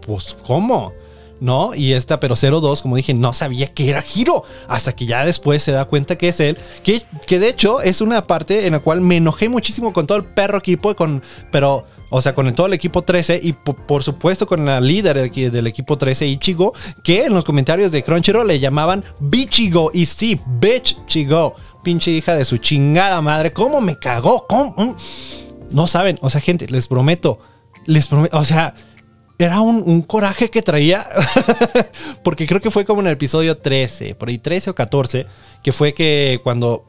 pues, 0.00 0.34
¿cómo? 0.46 0.92
¿No? 1.40 1.74
Y 1.74 1.92
esta, 1.92 2.20
pero 2.20 2.34
02, 2.34 2.82
como 2.82 2.96
dije, 2.96 3.14
no 3.14 3.32
sabía 3.32 3.66
que 3.68 3.90
era 3.90 4.02
Hiro. 4.14 4.44
Hasta 4.68 4.94
que 4.94 5.06
ya 5.06 5.24
después 5.24 5.62
se 5.62 5.72
da 5.72 5.84
cuenta 5.84 6.16
que 6.16 6.28
es 6.28 6.40
él. 6.40 6.58
Que, 6.82 7.02
que 7.26 7.38
de 7.38 7.48
hecho 7.48 7.80
es 7.80 8.00
una 8.00 8.22
parte 8.22 8.66
en 8.66 8.72
la 8.72 8.80
cual 8.80 9.00
me 9.00 9.16
enojé 9.16 9.48
muchísimo 9.48 9.92
con 9.92 10.06
todo 10.06 10.18
el 10.18 10.24
perro 10.24 10.58
equipo, 10.58 10.94
con, 10.96 11.22
pero, 11.50 11.84
o 12.10 12.20
sea, 12.20 12.34
con 12.34 12.52
todo 12.54 12.66
el 12.66 12.72
equipo 12.72 13.02
13 13.02 13.40
y 13.42 13.52
por, 13.52 14.02
supuesto 14.02 14.46
con 14.46 14.64
la 14.64 14.80
líder 14.80 15.30
del, 15.30 15.66
equipo 15.66 15.98
13, 15.98 16.26
Ichigo, 16.26 16.72
que 17.02 17.24
en 17.24 17.34
los 17.34 17.44
comentarios 17.44 17.92
de 17.92 18.02
Crunchyroll 18.02 18.46
le 18.46 18.60
llamaban 18.60 19.04
Bichigo. 19.20 19.90
Y 19.92 20.06
sí, 20.06 20.40
Bitchigo. 20.46 21.54
Pinche 21.82 22.10
hija 22.10 22.34
de 22.34 22.44
su 22.44 22.58
chingada 22.58 23.20
madre. 23.20 23.52
¿Cómo 23.52 23.80
me 23.80 23.96
cagó? 23.96 24.46
¿Cómo? 24.48 24.96
No 25.70 25.86
saben, 25.86 26.18
o 26.20 26.30
sea, 26.30 26.40
gente, 26.40 26.66
les 26.68 26.86
prometo. 26.88 27.38
Les 27.84 28.08
prometo, 28.08 28.36
o 28.36 28.44
sea, 28.44 28.74
era 29.38 29.60
un, 29.60 30.02
coraje 30.02 30.50
que 30.50 30.62
traía, 30.62 31.06
porque 32.22 32.46
creo 32.46 32.60
que 32.60 32.70
fue 32.70 32.84
como 32.84 33.00
en 33.00 33.08
el 33.08 33.12
episodio 33.12 33.58
13, 33.58 34.14
por 34.14 34.28
ahí 34.28 34.38
13 34.38 34.70
o 34.70 34.74
14, 34.74 35.26
que 35.62 35.72
fue 35.72 35.92
que 35.92 36.40
cuando 36.42 36.85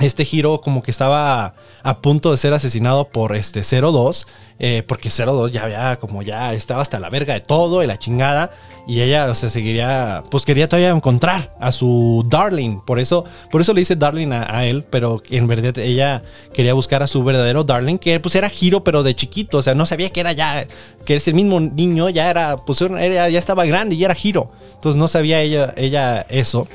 este 0.00 0.24
giro 0.24 0.60
como 0.60 0.82
que 0.82 0.90
estaba 0.90 1.54
a 1.82 2.00
punto 2.00 2.32
de 2.32 2.36
ser 2.36 2.52
asesinado 2.52 3.08
por 3.08 3.36
este 3.36 3.62
02, 3.62 4.26
eh, 4.58 4.82
porque 4.86 5.08
02 5.08 5.52
ya 5.52 5.62
había 5.62 5.96
como 6.00 6.22
ya 6.22 6.52
estaba 6.52 6.82
hasta 6.82 6.98
la 6.98 7.10
verga 7.10 7.34
de 7.34 7.40
todo 7.40 7.82
y 7.82 7.86
la 7.86 7.96
chingada, 7.98 8.50
y 8.86 9.00
ella, 9.00 9.26
o 9.30 9.34
sea, 9.34 9.50
seguiría, 9.50 10.24
pues 10.30 10.44
quería 10.44 10.68
todavía 10.68 10.90
encontrar 10.90 11.54
a 11.60 11.70
su 11.70 12.24
darling, 12.28 12.80
por 12.80 12.98
eso, 12.98 13.24
por 13.50 13.60
eso 13.60 13.72
le 13.72 13.80
dice 13.80 13.94
darling 13.94 14.32
a, 14.32 14.66
él, 14.66 14.84
pero 14.84 15.22
en 15.30 15.46
verdad 15.46 15.78
ella 15.78 16.22
quería 16.52 16.74
buscar 16.74 17.02
a 17.02 17.06
su 17.06 17.22
verdadero 17.22 17.62
darling, 17.62 17.98
que 17.98 18.18
pues 18.18 18.34
era 18.34 18.48
giro, 18.48 18.82
pero 18.82 19.02
de 19.04 19.14
chiquito, 19.14 19.58
o 19.58 19.62
sea, 19.62 19.74
no 19.74 19.86
sabía 19.86 20.10
que 20.10 20.20
era 20.20 20.32
ya, 20.32 20.66
que 21.04 21.16
ese 21.16 21.32
mismo 21.32 21.60
niño 21.60 22.08
ya 22.08 22.30
era, 22.30 22.56
pues 22.56 22.80
ya 22.80 23.26
estaba 23.26 23.64
grande 23.64 23.94
y 23.94 24.04
era 24.04 24.14
giro, 24.14 24.50
entonces 24.74 24.98
no 24.98 25.06
sabía 25.06 25.40
ella, 25.40 25.72
ella 25.76 26.26
eso, 26.28 26.66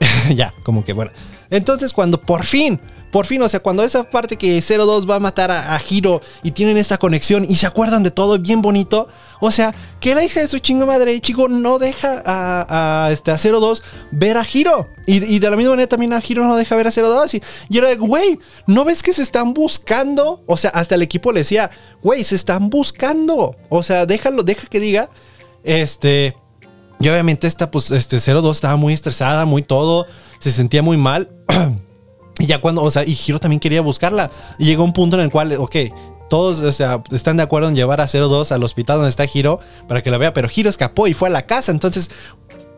ya, 0.34 0.54
como 0.64 0.82
que 0.82 0.94
bueno. 0.94 1.12
Entonces, 1.50 1.92
cuando 1.92 2.20
por 2.20 2.44
fin 2.44 2.80
por 3.16 3.24
fin, 3.24 3.40
o 3.40 3.48
sea, 3.48 3.60
cuando 3.60 3.82
esa 3.82 4.10
parte 4.10 4.36
que 4.36 4.60
02 4.60 5.08
va 5.08 5.16
a 5.16 5.20
matar 5.20 5.50
a, 5.50 5.80
Hiro 5.88 6.20
y 6.42 6.50
tienen 6.50 6.76
esta 6.76 6.98
conexión 6.98 7.46
y 7.48 7.56
se 7.56 7.66
acuerdan 7.66 8.02
de 8.02 8.10
todo 8.10 8.38
bien 8.38 8.60
bonito, 8.60 9.08
o 9.40 9.50
sea, 9.50 9.74
que 10.00 10.14
la 10.14 10.22
hija 10.22 10.40
de 10.40 10.48
su 10.48 10.58
chingo 10.58 10.84
madre, 10.84 11.18
chico, 11.22 11.48
no 11.48 11.78
deja 11.78 12.22
a, 12.26 13.08
este, 13.10 13.30
a 13.30 13.38
02 13.38 13.82
ver 14.10 14.36
a 14.36 14.44
Hiro. 14.44 14.88
Y, 15.06 15.38
de 15.38 15.50
la 15.50 15.56
misma 15.56 15.70
manera 15.70 15.88
también 15.88 16.12
a 16.12 16.22
Hiro 16.26 16.44
no 16.46 16.56
deja 16.56 16.76
ver 16.76 16.88
a 16.88 16.90
02. 16.90 17.34
Y, 17.34 17.42
y 17.70 17.78
era, 17.78 17.94
güey, 17.94 18.38
¿no 18.66 18.84
ves 18.84 19.02
que 19.02 19.14
se 19.14 19.22
están 19.22 19.54
buscando? 19.54 20.42
O 20.46 20.58
sea, 20.58 20.70
hasta 20.70 20.94
el 20.94 21.00
equipo 21.00 21.32
le 21.32 21.40
decía, 21.40 21.70
güey, 22.02 22.22
se 22.22 22.34
están 22.34 22.68
buscando. 22.68 23.56
O 23.70 23.82
sea, 23.82 24.04
déjalo, 24.04 24.42
deja 24.42 24.66
que 24.66 24.78
diga. 24.78 25.08
Este. 25.64 26.36
Y 26.98 27.08
obviamente 27.08 27.46
esta, 27.46 27.70
pues, 27.70 27.90
este 27.90 28.18
02 28.18 28.56
estaba 28.56 28.76
muy 28.76 28.92
estresada, 28.92 29.44
muy 29.44 29.62
todo. 29.62 30.06
Se 30.38 30.50
sentía 30.50 30.82
muy 30.82 30.96
mal. 30.96 31.30
Y 32.38 32.44
ya 32.44 32.60
cuando, 32.60 32.82
o 32.82 32.90
sea, 32.90 33.02
y 33.02 33.18
Hiro 33.26 33.38
también 33.38 33.60
quería 33.60 33.80
buscarla. 33.80 34.30
Y 34.58 34.66
llegó 34.66 34.84
un 34.84 34.92
punto 34.92 35.16
en 35.16 35.22
el 35.22 35.30
cual, 35.30 35.54
ok, 35.54 35.74
todos 36.28 36.58
o 36.58 36.72
sea, 36.72 37.02
están 37.12 37.36
de 37.36 37.42
acuerdo 37.42 37.68
en 37.68 37.76
llevar 37.76 38.00
a 38.00 38.06
02 38.06 38.52
al 38.52 38.62
hospital 38.62 38.96
donde 38.96 39.10
está 39.10 39.24
Hiro 39.32 39.60
para 39.88 40.02
que 40.02 40.10
la 40.10 40.18
vea, 40.18 40.32
pero 40.34 40.48
Hiro 40.54 40.68
escapó 40.68 41.06
y 41.06 41.14
fue 41.14 41.28
a 41.28 41.32
la 41.32 41.46
casa. 41.46 41.72
Entonces, 41.72 42.10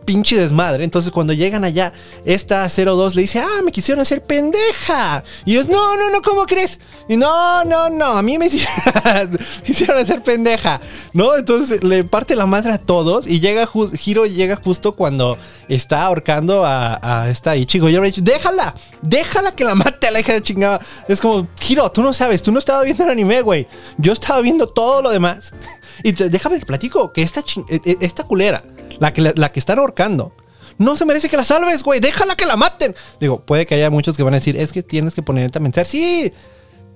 pinche 0.09 0.41
desmadre. 0.41 0.85
Entonces, 0.85 1.13
cuando 1.13 1.35
llegan 1.35 1.65
allá, 1.65 1.93
esta 2.25 2.67
02 2.67 3.15
le 3.15 3.21
dice, 3.21 3.41
ah, 3.41 3.61
me 3.63 3.71
quisieron 3.71 4.01
hacer 4.01 4.23
pendeja. 4.23 5.23
Y 5.45 5.53
ellos, 5.53 5.69
no, 5.69 5.99
no, 5.99 6.09
no, 6.09 6.23
¿cómo 6.23 6.47
crees? 6.47 6.81
Y 7.11 7.19
no, 7.19 7.63
no, 7.67 7.91
no, 7.91 8.07
a 8.07 8.23
mí 8.23 8.39
me 8.39 8.47
hicieron, 9.67 9.99
hacer 9.99 10.23
pendeja. 10.23 10.81
¿No? 11.13 11.37
Entonces 11.37 11.85
le 11.85 12.05
parte 12.05 12.37
la 12.37 12.47
madre 12.47 12.73
a 12.73 12.79
todos 12.79 13.27
y 13.27 13.41
llega, 13.41 13.69
Hiro 14.03 14.25
llega 14.25 14.57
justo 14.57 14.93
cuando 14.93 15.37
está 15.69 16.07
ahorcando 16.07 16.63
a, 16.65 17.27
esta 17.29 17.55
Ichigo. 17.55 17.91
Y 17.91 17.93
yo 17.93 18.01
le 18.01 18.11
déjala, 18.11 18.75
déjala 19.03 19.55
que 19.55 19.65
la 19.65 19.75
mate 19.75 20.09
a 20.09 20.11
la 20.11 20.21
hija 20.21 20.33
de 20.33 20.43
chingada. 20.43 20.81
Es 21.07 21.21
como, 21.21 21.49
Hiro, 21.69 21.93
tú 21.93 22.01
no 22.03 22.15
sabes, 22.15 22.43
tú 22.43 22.51
no 22.51 22.61
estabas 22.61 22.87
viendo 22.87 23.05
el 23.05 23.11
anime, 23.11 23.43
güey. 23.43 23.67
Yo 23.99 24.15
estaba 24.15 24.41
viendo 24.41 24.69
todo 24.69 25.03
lo 25.03 25.11
demás. 25.11 25.55
Y 26.05 26.13
déjame 26.13 26.61
te 26.61 26.65
platico 26.65 27.13
que 27.13 27.23
esta, 27.23 27.41
e, 27.69 27.81
e, 27.85 27.97
esta 28.03 28.23
culera 28.23 28.63
la 29.01 29.13
que, 29.13 29.33
la 29.35 29.53
que 29.53 29.61
están 29.61 29.79
ahorcando. 29.79 30.33
No 30.79 30.97
se 30.97 31.05
merece 31.05 31.29
que 31.29 31.37
la 31.37 31.45
salves, 31.45 31.83
güey. 31.83 32.01
Déjala 32.01 32.37
que 32.37 32.47
la 32.47 32.57
maten. 32.57 32.95
Digo, 33.21 33.41
puede 33.41 33.67
que 33.67 33.75
haya 33.75 33.91
muchos 33.91 34.17
que 34.17 34.23
van 34.23 34.35
a 34.35 34.39
decir, 34.39 34.57
es 34.57 34.71
que 34.73 34.83
tienes 34.83 35.15
que 35.15 35.23
ponerte 35.23 35.59
a 35.59 35.63
pensar. 35.63 35.87
Sí, 35.87 36.33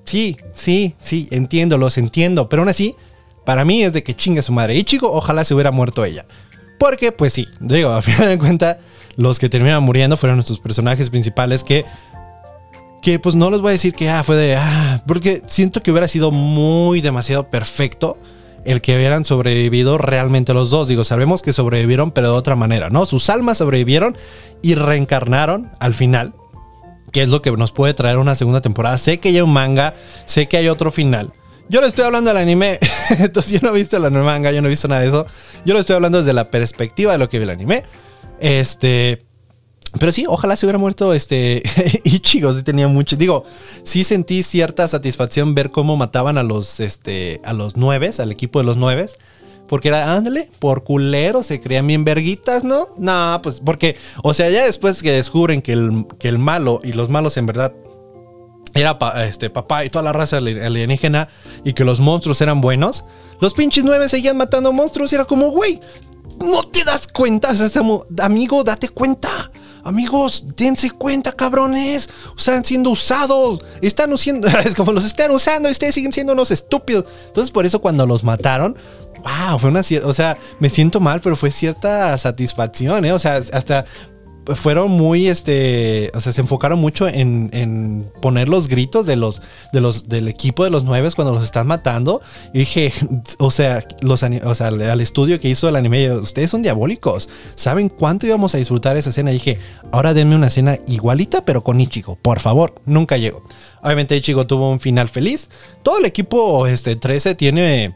sí, 0.04 0.36
sí, 0.54 0.94
sí, 0.98 1.28
entiendo, 1.32 1.78
los 1.78 1.98
entiendo. 1.98 2.48
Pero 2.48 2.62
aún 2.62 2.68
así, 2.68 2.94
para 3.44 3.64
mí 3.64 3.82
es 3.82 3.92
de 3.92 4.04
que 4.04 4.14
chingue 4.14 4.42
su 4.42 4.52
madre. 4.52 4.76
Y 4.76 4.84
chico, 4.84 5.10
ojalá 5.12 5.44
se 5.44 5.54
hubiera 5.54 5.72
muerto 5.72 6.04
ella. 6.04 6.26
Porque, 6.78 7.10
pues 7.10 7.32
sí, 7.32 7.48
digo, 7.60 7.90
a 7.92 8.02
final 8.02 8.28
de 8.28 8.38
cuentas, 8.38 8.76
los 9.16 9.38
que 9.38 9.48
terminan 9.48 9.82
muriendo 9.82 10.16
fueron 10.16 10.36
nuestros 10.36 10.60
personajes 10.60 11.10
principales 11.10 11.64
que 11.64 11.84
que 13.02 13.18
pues 13.18 13.34
no 13.34 13.50
les 13.50 13.60
voy 13.60 13.70
a 13.70 13.72
decir 13.72 13.92
que 13.94 14.08
ah, 14.08 14.22
fue 14.22 14.36
de 14.36 14.54
ah, 14.54 15.02
porque 15.08 15.42
siento 15.48 15.82
que 15.82 15.90
hubiera 15.90 16.06
sido 16.06 16.30
muy 16.30 17.00
demasiado 17.00 17.50
perfecto 17.50 18.16
el 18.64 18.80
que 18.80 18.96
hubieran 18.96 19.24
sobrevivido 19.24 19.98
realmente 19.98 20.54
los 20.54 20.70
dos. 20.70 20.88
Digo, 20.88 21.04
sabemos 21.04 21.42
que 21.42 21.52
sobrevivieron, 21.52 22.10
pero 22.10 22.28
de 22.28 22.38
otra 22.38 22.56
manera, 22.56 22.90
¿no? 22.90 23.06
Sus 23.06 23.30
almas 23.30 23.58
sobrevivieron 23.58 24.16
y 24.62 24.74
reencarnaron 24.74 25.72
al 25.80 25.94
final, 25.94 26.34
que 27.12 27.22
es 27.22 27.28
lo 27.28 27.42
que 27.42 27.50
nos 27.52 27.72
puede 27.72 27.94
traer 27.94 28.18
una 28.18 28.34
segunda 28.34 28.60
temporada. 28.60 28.98
Sé 28.98 29.18
que 29.18 29.30
hay 29.30 29.40
un 29.40 29.52
manga, 29.52 29.94
sé 30.24 30.48
que 30.48 30.56
hay 30.56 30.68
otro 30.68 30.92
final. 30.92 31.32
Yo 31.68 31.80
le 31.80 31.86
estoy 31.86 32.04
hablando 32.04 32.28
del 32.28 32.36
anime, 32.36 32.78
entonces 33.18 33.52
yo 33.52 33.58
no 33.62 33.74
he 33.74 33.78
visto 33.78 33.96
el 33.96 34.10
manga, 34.10 34.52
yo 34.52 34.60
no 34.60 34.68
he 34.68 34.70
visto 34.70 34.88
nada 34.88 35.00
de 35.00 35.08
eso. 35.08 35.26
Yo 35.64 35.74
lo 35.74 35.80
estoy 35.80 35.96
hablando 35.96 36.18
desde 36.18 36.32
la 36.32 36.50
perspectiva 36.50 37.12
de 37.12 37.18
lo 37.18 37.28
que 37.28 37.38
vi 37.38 37.44
el 37.44 37.50
anime. 37.50 37.84
Este, 38.40 39.24
pero 39.98 40.12
sí, 40.12 40.24
ojalá 40.26 40.56
se 40.56 40.66
hubiera 40.66 40.78
muerto 40.78 41.12
este 41.12 41.62
Ichigo, 42.04 42.52
sí 42.52 42.62
tenía 42.62 42.88
mucho. 42.88 43.16
Digo, 43.16 43.44
sí 43.82 44.04
sentí 44.04 44.42
cierta 44.42 44.88
satisfacción 44.88 45.54
ver 45.54 45.70
cómo 45.70 45.96
mataban 45.96 46.38
a 46.38 46.42
los, 46.42 46.80
este, 46.80 47.40
a 47.44 47.52
los 47.52 47.76
nueves, 47.76 48.20
al 48.20 48.32
equipo 48.32 48.58
de 48.58 48.64
los 48.64 48.76
nueves. 48.76 49.16
Porque 49.68 49.88
era, 49.88 50.14
ándale, 50.14 50.50
por 50.58 50.84
culero, 50.84 51.42
se 51.42 51.60
creían 51.60 51.86
bien 51.86 52.04
verguitas, 52.04 52.62
¿no? 52.62 52.88
No, 52.98 53.40
pues 53.42 53.60
porque, 53.64 53.96
o 54.22 54.34
sea, 54.34 54.50
ya 54.50 54.64
después 54.64 55.02
que 55.02 55.12
descubren 55.12 55.62
que 55.62 55.72
el, 55.72 56.06
que 56.18 56.28
el 56.28 56.38
malo 56.38 56.80
y 56.84 56.92
los 56.92 57.08
malos 57.08 57.36
en 57.36 57.46
verdad 57.46 57.72
era 58.74 58.98
este, 59.26 59.50
papá 59.50 59.84
y 59.84 59.90
toda 59.90 60.02
la 60.02 60.12
raza 60.12 60.38
alienígena 60.38 61.28
y 61.64 61.72
que 61.74 61.84
los 61.84 62.00
monstruos 62.00 62.40
eran 62.40 62.60
buenos, 62.60 63.04
los 63.40 63.54
pinches 63.54 63.84
nueve 63.84 64.08
seguían 64.08 64.36
matando 64.36 64.72
monstruos 64.72 65.12
y 65.12 65.14
era 65.14 65.24
como, 65.24 65.50
güey, 65.50 65.80
no 66.40 66.62
te 66.64 66.84
das 66.84 67.06
cuenta, 67.06 67.50
o 67.50 67.54
sea, 67.54 67.82
amigo, 68.22 68.64
date 68.64 68.88
cuenta. 68.88 69.50
Amigos, 69.84 70.46
dense 70.56 70.90
cuenta, 70.90 71.32
cabrones. 71.32 72.08
Están 72.36 72.64
siendo 72.64 72.90
usados. 72.90 73.64
Están 73.80 74.12
usando. 74.12 74.48
Es 74.64 74.74
como 74.74 74.92
los 74.92 75.04
están 75.04 75.30
usando 75.30 75.68
ustedes 75.70 75.94
siguen 75.94 76.12
siendo 76.12 76.32
unos 76.32 76.50
estúpidos. 76.50 77.04
Entonces, 77.26 77.50
por 77.50 77.66
eso 77.66 77.80
cuando 77.80 78.06
los 78.06 78.22
mataron. 78.24 78.76
Wow, 79.22 79.58
fue 79.58 79.70
una. 79.70 79.80
O 80.04 80.14
sea, 80.14 80.36
me 80.58 80.70
siento 80.70 81.00
mal, 81.00 81.20
pero 81.20 81.36
fue 81.36 81.50
cierta 81.50 82.16
satisfacción, 82.18 83.04
¿eh? 83.04 83.12
O 83.12 83.18
sea, 83.18 83.36
hasta 83.36 83.84
fueron 84.54 84.90
muy, 84.90 85.28
este, 85.28 86.10
o 86.14 86.20
sea, 86.20 86.32
se 86.32 86.40
enfocaron 86.40 86.78
mucho 86.78 87.06
en, 87.06 87.50
en, 87.52 88.10
poner 88.20 88.48
los 88.48 88.68
gritos 88.68 89.06
de 89.06 89.16
los, 89.16 89.40
de 89.72 89.80
los, 89.80 90.08
del 90.08 90.28
equipo 90.28 90.64
de 90.64 90.70
los 90.70 90.84
nueve 90.84 91.08
cuando 91.14 91.32
los 91.32 91.44
están 91.44 91.66
matando. 91.66 92.20
Y 92.52 92.60
dije, 92.60 92.92
o 93.38 93.50
sea, 93.50 93.84
los, 94.00 94.22
o 94.22 94.54
sea, 94.54 94.66
al 94.68 95.00
estudio 95.00 95.38
que 95.40 95.48
hizo 95.48 95.68
el 95.68 95.76
anime, 95.76 96.10
ustedes 96.12 96.50
son 96.50 96.62
diabólicos. 96.62 97.28
¿Saben 97.54 97.88
cuánto 97.88 98.26
íbamos 98.26 98.54
a 98.54 98.58
disfrutar 98.58 98.96
esa 98.96 99.10
escena? 99.10 99.30
Y 99.30 99.34
dije, 99.34 99.58
ahora 99.90 100.14
denme 100.14 100.34
una 100.34 100.48
escena 100.48 100.78
igualita, 100.86 101.44
pero 101.44 101.62
con 101.62 101.80
Ichigo, 101.80 102.16
por 102.16 102.40
favor. 102.40 102.74
Nunca 102.84 103.16
llegó. 103.16 103.42
Obviamente 103.82 104.16
Ichigo 104.16 104.46
tuvo 104.46 104.70
un 104.70 104.80
final 104.80 105.08
feliz. 105.08 105.48
Todo 105.82 105.98
el 105.98 106.04
equipo, 106.04 106.66
este, 106.66 106.96
13 106.96 107.34
tiene 107.36 107.94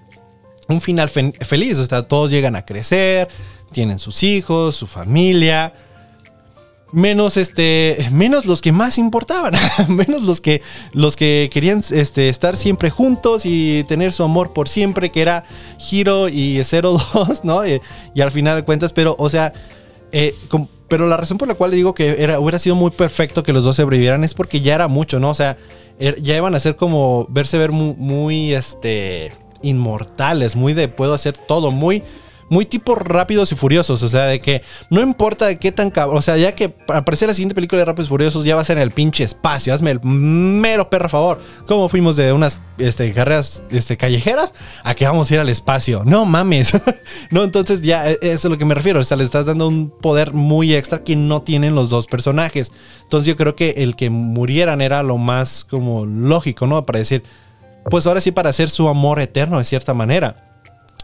un 0.69 0.81
final 0.81 1.09
feliz. 1.09 1.79
O 1.79 1.87
sea, 1.87 2.07
todos 2.07 2.31
llegan 2.31 2.57
a 2.57 2.65
crecer, 2.65 3.29
tienen 3.73 3.99
sus 3.99 4.23
hijos, 4.23 4.77
su 4.77 4.87
familia 4.87 5.73
menos 6.97 7.37
este 7.37 8.09
menos 8.11 8.47
los 8.47 8.63
que 8.63 8.73
más 8.73 8.97
importaban 8.97 9.53
menos 9.89 10.23
los 10.23 10.41
que 10.41 10.63
los 10.95 11.15
que 11.15 11.51
querían 11.53 11.85
este, 11.91 12.31
estar 12.31 12.57
siempre 12.57 12.89
juntos 12.89 13.43
y 13.45 13.85
tener 13.85 14.15
su 14.15 14.23
amor 14.23 14.55
por 14.55 14.67
siempre 14.67 15.13
que 15.13 15.21
era 15.21 15.45
Hiro 15.91 16.31
y 16.31 16.59
02 16.59 17.45
no 17.45 17.61
y, 17.67 17.83
al 18.19 18.31
final 18.31 18.57
de 18.57 18.65
cuentas 18.65 18.95
pero 18.95 19.15
o 19.19 19.29
sea 19.29 19.53
eh, 20.11 20.35
pero 20.89 21.07
la 21.07 21.19
razón 21.19 21.37
por 21.37 21.49
la 21.49 21.55
cual 21.55 21.73
digo 21.73 21.93
que 21.93 22.23
era, 22.23 22.41
hubiera 22.41 22.59
sido 22.59 22.75
muy 22.77 22.91
perfecto 22.91 23.43
que 23.43 23.53
los 23.53 23.65
dos 23.65 23.77
sobrevivieran 23.77 24.25
es 24.25 24.33
porque 24.33 24.63
ya 24.63 24.75
era 24.75 24.89
mucho 24.89 25.21
no 25.21 25.29
o 25.29 25.35
sea 25.35 25.59
er, 25.99 26.23
ya 26.23 26.35
iban 26.35 26.55
a 26.55 26.61
ser 26.61 26.77
como 26.77 27.27
verse 27.29 27.59
ver 27.59 27.73
muy, 27.73 27.95
muy 27.99 28.55
este 28.55 29.35
inmortales 29.61 30.57
muy 30.57 30.73
de 30.73 30.89
puedo 30.89 31.13
hacer 31.13 31.37
todo 31.37 31.71
muy 31.71 32.03
muy 32.49 32.65
tipo 32.65 32.95
rápidos 32.95 33.53
y 33.53 33.57
furiosos. 33.57 34.03
O 34.03 34.09
sea, 34.09 34.27
de 34.27 34.41
que 34.41 34.63
no 34.91 35.01
importa 35.01 35.47
de 35.47 35.59
qué 35.59 35.73
tan 35.73 35.91
cabrón. 35.91 36.19
O 36.19 36.23
sea, 36.23 36.37
ya 36.37 36.53
que 36.53 36.75
aparece 36.89 37.27
la 37.27 37.35
siguiente 37.35 37.55
película 37.55 37.81
de 37.81 37.85
Rápidos 37.85 38.09
y 38.09 38.11
Furiosos 38.11 38.45
ya 38.45 38.55
va 38.55 38.63
a 38.63 38.65
ser 38.65 38.77
en 38.77 38.83
el 38.83 38.91
pinche 38.91 39.25
espacio. 39.25 39.75
Hazme 39.75 39.91
el 39.91 40.01
mero 40.03 40.89
perro 40.91 41.09
favor. 41.09 41.41
¿Cómo 41.67 41.89
fuimos 41.89 42.17
de 42.17 42.33
unas 42.33 42.63
este, 42.79 43.13
carreras 43.13 43.63
este, 43.71 43.97
callejeras 43.97 44.55
a 44.85 44.95
que 44.95 45.07
vamos 45.07 45.31
a 45.31 45.35
ir 45.35 45.41
al 45.41 45.49
espacio? 45.49 46.03
No 46.05 46.25
mames. 46.25 46.81
no, 47.31 47.45
entonces 47.45 47.83
ya 47.83 48.11
e, 48.11 48.19
eso 48.23 48.33
es 48.33 48.45
a 48.45 48.49
lo 48.49 48.59
que 48.59 48.65
me 48.65 48.75
refiero. 48.75 49.01
O 49.01 49.05
sea, 49.05 49.17
le 49.17 49.25
estás 49.25 49.47
dando 49.47 49.69
un 49.69 49.91
poder 49.91 50.33
muy 50.33 50.75
extra 50.75 51.03
que 51.03 51.17
no 51.17 51.43
tienen 51.43 51.75
los 51.75 51.91
dos 51.91 52.07
personajes. 52.07 52.73
Entonces 53.03 53.27
yo 53.27 53.37
creo 53.37 53.57
que 53.57 53.71
el 53.79 53.97
que 53.97 54.11
murieran 54.11 54.81
era 54.81 55.03
lo 55.03 55.19
más 55.19 55.65
como 55.65 56.07
lógico, 56.07 56.67
¿no? 56.67 56.85
Para 56.85 56.99
decir, 56.99 57.23
pues 57.91 58.07
ahora 58.07 58.21
sí 58.21 58.33
para 58.33 58.51
hacer 58.51 58.69
su 58.71 58.89
amor 58.89 59.21
eterno 59.21 59.59
de 59.59 59.65
cierta 59.65 59.95
manera. 59.95 60.46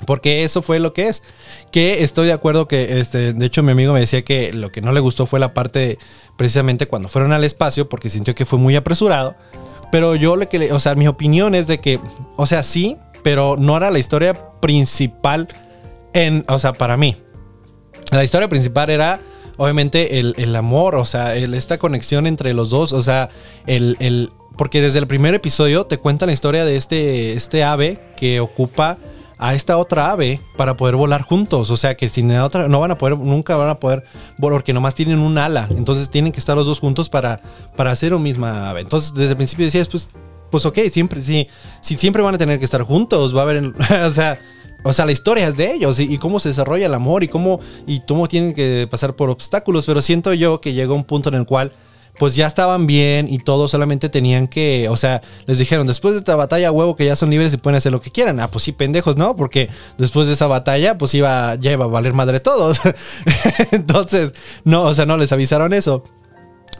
Porque 0.06 0.44
eso 0.44 0.62
fue 0.62 0.80
lo 0.80 0.92
que 0.92 1.08
es. 1.08 1.22
Que 1.70 2.02
estoy 2.02 2.26
de 2.26 2.32
acuerdo 2.32 2.68
que, 2.68 3.00
este, 3.00 3.32
de 3.32 3.46
hecho, 3.46 3.62
mi 3.62 3.72
amigo 3.72 3.92
me 3.92 4.00
decía 4.00 4.22
que 4.22 4.52
lo 4.52 4.70
que 4.72 4.80
no 4.80 4.92
le 4.92 5.00
gustó 5.00 5.26
fue 5.26 5.40
la 5.40 5.54
parte 5.54 5.98
precisamente 6.36 6.86
cuando 6.86 7.08
fueron 7.08 7.32
al 7.32 7.44
espacio, 7.44 7.88
porque 7.88 8.08
sintió 8.08 8.34
que 8.34 8.46
fue 8.46 8.58
muy 8.58 8.76
apresurado. 8.76 9.36
Pero 9.90 10.16
yo 10.16 10.36
lo 10.36 10.48
que, 10.48 10.72
o 10.72 10.80
sea, 10.80 10.94
mi 10.94 11.06
opinión 11.06 11.54
es 11.54 11.66
de 11.66 11.78
que, 11.78 12.00
o 12.36 12.46
sea, 12.46 12.62
sí, 12.62 12.96
pero 13.22 13.56
no 13.58 13.76
era 13.76 13.90
la 13.90 13.98
historia 13.98 14.32
principal 14.60 15.48
en, 16.14 16.44
o 16.48 16.58
sea, 16.58 16.72
para 16.72 16.96
mí. 16.96 17.16
La 18.10 18.24
historia 18.24 18.48
principal 18.48 18.90
era, 18.90 19.20
obviamente, 19.56 20.18
el, 20.18 20.56
amor, 20.56 20.96
o 20.96 21.04
sea, 21.04 21.36
esta 21.36 21.78
conexión 21.78 22.26
entre 22.26 22.54
los 22.54 22.70
dos, 22.70 22.92
o 22.92 23.02
sea, 23.02 23.28
el, 23.66 23.96
el, 24.00 24.30
porque 24.56 24.80
desde 24.80 24.98
el 24.98 25.06
primer 25.06 25.34
episodio 25.34 25.86
te 25.86 25.98
cuenta 25.98 26.26
la 26.26 26.32
historia 26.32 26.64
de 26.64 26.76
este, 26.76 27.32
este 27.34 27.64
ave 27.64 27.98
que 28.16 28.40
ocupa 28.40 28.98
a 29.38 29.54
esta 29.54 29.76
otra 29.78 30.10
ave 30.10 30.40
para 30.56 30.76
poder 30.76 30.96
volar 30.96 31.22
juntos. 31.22 31.70
O 31.70 31.76
sea 31.76 31.96
que 31.96 32.08
sin 32.08 32.32
la 32.32 32.44
otra 32.44 32.68
no 32.68 32.80
van 32.80 32.90
a 32.90 32.98
poder, 32.98 33.18
nunca 33.18 33.56
van 33.56 33.68
a 33.68 33.80
poder 33.80 34.04
volar 34.38 34.58
porque 34.58 34.72
nomás 34.72 34.94
tienen 34.94 35.18
un 35.18 35.38
ala. 35.38 35.68
Entonces 35.70 36.10
tienen 36.10 36.32
que 36.32 36.40
estar 36.40 36.56
los 36.56 36.66
dos 36.66 36.80
juntos 36.80 37.08
para, 37.08 37.40
para 37.76 37.90
hacer 37.90 38.14
una 38.14 38.22
misma 38.22 38.70
ave. 38.70 38.80
Entonces 38.80 39.14
desde 39.14 39.30
el 39.30 39.36
principio 39.36 39.64
decías, 39.64 39.88
pues, 39.88 40.08
pues 40.50 40.66
ok, 40.66 40.78
siempre, 40.90 41.22
sí, 41.22 41.48
sí, 41.80 41.96
siempre 41.96 42.22
van 42.22 42.34
a 42.34 42.38
tener 42.38 42.58
que 42.58 42.64
estar 42.64 42.82
juntos. 42.82 43.34
Va 43.34 43.40
a 43.40 43.42
haber, 43.44 43.64
o 44.06 44.12
sea, 44.12 44.38
o 44.84 44.92
sea, 44.92 45.06
la 45.06 45.12
historia 45.12 45.46
es 45.46 45.56
de 45.56 45.72
ellos 45.72 46.00
y, 46.00 46.18
cómo 46.18 46.40
se 46.40 46.48
desarrolla 46.48 46.86
el 46.86 46.94
amor 46.94 47.22
y 47.22 47.28
cómo, 47.28 47.60
y 47.86 48.00
cómo 48.00 48.26
tienen 48.26 48.52
que 48.52 48.88
pasar 48.90 49.14
por 49.14 49.30
obstáculos. 49.30 49.86
Pero 49.86 50.02
siento 50.02 50.34
yo 50.34 50.60
que 50.60 50.72
llega 50.72 50.92
un 50.92 51.04
punto 51.04 51.28
en 51.28 51.36
el 51.36 51.46
cual 51.46 51.72
pues 52.18 52.36
ya 52.36 52.46
estaban 52.46 52.86
bien 52.86 53.28
y 53.28 53.38
todos 53.38 53.70
solamente 53.70 54.08
tenían 54.08 54.46
que, 54.46 54.88
o 54.88 54.96
sea, 54.96 55.22
les 55.46 55.58
dijeron, 55.58 55.86
después 55.86 56.14
de 56.14 56.18
esta 56.18 56.36
batalla, 56.36 56.70
huevo, 56.70 56.94
que 56.94 57.06
ya 57.06 57.16
son 57.16 57.30
libres 57.30 57.52
y 57.54 57.56
pueden 57.56 57.76
hacer 57.76 57.92
lo 57.92 58.00
que 58.00 58.10
quieran. 58.10 58.38
Ah, 58.40 58.50
pues 58.50 58.64
sí, 58.64 58.72
pendejos, 58.72 59.16
¿no? 59.16 59.34
Porque 59.34 59.70
después 59.98 60.26
de 60.26 60.34
esa 60.34 60.46
batalla, 60.46 60.98
pues 60.98 61.14
iba, 61.14 61.54
ya 61.56 61.72
iba 61.72 61.86
a 61.86 61.88
valer 61.88 62.12
madre 62.12 62.40
todos. 62.40 62.80
entonces, 63.72 64.34
no, 64.64 64.84
o 64.84 64.94
sea, 64.94 65.06
no 65.06 65.16
les 65.16 65.32
avisaron 65.32 65.72
eso. 65.72 66.04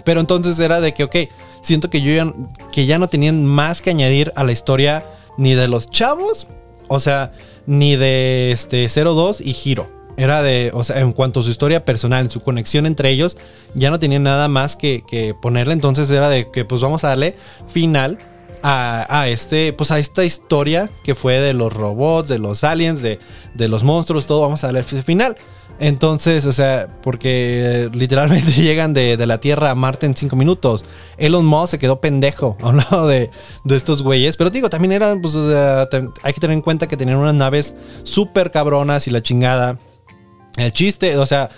Pero 0.05 0.21
entonces 0.21 0.59
era 0.59 0.81
de 0.81 0.95
que, 0.95 1.05
ok, 1.05 1.17
siento 1.63 1.91
que 1.91 2.03
ya, 2.03 2.33
que 2.71 2.87
ya 2.87 2.99
no 2.99 3.09
tenían 3.09 3.45
más 3.45 3.83
que 3.83 3.91
añadir 3.91 4.33
a 4.37 4.45
la 4.45 4.53
historia 4.53 5.05
ni 5.39 5.55
de 5.55 5.69
los 5.69 5.91
chavos, 5.91 6.47
o 6.89 7.01
sea, 7.01 7.33
ni 7.67 7.97
de 7.97 8.53
este 8.53 8.87
02 8.89 9.41
y 9.41 9.53
Giro. 9.55 10.02
Era 10.17 10.43
de, 10.43 10.71
o 10.75 10.85
sea, 10.85 11.01
en 11.01 11.13
cuanto 11.13 11.41
a 11.41 11.43
su 11.43 11.51
historia 11.51 11.85
personal, 11.85 12.31
su 12.31 12.41
conexión 12.41 12.87
entre 12.87 13.11
ellos, 13.11 13.37
ya 13.75 13.91
no 13.91 13.99
tenía 13.99 14.19
nada 14.19 14.49
más 14.49 14.77
que, 14.77 15.35
ponerle. 15.41 15.73
Entonces 15.73 16.11
era 16.11 16.29
de 16.29 16.51
que, 16.51 16.65
pues 16.65 16.81
vamos 16.81 17.05
a 17.05 17.09
darle 17.09 17.37
final 17.69 18.19
a, 18.63 19.27
este, 19.29 19.73
pues 19.73 19.91
a 19.91 19.99
esta 19.99 20.25
historia 20.25 20.91
que 21.03 21.15
fue 21.15 21.41
de 21.41 21.53
los 21.53 21.73
robots, 21.73 22.29
de 22.29 22.39
los 22.39 22.63
aliens, 22.63 23.03
de, 23.03 23.19
de 23.55 23.69
los 23.69 23.85
monstruos, 23.85 24.27
todo. 24.27 24.43
Vamos 24.43 24.63
a 24.65 24.69
darle 24.69 24.83
final. 24.83 25.37
Entonces, 25.83 26.47
o 26.47 26.53
sea, 26.53 26.89
porque 27.03 27.91
literalmente 27.93 28.53
llegan 28.63 28.95
de, 28.95 29.17
la 29.27 29.39
Tierra 29.39 29.71
a 29.71 29.75
Marte 29.75 30.07
en 30.07 30.15
cinco 30.15 30.37
minutos. 30.37 30.85
Elon 31.17 31.45
Musk 31.45 31.73
se 31.73 31.79
quedó 31.81 32.01
pendejo 32.01 32.57
a 32.63 32.69
un 32.69 32.77
lado 32.77 33.09
de, 33.09 33.31
estos 33.69 34.03
güeyes. 34.03 34.37
Pero 34.37 34.51
digo, 34.51 34.71
también 34.71 34.93
eran, 34.93 35.21
pues, 35.21 35.35
hay 35.35 36.33
que 36.33 36.41
tener 36.41 36.55
en 36.55 36.63
cuenta 36.63 36.87
que 36.87 36.97
tenían 36.97 37.19
unas 37.19 37.35
naves 37.35 37.75
súper 38.05 38.53
cabronas 38.53 39.09
y 39.09 39.11
la 39.11 39.23
chingada. 39.23 39.79
El 40.57 40.73
chiste, 40.73 41.17
o 41.17 41.27
sea, 41.27 41.49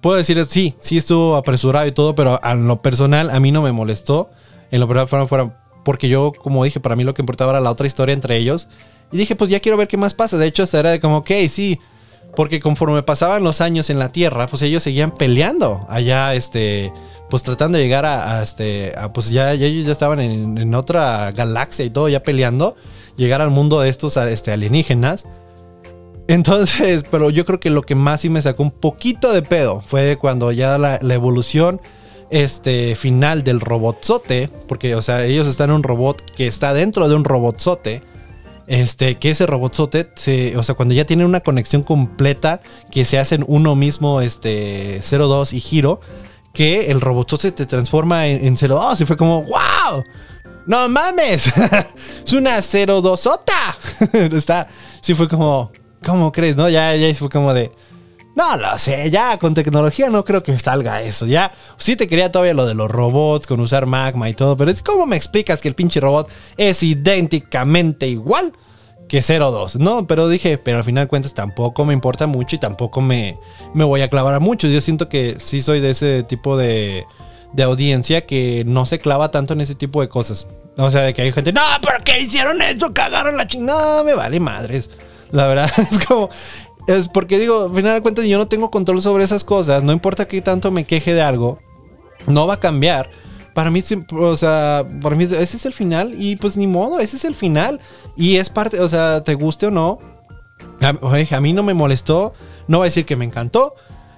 puedo 0.00 0.16
decir, 0.16 0.44
sí, 0.46 0.74
sí 0.78 0.98
estuvo 0.98 1.36
apresurado 1.36 1.86
y 1.86 1.92
todo, 1.92 2.14
pero 2.14 2.40
en 2.42 2.66
lo 2.66 2.82
personal 2.82 3.30
a 3.30 3.40
mí 3.40 3.52
no 3.52 3.62
me 3.62 3.72
molestó. 3.72 4.30
En 4.70 4.80
lo 4.80 4.88
personal 4.88 5.28
fueron, 5.28 5.54
porque 5.84 6.08
yo, 6.08 6.32
como 6.32 6.64
dije, 6.64 6.80
para 6.80 6.96
mí 6.96 7.04
lo 7.04 7.14
que 7.14 7.22
importaba 7.22 7.52
era 7.52 7.60
la 7.60 7.70
otra 7.70 7.86
historia 7.86 8.12
entre 8.12 8.36
ellos. 8.36 8.68
Y 9.12 9.16
dije, 9.16 9.36
pues 9.36 9.50
ya 9.50 9.60
quiero 9.60 9.76
ver 9.76 9.88
qué 9.88 9.96
más 9.96 10.14
pasa. 10.14 10.38
De 10.38 10.46
hecho, 10.46 10.62
hasta 10.62 10.80
era 10.80 10.90
de 10.90 11.00
como, 11.00 11.18
ok, 11.18 11.30
sí. 11.48 11.78
Porque 12.36 12.60
conforme 12.60 13.02
pasaban 13.02 13.42
los 13.42 13.60
años 13.60 13.90
en 13.90 13.98
la 13.98 14.12
Tierra, 14.12 14.46
pues 14.46 14.62
ellos 14.62 14.84
seguían 14.84 15.10
peleando 15.10 15.84
allá, 15.88 16.34
este, 16.34 16.92
pues 17.28 17.42
tratando 17.42 17.76
de 17.76 17.84
llegar 17.84 18.06
a, 18.06 18.40
este, 18.40 18.94
pues 19.12 19.30
ya, 19.30 19.52
ellos 19.52 19.84
ya 19.84 19.92
estaban 19.92 20.20
en, 20.20 20.56
en, 20.56 20.74
otra 20.76 21.32
galaxia 21.32 21.84
y 21.84 21.90
todo, 21.90 22.08
ya 22.08 22.22
peleando, 22.22 22.76
llegar 23.16 23.40
al 23.40 23.50
mundo 23.50 23.80
de 23.80 23.88
estos 23.88 24.16
este, 24.16 24.52
alienígenas. 24.52 25.26
Entonces, 26.30 27.02
pero 27.10 27.28
yo 27.30 27.44
creo 27.44 27.58
que 27.58 27.70
lo 27.70 27.82
que 27.82 27.96
más 27.96 28.20
sí 28.20 28.30
me 28.30 28.40
sacó 28.40 28.62
un 28.62 28.70
poquito 28.70 29.32
de 29.32 29.42
pedo 29.42 29.80
fue 29.84 30.16
cuando 30.16 30.52
ya 30.52 30.78
la, 30.78 30.94
evolución 31.12 31.80
este, 32.30 32.94
final 32.94 33.42
del 33.42 33.58
robotzote, 33.58 34.48
porque, 34.68 34.94
o 34.94 35.02
sea, 35.02 35.24
ellos 35.24 35.48
están 35.48 35.70
en 35.70 35.76
un 35.76 35.82
robot 35.82 36.22
que 36.36 36.46
está 36.46 36.72
dentro 36.72 37.08
de 37.08 37.16
un 37.16 37.24
robotzote. 37.24 38.04
Este, 38.68 39.16
que 39.16 39.30
ese 39.30 39.44
robotzote, 39.46 40.08
o 40.56 40.62
sea, 40.62 40.76
cuando 40.76 40.94
ya 40.94 41.04
tienen 41.04 41.26
una 41.26 41.40
conexión 41.40 41.82
completa, 41.82 42.60
que 42.92 43.04
se 43.04 43.18
hacen 43.18 43.44
uno 43.48 43.74
mismo, 43.74 44.20
este, 44.20 45.00
02 45.00 45.52
y 45.52 45.58
giro, 45.58 46.00
que 46.52 46.92
el 46.92 47.00
robotzote 47.00 47.50
te 47.50 47.66
transforma 47.66 48.28
en, 48.28 48.46
en 48.46 48.54
02 48.54 49.00
y 49.00 49.04
fue 49.04 49.16
como, 49.16 49.42
¡wow! 49.42 50.04
¡No 50.64 50.88
mames! 50.88 51.52
¡Es 52.24 52.32
una 52.32 52.60
02 52.60 53.18
sota! 53.18 53.76
Está, 54.12 54.68
sí 55.00 55.14
fue 55.14 55.28
como, 55.28 55.72
¿Cómo 56.04 56.32
crees? 56.32 56.56
¿No? 56.56 56.68
Ya, 56.68 56.94
ya 56.96 57.14
fue 57.14 57.28
como 57.28 57.52
de. 57.54 57.72
No 58.36 58.56
lo 58.56 58.78
sé, 58.78 59.10
ya 59.10 59.38
con 59.38 59.54
tecnología 59.54 60.08
no 60.08 60.24
creo 60.24 60.42
que 60.42 60.58
salga 60.58 61.02
eso. 61.02 61.26
Ya, 61.26 61.52
sí 61.78 61.96
te 61.96 62.06
quería 62.06 62.30
todavía 62.30 62.54
lo 62.54 62.64
de 62.64 62.74
los 62.74 62.88
robots 62.88 63.46
con 63.46 63.60
usar 63.60 63.86
magma 63.86 64.30
y 64.30 64.34
todo, 64.34 64.56
pero 64.56 64.70
es 64.70 64.82
como 64.82 65.04
me 65.04 65.16
explicas 65.16 65.60
que 65.60 65.68
el 65.68 65.74
pinche 65.74 66.00
robot 66.00 66.30
es 66.56 66.82
idénticamente 66.82 68.06
igual 68.06 68.52
que 69.08 69.20
02, 69.20 69.76
¿no? 69.76 70.06
Pero 70.06 70.28
dije, 70.28 70.56
pero 70.56 70.78
al 70.78 70.84
final 70.84 71.08
cuentas 71.08 71.34
tampoco 71.34 71.84
me 71.84 71.92
importa 71.92 72.28
mucho 72.28 72.54
y 72.54 72.60
tampoco 72.60 73.00
me, 73.00 73.36
me 73.74 73.82
voy 73.82 74.02
a 74.02 74.08
clavar 74.08 74.40
mucho. 74.40 74.68
Yo 74.68 74.80
siento 74.80 75.08
que 75.08 75.36
sí 75.40 75.60
soy 75.60 75.80
de 75.80 75.90
ese 75.90 76.22
tipo 76.22 76.56
de, 76.56 77.04
de 77.52 77.62
audiencia 77.64 78.24
que 78.24 78.62
no 78.64 78.86
se 78.86 79.00
clava 79.00 79.32
tanto 79.32 79.54
en 79.54 79.62
ese 79.62 79.74
tipo 79.74 80.00
de 80.00 80.08
cosas. 80.08 80.46
O 80.76 80.90
sea, 80.90 81.02
de 81.02 81.12
que 81.12 81.22
hay 81.22 81.32
gente, 81.32 81.52
no, 81.52 81.60
pero 81.82 81.98
¿qué 82.04 82.20
hicieron 82.20 82.62
eso? 82.62 82.94
Cagaron 82.94 83.36
la 83.36 83.48
chingada, 83.48 83.98
no, 83.98 84.04
me 84.04 84.14
vale 84.14 84.38
madres. 84.38 84.90
La 85.32 85.46
verdad 85.46 85.70
es 85.90 86.04
como. 86.06 86.30
Es 86.86 87.08
porque 87.08 87.38
digo, 87.38 87.64
al 87.64 87.74
final 87.74 87.94
de 87.94 88.02
cuentas, 88.02 88.24
yo 88.24 88.38
no 88.38 88.48
tengo 88.48 88.70
control 88.70 89.00
sobre 89.02 89.24
esas 89.24 89.44
cosas. 89.44 89.84
No 89.84 89.92
importa 89.92 90.26
que 90.26 90.40
tanto 90.40 90.70
me 90.70 90.84
queje 90.84 91.14
de 91.14 91.22
algo, 91.22 91.58
no 92.26 92.46
va 92.46 92.54
a 92.54 92.60
cambiar. 92.60 93.10
Para 93.54 93.70
mí, 93.70 93.82
o 94.12 94.36
sea, 94.36 94.86
para 95.02 95.16
mí 95.16 95.24
ese 95.24 95.42
es 95.42 95.66
el 95.66 95.72
final 95.72 96.14
y 96.16 96.36
pues 96.36 96.56
ni 96.56 96.66
modo, 96.66 97.00
ese 97.00 97.16
es 97.16 97.24
el 97.24 97.34
final. 97.34 97.80
Y 98.16 98.36
es 98.36 98.48
parte, 98.48 98.80
o 98.80 98.88
sea, 98.88 99.22
te 99.22 99.34
guste 99.34 99.66
o 99.66 99.70
no. 99.70 99.98
A, 100.80 101.36
a 101.36 101.40
mí 101.40 101.52
no 101.52 101.62
me 101.62 101.74
molestó, 101.74 102.32
no 102.66 102.78
va 102.78 102.84
a 102.84 102.86
decir 102.86 103.04
que 103.04 103.16
me 103.16 103.24
encantó. 103.24 103.74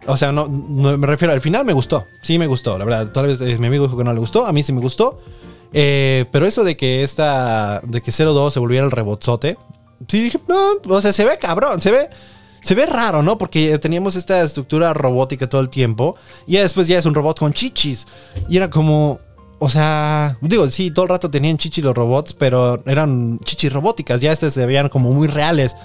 O 0.07 0.17
sea, 0.17 0.33
no, 0.33 0.49
me 0.49 1.07
refiero 1.07 1.33
al 1.33 1.41
final, 1.41 1.65
me 1.65 1.73
gustó. 1.73 2.05
Sí, 2.23 2.39
me 2.39 2.47
gustó, 2.47 2.79
la 2.79 2.85
verdad. 2.85 3.13
Tal 3.13 3.27
vez 3.27 3.41
eh, 3.41 3.57
mi 3.59 3.67
amigo 3.67 3.85
dijo 3.85 3.97
que 3.97 4.05
no 4.05 4.13
le 4.13 4.21
gustó, 4.21 4.47
a 4.47 4.53
mí 4.53 4.63
sí 4.63 4.73
me 4.73 4.81
gustó. 4.81 5.21
Eh, 5.73 6.27
pero 6.33 6.47
eso 6.47 6.65
de 6.65 6.77
que 6.77 7.03
esta, 7.03 7.81
de 7.85 8.01
que 8.03 8.11
02 8.11 8.53
se 8.53 8.61
volviera 8.61 8.85
el 8.85 8.91
rebotzote, 8.91 9.57
sí 10.09 10.23
dije, 10.23 10.39
no, 10.49 10.79
o 10.89 11.01
sea, 11.01 11.13
se 11.13 11.25
ve 11.25 11.39
cabrón, 11.39 11.81
se 11.81 11.91
ve, 11.91 12.09
se 12.61 12.75
ve 12.75 12.87
raro, 12.87 13.23
¿no? 13.23 13.39
Porque 13.39 13.79
teníamos 13.79 14.17
esta 14.17 14.43
estructura 14.43 14.95
robótica 14.95 15.49
todo 15.49 15.61
el 15.61 15.69
tiempo 15.69 16.17
y 16.47 16.57
después 16.57 16.87
ya 16.87 16.99
es 16.99 17.07
un 17.07 17.15
robot 17.15 17.39
con 17.39 17.53
chichis. 17.53 18.07
Y 18.49 18.57
era 18.57 18.71
como, 18.71 19.21
o 19.59 19.69
sea, 19.69 20.37
digo, 20.41 20.69
sí, 20.69 20.91
todo 20.91 21.05
el 21.05 21.09
rato 21.09 21.31
tenían 21.31 21.59
chichis 21.59 21.85
los 21.85 21.95
robots, 21.95 22.35
pero 22.35 22.83
eran 22.87 23.39
chichis 23.41 23.73
robóticas, 23.73 24.21
ya 24.21 24.33
estas 24.33 24.55
se 24.55 24.67
veían 24.67 24.89
como 24.89 25.11
muy 25.13 25.29
reales. 25.29 25.77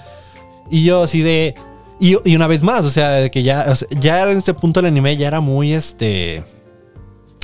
Y 0.70 0.84
yo 0.84 1.02
así 1.02 1.22
de... 1.22 1.54
Y, 2.00 2.16
y 2.30 2.36
una 2.36 2.46
vez 2.46 2.62
más, 2.62 2.84
o 2.84 2.90
sea, 2.90 3.28
que 3.28 3.42
ya, 3.42 3.74
ya 3.98 4.30
en 4.30 4.38
este 4.38 4.54
punto 4.54 4.78
el 4.78 4.86
anime 4.86 5.16
ya 5.16 5.26
era 5.26 5.40
muy, 5.40 5.72
este 5.72 6.44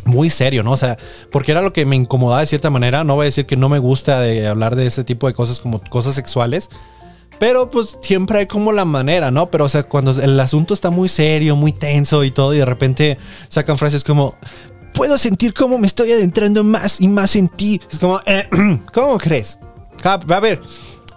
muy 0.05 0.31
serio, 0.31 0.63
¿no? 0.63 0.73
O 0.73 0.77
sea, 0.77 0.97
porque 1.31 1.53
era 1.53 1.63
lo 1.63 1.73
que 1.73 1.85
me 1.85 1.97
incomodaba 1.97 2.41
de 2.41 2.47
cierta 2.47 2.71
manera. 2.71 3.05
No 3.05 3.15
voy 3.15 3.25
a 3.25 3.27
decir 3.27 3.47
que 3.47 3.57
no 3.57 3.69
me 3.69 3.79
gusta 3.79 4.21
de 4.21 4.47
hablar 4.47 4.77
de 4.77 4.87
ese 4.87 5.05
tipo 5.05 5.27
de 5.27 5.35
cosas 5.35 5.61
como 5.61 5.81
cosas 5.83 6.15
sexuales. 6.15 6.71
Pero 7.39 7.71
pues 7.71 7.99
siempre 8.01 8.39
hay 8.39 8.47
como 8.47 8.73
la 8.73 8.85
manera, 8.85 9.31
¿no? 9.31 9.51
Pero 9.51 9.65
o 9.65 9.69
sea, 9.69 9.83
cuando 9.83 10.13
el 10.13 10.39
asunto 10.39 10.73
está 10.73 10.91
muy 10.91 11.09
serio, 11.09 11.57
muy 11.57 11.73
tenso 11.73 12.23
y 12.25 12.31
todo, 12.31 12.55
y 12.55 12.59
de 12.59 12.65
repente 12.65 13.19
sacan 13.49 13.77
frases 13.77 14.05
como, 14.05 14.37
puedo 14.95 15.19
sentir 15.19 15.53
cómo 15.53 15.77
me 15.79 15.87
estoy 15.87 16.13
adentrando 16.13 16.65
más 16.65 17.01
y 17.01 17.09
más 17.09 17.37
en 17.37 17.49
ti. 17.49 17.81
Es 17.91 17.99
como, 17.99 18.21
eh, 18.25 18.49
¿cómo 18.95 19.19
crees? 19.19 19.59
A 20.05 20.41
ver, 20.41 20.61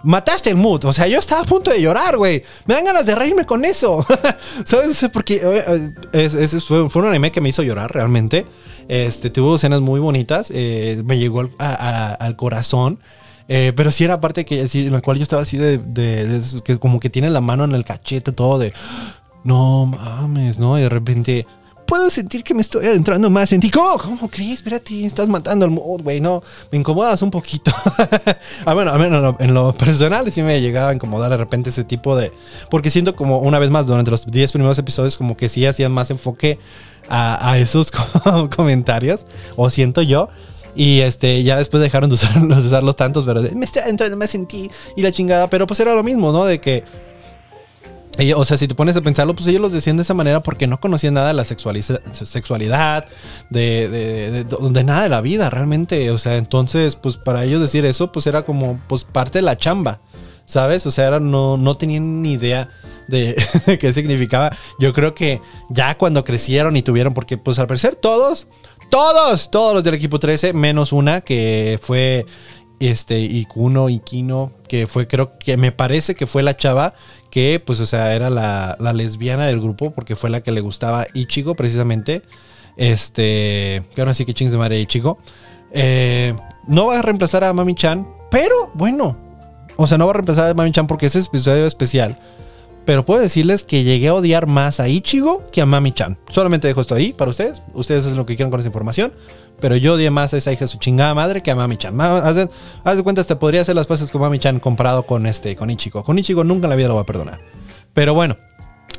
mataste 0.02 0.50
el 0.50 0.56
mood. 0.56 0.84
O 0.84 0.92
sea, 0.92 1.06
yo 1.06 1.18
estaba 1.18 1.42
a 1.42 1.44
punto 1.44 1.70
de 1.70 1.80
llorar, 1.80 2.16
güey. 2.16 2.42
Me 2.66 2.74
dan 2.74 2.84
ganas 2.84 3.06
de 3.06 3.14
reírme 3.14 3.46
con 3.46 3.64
eso. 3.64 4.04
¿Sabes? 4.64 5.06
Porque 5.12 5.40
eh, 5.42 5.92
es, 6.12 6.64
fue, 6.64 6.88
fue 6.88 7.02
un 7.02 7.08
anime 7.08 7.32
que 7.32 7.40
me 7.40 7.48
hizo 7.48 7.62
llorar 7.62 7.92
realmente. 7.92 8.46
Este, 8.88 9.28
tuvo 9.28 9.56
escenas 9.56 9.82
muy 9.82 10.00
bonitas, 10.00 10.50
eh, 10.52 11.02
me 11.04 11.18
llegó 11.18 11.48
al, 11.58 12.36
corazón. 12.36 12.98
Eh, 13.50 13.72
pero 13.76 13.90
sí 13.90 14.04
era 14.04 14.20
parte 14.20 14.44
que, 14.44 14.60
en 14.60 14.92
la 14.92 15.00
cual 15.00 15.18
yo 15.18 15.22
estaba 15.22 15.42
así 15.42 15.56
de, 15.56 15.80
que 16.64 16.78
como 16.78 17.00
que 17.00 17.08
tiene 17.08 17.30
la 17.30 17.40
mano 17.40 17.64
en 17.64 17.72
el 17.72 17.84
cachete, 17.84 18.32
todo 18.32 18.58
de, 18.58 18.72
no 19.44 19.86
mames, 19.86 20.58
¿no? 20.58 20.78
Y 20.78 20.82
de 20.82 20.88
repente, 20.88 21.46
puedo 21.88 22.10
sentir 22.10 22.44
que 22.44 22.52
me 22.52 22.60
estoy 22.60 22.84
adentrando 22.84 23.30
más 23.30 23.50
en 23.52 23.60
ti. 23.60 23.70
¿Cómo? 23.70 23.98
¿Cómo 23.98 24.28
crees? 24.28 24.58
Espérate, 24.58 25.06
estás 25.06 25.26
matando 25.26 25.64
al 25.64 25.70
mood, 25.70 26.02
güey. 26.02 26.20
No, 26.20 26.42
me 26.70 26.78
incomodas 26.78 27.22
un 27.22 27.30
poquito. 27.30 27.72
ah, 28.66 28.74
bueno, 28.74 28.92
a 28.92 28.98
menos 28.98 29.36
en 29.38 29.54
lo 29.54 29.72
personal 29.72 30.30
sí 30.30 30.42
me 30.42 30.60
llegaba 30.60 30.90
a 30.90 30.94
incomodar 30.94 31.30
de 31.30 31.38
repente 31.38 31.70
ese 31.70 31.84
tipo 31.84 32.14
de... 32.14 32.30
Porque 32.70 32.90
siento 32.90 33.16
como, 33.16 33.38
una 33.38 33.58
vez 33.58 33.70
más, 33.70 33.86
durante 33.86 34.10
los 34.10 34.26
10 34.26 34.52
primeros 34.52 34.78
episodios, 34.78 35.16
como 35.16 35.36
que 35.36 35.48
sí 35.48 35.64
hacían 35.64 35.90
más 35.90 36.10
enfoque 36.10 36.58
a, 37.08 37.58
esos 37.58 37.90
comentarios, 38.56 39.26
o 39.56 39.70
siento 39.70 40.02
yo. 40.02 40.28
Y 40.74 41.00
este, 41.00 41.42
ya 41.42 41.56
después 41.56 41.82
dejaron 41.82 42.08
de, 42.08 42.14
usarlos 42.66 42.96
tantos, 42.96 43.24
pero 43.24 43.42
me 43.42 43.66
entrando, 43.86 44.16
me 44.16 44.28
sentí 44.28 44.70
y 44.96 45.02
la 45.02 45.10
chingada. 45.10 45.48
Pero 45.50 45.66
pues 45.66 45.80
era 45.80 45.94
lo 45.94 46.02
mismo, 46.02 46.30
¿no? 46.30 46.44
De 46.44 46.60
que. 46.60 46.84
o 48.36 48.44
sea, 48.44 48.56
si 48.56 48.68
te 48.68 48.74
pones 48.76 48.96
a 48.96 49.00
pensarlo, 49.00 49.34
pues 49.34 49.48
ellos 49.48 49.60
los 49.60 49.72
decían 49.72 49.96
de 49.96 50.04
esa 50.04 50.14
manera 50.14 50.40
porque 50.40 50.68
no 50.68 50.78
conocían 50.78 51.14
nada 51.14 51.28
de 51.28 51.34
la 51.34 51.44
sexualidad, 51.44 53.06
de, 53.50 54.44
de, 54.44 54.84
nada 54.84 55.02
de 55.02 55.08
la 55.08 55.20
vida, 55.20 55.50
realmente. 55.50 56.10
O 56.12 56.18
sea, 56.18 56.36
entonces, 56.36 56.94
pues 56.94 57.16
para 57.16 57.44
ellos 57.44 57.60
decir 57.60 57.84
eso, 57.84 58.12
pues 58.12 58.28
era 58.28 58.42
como, 58.42 58.80
pues 58.86 59.02
parte 59.02 59.38
de 59.38 59.42
la 59.42 59.56
chamba, 59.56 60.00
¿sabes? 60.48 60.86
O 60.86 60.90
sea, 60.90 61.20
no, 61.20 61.58
no 61.58 61.76
tenían 61.76 62.22
ni 62.22 62.32
idea 62.32 62.70
de, 63.06 63.36
qué 63.78 63.92
significaba. 63.92 64.56
Yo 64.80 64.92
creo 64.92 65.14
que 65.14 65.40
ya 65.68 65.96
cuando 65.96 66.24
crecieron 66.24 66.76
y 66.76 66.82
tuvieron, 66.82 67.14
porque 67.14 67.36
pues 67.36 67.58
al 67.58 67.66
parecer 67.66 67.94
todos, 67.96 68.48
todos, 68.90 69.50
todos 69.50 69.74
los 69.74 69.84
del 69.84 69.94
equipo 69.94 70.18
13, 70.18 70.54
menos 70.54 70.92
una 70.92 71.20
que 71.20 71.78
fue 71.80 72.24
este 72.80 73.20
Ikuno, 73.20 73.88
Ikino, 73.88 74.52
que 74.68 74.86
fue, 74.86 75.06
creo 75.06 75.38
que 75.38 75.56
me 75.56 75.70
parece 75.72 76.14
que 76.14 76.26
fue 76.26 76.42
la 76.42 76.56
chava 76.56 76.94
que, 77.30 77.60
pues, 77.64 77.80
o 77.80 77.86
sea, 77.86 78.14
era 78.14 78.30
la, 78.30 78.76
lesbiana 78.94 79.46
del 79.46 79.60
grupo 79.60 79.90
porque 79.90 80.16
fue 80.16 80.30
la 80.30 80.42
que 80.42 80.52
le 80.52 80.62
gustaba 80.62 81.06
Ichigo 81.12 81.54
precisamente. 81.54 82.22
este, 82.76 83.82
que 83.94 84.00
ahora 84.00 84.14
sí 84.14 84.24
que 84.24 84.32
chings 84.32 84.52
de 84.52 84.58
madre 84.58 84.80
y 84.80 84.86
chico, 84.86 85.18
eh, 85.72 86.34
no 86.66 86.86
va 86.86 87.00
a 87.00 87.02
reemplazar 87.02 87.44
a 87.44 87.52
Mami 87.52 87.74
Chan, 87.74 88.06
pero 88.30 88.70
bueno, 88.74 89.27
o 89.80 89.86
sea, 89.86 89.96
no 89.96 90.06
va 90.06 90.10
a 90.10 90.14
reemplazar 90.14 90.50
a 90.50 90.54
Mami 90.54 90.72
Chan 90.72 90.88
porque 90.88 91.06
ese 91.06 91.20
episodio 91.20 91.64
especial. 91.64 92.18
Pero 92.84 93.04
puedo 93.04 93.20
decirles 93.20 93.62
que 93.62 93.84
llegué 93.84 94.08
a 94.08 94.14
odiar 94.14 94.48
más 94.48 94.80
a 94.80 94.88
Ichigo 94.88 95.44
que 95.52 95.60
a 95.60 95.66
Mami 95.66 95.92
Chan. 95.92 96.18
Solamente 96.30 96.66
dejo 96.66 96.80
esto 96.80 96.96
ahí 96.96 97.12
para 97.12 97.30
ustedes. 97.30 97.62
Ustedes 97.74 98.04
hacen 98.04 98.16
lo 98.16 98.26
que 98.26 98.34
quieran 98.34 98.50
con 98.50 98.58
esa 98.58 98.68
información. 98.68 99.12
Pero 99.60 99.76
yo 99.76 99.94
odié 99.94 100.10
más 100.10 100.34
a 100.34 100.38
esa 100.38 100.52
hija 100.52 100.64
de 100.64 100.68
su 100.68 100.78
chingada 100.78 101.14
madre 101.14 101.42
que 101.42 101.52
a 101.52 101.54
Mami 101.54 101.76
Chan. 101.76 102.00
Haz 102.00 102.34
de, 102.34 103.02
cuenta, 103.04 103.22
te 103.22 103.36
podría 103.36 103.60
hacer 103.60 103.76
las 103.76 103.86
paces 103.86 104.10
con 104.10 104.20
Mami 104.20 104.40
Chan 104.40 104.58
comparado 104.58 105.06
con 105.06 105.26
este, 105.26 105.54
con 105.54 105.70
Ichigo. 105.70 106.02
Con 106.02 106.18
Ichigo 106.18 106.42
nunca 106.42 106.66
en 106.66 106.70
la 106.70 106.76
vida 106.76 106.88
lo 106.88 106.94
voy 106.94 107.02
a 107.02 107.06
perdonar. 107.06 107.40
Pero 107.94 108.14
bueno, 108.14 108.36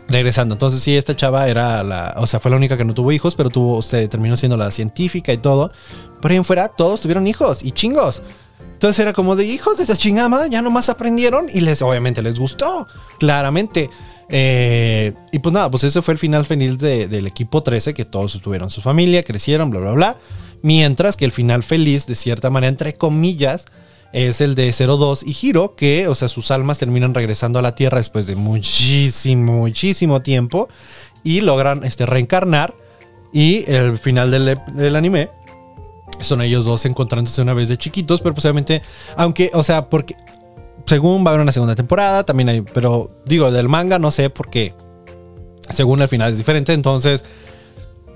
regresando. 0.07 0.55
Entonces, 0.55 0.82
sí, 0.82 0.95
esta 0.95 1.13
chava 1.13 1.49
era 1.49 1.84
la. 1.84 2.13
O 2.17 2.27
sea, 2.27 2.39
fue 2.39 2.51
la 2.51 2.57
única 2.57 2.77
que 2.77 2.86
no 2.86 2.93
tuvo 2.93 3.11
hijos, 3.11 3.36
pero 3.36 3.49
tuvo. 3.49 3.77
Usted 3.77 4.07
terminó 4.07 4.38
siendo 4.38 4.55
la 4.55 4.71
científica 4.71 5.34
y 5.34 5.39
todo. 5.39 5.71
Pero 6.21 6.34
ahí 6.34 6.43
fuera, 6.43 6.69
todos 6.69 7.01
tuvieron 7.01 7.27
hijos 7.27 7.63
y 7.63 7.71
chingos. 7.71 8.21
Entonces 8.80 8.99
era 9.01 9.11
como 9.11 9.36
de 9.36 9.43
hijos 9.43 9.75
de 9.75 9.84
esa 9.84 9.97
chingada, 9.97 10.47
ya 10.47 10.61
nomás 10.61 10.88
aprendieron 10.88 11.47
y 11.53 11.59
les, 11.59 11.82
obviamente 11.82 12.21
les 12.21 12.39
gustó, 12.39 12.88
claramente. 13.19 13.89
Eh, 14.30 15.11
y 15.34 15.39
pues 15.39 15.51
nada, 15.51 15.69
pues 15.69 15.84
ese 15.84 16.01
fue 16.01 16.13
el 16.13 16.17
final 16.17 16.45
feliz 16.45 16.77
del 16.77 17.27
equipo 17.27 17.61
13, 17.61 17.93
que 17.93 18.05
todos 18.05 18.39
tuvieron 18.41 18.69
su 18.71 18.80
familia, 18.80 19.21
crecieron, 19.23 19.69
bla, 19.69 19.82
bla, 19.82 19.91
bla. 19.91 20.17
Mientras 20.61 21.17
que 21.17 21.25
el 21.25 21.34
final 21.34 21.61
feliz, 21.63 22.07
de 22.07 22.15
cierta 22.15 22.49
manera, 22.51 22.69
entre 22.69 22.93
comillas, 22.93 23.65
es 24.13 24.39
el 24.39 24.55
de 24.55 24.71
02 24.71 25.23
y 25.23 25.36
Hiro, 25.41 25.75
que, 25.75 26.07
o 26.07 26.15
sea, 26.15 26.30
sus 26.30 26.49
almas 26.49 26.80
terminan 26.80 27.13
regresando 27.13 27.59
a 27.59 27.61
la 27.61 27.75
Tierra 27.75 27.97
después 27.97 28.27
de 28.27 28.38
muchísimo, 28.38 29.57
muchísimo 29.57 30.21
tiempo 30.21 30.69
y 31.21 31.41
logran 31.41 31.84
este, 31.84 32.05
reencarnar. 32.05 32.73
Y 33.34 33.69
el 33.69 33.99
final 33.99 34.32
del, 34.32 34.57
del 34.73 34.95
anime 34.95 35.32
son 36.22 36.41
ellos 36.41 36.65
dos 36.65 36.86
encontrándose 36.86 37.41
una 37.41 37.53
vez 37.53 37.70
de 37.70 37.78
chiquitos, 37.78 38.22
pero 38.22 38.36
posiblemente, 38.36 38.82
aunque, 39.15 39.51
o 39.53 39.63
sea, 39.63 39.89
porque 39.89 40.15
según 40.86 41.24
va 41.24 41.28
a 41.28 41.34
haber 41.34 41.41
una 41.41 41.51
segunda 41.51 41.76
temporada, 41.76 42.24
también 42.24 42.49
hay, 42.49 42.61
pero 42.61 43.11
digo, 43.26 43.51
del 43.51 43.70
manga 43.70 43.99
no 43.99 44.11
sé 44.11 44.30
por 44.30 44.49
qué. 44.49 44.74
Según 45.70 46.01
el 46.01 46.07
final 46.07 46.32
es 46.32 46.38
diferente, 46.38 46.74
entonces 46.74 47.24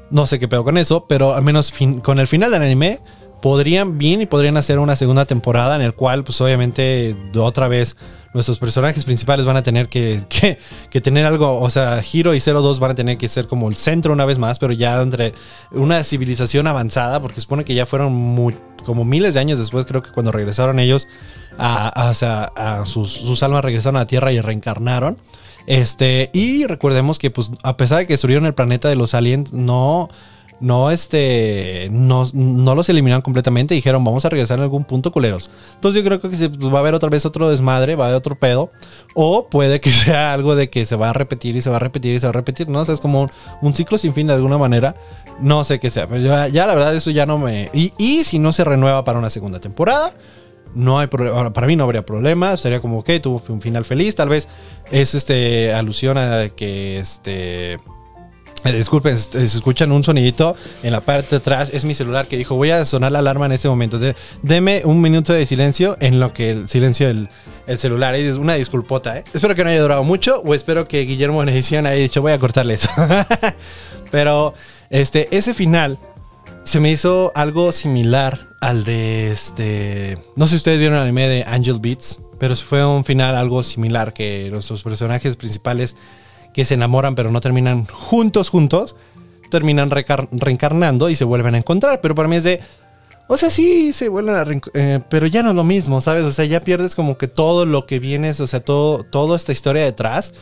no 0.10 0.26
sé 0.26 0.39
qué 0.39 0.47
pedo 0.47 0.64
con 0.64 0.78
eso, 0.78 1.06
pero 1.08 1.34
al 1.34 1.43
menos 1.43 1.74
con 2.04 2.20
el 2.20 2.28
final 2.28 2.51
del 2.51 2.62
anime 2.62 2.99
podrían 3.44 3.98
bien 3.98 4.22
y 4.22 4.26
podrían 4.26 4.56
hacer 4.56 4.80
una 4.80 4.96
segunda 4.96 5.26
temporada 5.26 5.76
en 5.76 5.82
el 5.82 5.94
cual 5.94 6.24
pues 6.24 6.39
obviamente 6.39 7.14
otra 7.36 7.68
vez 7.68 7.98
nuestros 8.34 8.58
personajes 8.58 9.04
principales 9.04 9.46
van 9.46 9.58
a 9.58 9.64
tener 9.64 9.89
que, 9.89 10.22
que, 10.89 11.02
tener 11.02 11.26
algo, 11.26 11.60
o 11.60 11.70
sea, 11.70 12.02
Hiro 12.02 12.34
y 12.34 12.39
02 12.39 12.80
van 12.80 12.91
a 12.91 12.96
tener 12.96 13.18
que 13.18 13.28
ser 13.28 13.48
como 13.48 13.68
el 13.68 13.76
centro 13.76 14.14
una 14.14 14.24
vez 14.24 14.38
más, 14.38 14.60
pero 14.60 14.72
ya 14.72 15.02
entre 15.02 15.34
una 15.72 16.06
civilización 16.06 16.68
avanzada, 16.68 17.22
porque 17.22 17.41
supone 17.41 17.66
que 17.66 17.76
ya 17.76 17.86
fueron 17.86 18.56
como 18.86 19.04
miles 19.04 19.34
de 19.34 19.41
años 19.41 19.60
después, 19.60 19.84
creo 19.84 20.02
que 20.02 20.12
cuando 20.12 20.32
regresaron 20.32 20.80
ellos 20.80 21.10
a, 21.58 21.89
a, 21.89 22.86
sus, 22.86 23.12
sus, 23.12 23.44
almas 23.44 23.66
regresaron 23.66 23.98
a 23.98 24.00
la 24.00 24.08
Tierra 24.08 24.32
y 24.32 24.39
reencarnaron. 24.39 25.18
Este, 25.68 26.30
y 26.32 26.66
recordemos 26.66 27.20
que 27.20 27.30
pues 27.30 27.52
a 27.62 27.76
pesar 27.76 28.00
de 28.00 28.08
que 28.08 28.16
subieron 28.16 28.46
el 28.46 28.54
planeta 28.54 28.88
de 28.88 28.96
los 28.96 29.14
aliens, 29.14 29.52
no 29.52 30.10
no, 30.64 30.91
este, 30.91 31.89
no, 31.91 32.24
no 32.34 32.74
los 32.74 32.88
eliminaron 32.88 33.22
completamente. 33.22 33.76
Dijeron, 33.76 34.01
vamos 34.01 34.24
a 34.24 34.30
regresar 34.30 34.59
en 34.59 34.64
algún 34.64 34.86
punto, 34.86 35.11
culeros. 35.11 35.49
Entonces 35.76 36.01
yo 36.01 36.07
creo 36.07 36.22
que 36.22 36.30
pues, 36.30 36.74
va 36.74 36.78
a 36.78 36.80
haber 36.80 36.93
otra 36.93 37.09
vez 37.09 37.26
otro 37.26 37.49
desmadre, 37.49 37.95
va 37.95 38.05
a 38.05 38.07
haber 38.07 38.18
otro 38.18 38.36
pedo. 38.36 38.72
O 39.14 39.49
puede 39.49 39.82
que 39.82 39.91
sea 39.91 40.32
algo 40.32 40.55
de 40.55 40.70
que 40.70 40.86
se 40.86 40.95
va 40.95 41.09
a 41.09 41.14
repetir 41.14 41.57
y 41.57 41.61
se 41.61 41.70
va 41.70 41.76
a 41.76 41.80
repetir 41.80 42.16
y 42.16 42.20
se 42.22 42.28
va 42.28 42.30
a 42.30 42.34
repetir. 42.34 42.70
No 42.70 42.80
o 42.80 42.84
es 42.84 43.01
como 43.01 43.30
un, 43.61 43.76
ciclo 43.76 43.97
sin 43.97 44.14
fin 44.14 44.28
de 44.28 44.34
alguna 44.36 44.57
manera. 44.57 44.95
No 45.41 45.66
sé 45.66 45.82
qué 45.82 45.89
sea. 45.89 46.07
Pero 46.07 46.47
ya, 46.47 46.66
la 46.66 46.76
verdad 46.76 46.95
eso 46.95 47.11
ya 47.11 47.26
no 47.26 47.38
me... 47.38 47.70
Y, 47.74 47.91
y 47.97 48.24
si 48.24 48.39
no 48.39 48.53
se 48.53 48.64
renueva 48.64 49.03
para 49.03 49.20
una 49.20 49.30
segunda 49.30 49.59
temporada, 49.59 50.14
no 50.76 50.97
hay 50.97 51.07
problema. 51.07 51.51
Para 51.51 51.68
mí 51.68 51.76
no 51.76 51.84
habría 51.84 52.05
problema. 52.05 52.55
Sería 52.55 52.80
como, 52.80 52.99
ok, 52.99 53.09
tuvo 53.22 53.43
un 53.49 53.61
final 53.61 53.84
feliz. 53.84 54.16
Tal 54.16 54.30
vez 54.30 54.47
es 54.91 55.14
este 55.14 55.74
alusión 55.74 56.18
a 56.18 56.47
que 56.47 56.99
este 56.99 57.80
disculpen, 58.72 59.18
se 59.18 59.43
escuchan 59.43 59.91
un 59.91 60.03
sonidito 60.03 60.55
en 60.84 60.91
la 60.91 61.01
parte 61.01 61.32
de 61.32 61.36
atrás. 61.38 61.72
Es 61.74 61.84
mi 61.84 61.93
celular 61.93 62.28
que 62.28 62.38
dijo, 62.38 62.55
voy 62.55 62.72
a 62.72 62.86
sonar 62.86 63.11
la 63.11 63.20
alarma 63.20 63.45
en 63.45 63.51
este 63.51 63.68
momento. 63.68 63.99
deme 64.41 64.82
un 64.86 65.01
minuto 65.01 65.34
de 65.34 65.45
silencio 65.45 65.97
en 65.99 66.20
lo 66.20 66.32
que 66.34 66.51
el 66.51 66.70
silencio 66.70 67.07
del 67.07 67.30
el 67.68 67.80
celular. 67.80 68.16
Es 68.16 68.36
una 68.36 68.53
disculpota, 68.53 69.18
¿eh? 69.18 69.24
Espero 69.34 69.55
que 69.55 69.64
no 69.64 69.70
haya 69.70 69.82
durado 69.82 70.03
mucho 70.03 70.41
o 70.45 70.53
espero 70.53 70.88
que 70.88 71.01
Guillermo 71.01 71.43
en 71.43 71.49
edición 71.49 71.86
haya 71.86 72.01
dicho, 72.01 72.22
voy 72.22 72.32
a 72.32 72.39
cortarle 72.39 72.76
eso. 72.76 72.89
Pero 74.11 74.53
este, 74.89 75.28
ese 75.36 75.53
final 75.53 75.97
se 76.64 76.80
me 76.80 76.91
hizo 76.91 77.32
algo 77.36 77.72
similar 77.72 78.47
al 78.61 78.84
de 78.84 79.32
este... 79.32 80.18
No 80.36 80.45
sé 80.47 80.51
si 80.51 80.57
ustedes 80.57 80.80
vieron 80.80 80.97
el 80.97 81.03
anime 81.03 81.28
de 81.28 81.43
Angel 81.45 81.80
Beats, 81.80 82.22
pero 82.39 82.55
fue 82.55 82.86
un 82.86 83.03
final 83.03 83.36
algo 83.36 83.64
similar 83.64 84.14
que 84.14 84.49
nuestros 84.51 84.84
personajes 84.84 85.36
principales 85.36 85.95
que 86.54 86.66
se 86.66 86.76
enamoran 86.76 87.16
pero 87.16 87.32
no 87.32 87.41
terminan 87.41 87.86
juntos, 87.86 88.49
juntos, 88.49 88.95
terminan 89.49 89.89
reencarnando 89.89 91.10
y 91.10 91.16
se 91.16 91.26
vuelven 91.26 91.56
a 91.56 91.58
encontrar. 91.58 92.01
Pero 92.01 92.16
para 92.16 92.28
mí 92.28 92.36
es 92.36 92.43
de, 92.43 92.62
o 93.28 93.38
sea, 93.38 93.49
sí 93.49 93.93
se 93.93 94.10
vuelven 94.10 94.36
a 94.36 94.45
eh, 94.74 94.99
pero 95.10 95.28
ya 95.28 95.43
no 95.43 95.51
es 95.51 95.56
lo 95.56 95.64
mismo, 95.64 96.01
¿sabes? 96.01 96.24
O 96.24 96.32
sea, 96.32 96.45
ya 96.45 96.60
pierdes 96.60 96.95
como 96.95 97.18
que 97.18 97.28
todo 97.28 97.66
lo 97.66 97.86
que 97.86 97.99
vienes, 97.99 98.39
o 98.39 98.47
sea, 98.47 98.60
todo, 98.60 99.04
toda 99.04 99.36
esta 99.36 99.51
historia 99.51 99.84
detrás. 99.84 100.34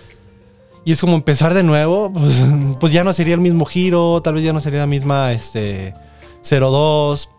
Y 0.84 0.94
es 0.94 1.00
como 1.00 1.16
empezar 1.16 1.54
de 1.54 1.64
nuevo, 1.64 2.12
pues, 2.12 2.44
pues, 2.80 2.92
ya 2.92 3.04
no 3.04 3.14
sería 3.14 3.36
el 3.36 3.42
mismo 3.42 3.66
giro, 3.66 4.22
tal 4.22 4.36
vez 4.36 4.44
ya 4.44 4.54
no 4.54 4.62
sería 4.62 4.80
la 4.80 4.88
misma, 4.88 5.32
este, 5.32 5.94
02. 6.50 7.30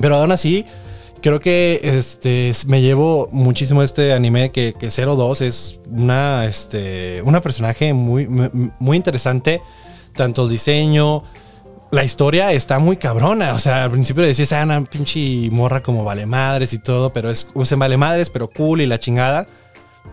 Pero 0.00 0.16
aún 0.16 0.32
así, 0.32 0.64
creo 1.24 1.40
que 1.40 1.80
este, 1.82 2.52
me 2.66 2.82
llevo 2.82 3.30
muchísimo 3.32 3.82
este 3.82 4.12
anime 4.12 4.52
que, 4.52 4.74
que 4.74 4.90
02 4.90 5.40
es 5.40 5.80
una, 5.90 6.44
este, 6.44 7.22
una 7.22 7.40
personaje 7.40 7.94
muy, 7.94 8.26
muy 8.78 8.96
interesante. 8.98 9.62
Tanto 10.12 10.44
el 10.44 10.50
diseño, 10.50 11.24
la 11.90 12.04
historia 12.04 12.52
está 12.52 12.78
muy 12.78 12.98
cabrona. 12.98 13.54
O 13.54 13.58
sea, 13.58 13.84
al 13.84 13.90
principio 13.90 14.22
decías, 14.22 14.52
ah, 14.52 14.64
una 14.64 14.84
pinche 14.84 15.48
morra 15.50 15.82
como 15.82 16.04
vale 16.04 16.26
madres 16.26 16.74
y 16.74 16.78
todo, 16.78 17.10
pero 17.10 17.30
es, 17.30 17.48
usen 17.54 17.78
vale 17.78 17.96
madres, 17.96 18.28
pero 18.28 18.50
cool 18.50 18.82
y 18.82 18.86
la 18.86 19.00
chingada. 19.00 19.46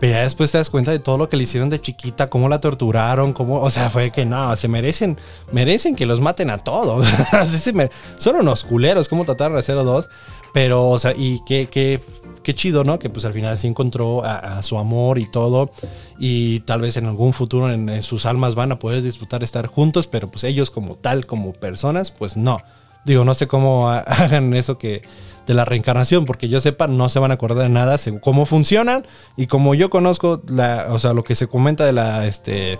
Pero 0.00 0.14
ya 0.14 0.22
después 0.22 0.50
te 0.50 0.58
das 0.58 0.70
cuenta 0.70 0.90
de 0.90 0.98
todo 0.98 1.18
lo 1.18 1.28
que 1.28 1.36
le 1.36 1.44
hicieron 1.44 1.68
de 1.70 1.80
chiquita, 1.80 2.28
cómo 2.28 2.48
la 2.48 2.60
torturaron, 2.60 3.32
cómo, 3.32 3.60
o 3.60 3.70
sea, 3.70 3.90
fue 3.90 4.10
que 4.10 4.24
no, 4.24 4.56
se 4.56 4.66
merecen, 4.66 5.18
merecen 5.52 5.94
que 5.94 6.06
los 6.06 6.20
maten 6.20 6.50
a 6.50 6.58
todos. 6.58 7.06
Son 8.16 8.36
unos 8.36 8.64
culeros, 8.64 9.08
cómo 9.08 9.24
trataron 9.24 9.56
a 9.56 9.62
02. 9.62 10.08
Pero, 10.52 10.90
o 10.90 10.98
sea, 10.98 11.14
y 11.16 11.40
qué, 11.46 11.68
qué, 11.70 12.00
qué 12.42 12.54
chido, 12.54 12.84
¿no? 12.84 12.98
Que 12.98 13.10
pues 13.10 13.24
al 13.24 13.32
final 13.32 13.56
sí 13.56 13.66
encontró 13.68 14.24
a, 14.24 14.62
su 14.62 14.78
amor 14.78 15.18
y 15.18 15.30
todo. 15.30 15.70
Y 16.18 16.60
tal 16.60 16.80
vez 16.80 16.96
en 16.96 17.06
algún 17.06 17.32
futuro 17.32 17.70
en, 17.70 18.02
sus 18.02 18.26
almas 18.26 18.54
van 18.54 18.72
a 18.72 18.78
poder 18.78 19.02
disfrutar 19.02 19.42
estar 19.42 19.66
juntos, 19.66 20.06
pero 20.06 20.28
pues 20.30 20.44
ellos 20.44 20.70
como 20.70 20.94
tal, 20.94 21.26
como 21.26 21.52
personas, 21.52 22.10
pues 22.10 22.36
no. 22.36 22.58
Digo, 23.04 23.24
no 23.24 23.34
sé 23.34 23.46
cómo 23.46 23.88
hagan 24.06 24.52
eso 24.54 24.78
que 24.78 25.02
de 25.46 25.54
la 25.54 25.64
reencarnación, 25.64 26.24
porque 26.24 26.48
yo 26.48 26.60
sepa, 26.60 26.86
no 26.86 27.08
se 27.08 27.18
van 27.18 27.30
a 27.30 27.34
acordar 27.34 27.64
de 27.64 27.68
nada, 27.68 27.96
cómo 28.20 28.46
funcionan 28.46 29.06
y 29.36 29.46
como 29.46 29.74
yo 29.74 29.90
conozco 29.90 30.42
la, 30.46 30.86
o 30.90 30.98
sea, 30.98 31.12
lo 31.12 31.24
que 31.24 31.34
se 31.34 31.48
comenta 31.48 31.84
de 31.84 31.92
la 31.92 32.26
este, 32.26 32.78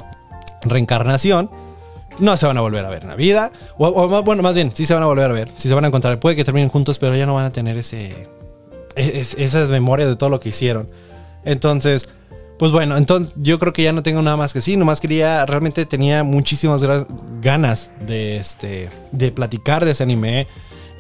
reencarnación, 0.63 1.51
no 2.19 2.37
se 2.37 2.47
van 2.47 2.57
a 2.59 2.61
volver 2.61 2.85
a 2.85 2.89
ver 2.89 3.03
en 3.03 3.09
la 3.09 3.17
vida. 3.17 3.53
O, 3.79 4.23
bueno, 4.23 4.43
más 4.43 4.55
bien, 4.55 4.71
sí 4.75 4.87
se 4.87 4.95
van 4.95 5.03
a 5.03 5.07
volver 5.07 5.31
a 5.31 5.33
ver. 5.33 5.51
Sí 5.57 5.69
se 5.69 5.75
van 5.75 5.85
a 5.85 5.89
encontrar. 5.89 6.21
Puede 6.21 6.37
que 6.37 6.45
terminen 6.45 6.69
juntos, 6.69 6.99
pero 6.99 7.17
ya 7.17 7.27
no 7.27 7.35
van 7.35 7.47
a 7.47 7.53
tener 7.53 7.77
ese, 7.79 8.29
esas 8.97 9.71
memorias 9.71 10.09
de 10.09 10.17
todo 10.17 10.31
lo 10.31 10.41
que 10.41 10.51
hicieron. 10.51 10.89
Entonces, 11.45 12.09
pues 12.59 12.71
bueno, 12.71 12.97
entonces 12.97 13.35
yo 13.37 13.59
creo 13.59 13.73
que 13.73 13.83
ya 13.83 13.93
no 13.93 14.03
tengo 14.03 14.23
nada 14.23 14.37
más 14.37 14.53
que 14.53 14.61
sí. 14.61 14.77
Nomás 14.77 15.01
quería, 15.01 15.45
realmente 15.47 15.87
tenía 15.87 16.23
muchísimas 16.23 16.85
ganas 17.41 17.91
de, 18.07 18.37
este, 18.37 18.89
de 19.11 19.33
platicar 19.33 19.85
de 19.85 19.93
ese 19.93 20.03
anime. 20.03 20.47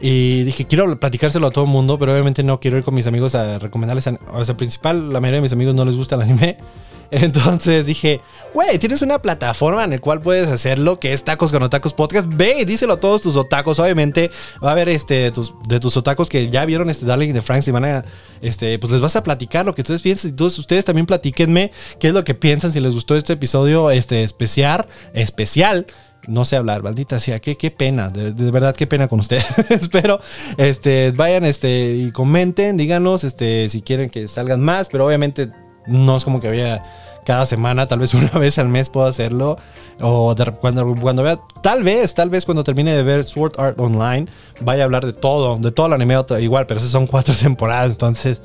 Y 0.04 0.42
dije, 0.42 0.66
quiero 0.66 0.98
platicárselo 0.98 1.46
a 1.46 1.50
todo 1.52 1.64
el 1.64 1.70
mundo, 1.70 1.96
pero 1.96 2.10
obviamente 2.10 2.42
no 2.42 2.58
quiero 2.58 2.76
ir 2.76 2.82
con 2.82 2.92
mis 2.92 3.06
amigos 3.06 3.36
a 3.36 3.60
recomendarles. 3.60 4.10
O 4.32 4.44
sea, 4.44 4.56
principal, 4.56 5.12
la 5.12 5.20
mayoría 5.20 5.36
de 5.36 5.42
mis 5.42 5.52
amigos 5.52 5.76
no 5.76 5.84
les 5.84 5.96
gusta 5.96 6.16
el 6.16 6.22
anime. 6.22 6.58
Entonces 7.12 7.86
dije, 7.86 8.20
güey, 8.52 8.80
tienes 8.80 9.02
una 9.02 9.20
plataforma 9.20 9.84
en 9.84 9.90
la 9.90 9.98
cual 10.00 10.20
puedes 10.20 10.48
hacerlo, 10.48 10.98
que 10.98 11.12
es 11.12 11.22
Tacos 11.22 11.52
con 11.52 11.62
Otacos 11.62 11.92
Podcast. 11.92 12.26
Ve 12.28 12.56
y 12.58 12.64
díselo 12.64 12.94
a 12.94 13.00
todos 13.00 13.22
tus 13.22 13.36
otacos. 13.36 13.78
Obviamente 13.78 14.32
va 14.64 14.70
a 14.70 14.72
haber 14.72 14.88
este, 14.88 15.14
de 15.14 15.30
tus, 15.30 15.54
de 15.68 15.78
tus 15.78 15.96
otacos 15.96 16.28
que 16.28 16.48
ya 16.48 16.64
vieron 16.64 16.90
este 16.90 17.06
Darling 17.06 17.32
de 17.32 17.40
Franks 17.40 17.68
y 17.68 17.70
van 17.70 17.84
a, 17.84 18.04
este, 18.40 18.80
pues 18.80 18.90
les 18.90 19.00
vas 19.00 19.14
a 19.14 19.22
platicar 19.22 19.64
lo 19.64 19.72
que 19.72 19.82
ustedes 19.82 20.02
piensan. 20.02 20.30
Entonces 20.30 20.58
ustedes 20.58 20.84
también 20.84 21.06
platíquenme 21.06 21.70
qué 22.00 22.08
es 22.08 22.12
lo 22.12 22.24
que 22.24 22.34
piensan, 22.34 22.72
si 22.72 22.80
les 22.80 22.92
gustó 22.92 23.14
este 23.14 23.34
episodio 23.34 23.88
este, 23.92 24.24
especial, 24.24 24.86
especial 25.14 25.86
no 26.28 26.44
sé 26.44 26.56
hablar, 26.56 26.82
maldita 26.82 27.18
sea, 27.18 27.40
qué, 27.40 27.70
pena, 27.70 28.10
de, 28.10 28.50
verdad 28.50 28.74
qué 28.74 28.86
pena 28.86 29.08
con 29.08 29.20
ustedes. 29.20 29.88
pero 29.92 30.20
este, 30.56 31.10
vayan 31.12 31.44
este, 31.44 31.94
y 31.96 32.12
comenten, 32.12 32.76
díganos 32.76 33.24
este, 33.24 33.68
si 33.68 33.82
quieren 33.82 34.10
que 34.10 34.28
salgan 34.28 34.60
más, 34.60 34.88
pero 34.88 35.06
obviamente 35.06 35.50
no 35.86 36.16
es 36.16 36.24
como 36.24 36.40
que 36.40 36.48
había 36.48 36.82
cada 37.24 37.46
semana, 37.46 37.86
tal 37.86 37.98
vez 37.98 38.14
una 38.14 38.30
vez 38.38 38.58
al 38.58 38.68
mes 38.68 38.88
puedo 38.88 39.06
hacerlo. 39.06 39.58
O 40.00 40.34
cuando, 40.60 40.94
cuando 41.00 41.22
vea, 41.22 41.40
tal 41.62 41.82
vez, 41.82 42.14
tal 42.14 42.30
vez 42.30 42.44
cuando 42.44 42.64
termine 42.64 42.94
de 42.94 43.02
ver 43.02 43.24
Sword 43.24 43.58
Art 43.58 43.78
Online, 43.80 44.26
vaya 44.60 44.82
a 44.82 44.84
hablar 44.84 45.06
de 45.06 45.12
todo, 45.12 45.56
de 45.58 45.70
todo 45.70 45.86
el 45.86 45.92
anime 45.92 46.16
igual, 46.40 46.66
pero 46.66 46.78
esas 46.78 46.92
son 46.92 47.06
cuatro 47.06 47.34
temporadas, 47.40 47.92
entonces 47.92 48.42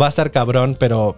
va 0.00 0.06
a 0.06 0.08
estar 0.08 0.30
cabrón, 0.30 0.76
pero 0.78 1.16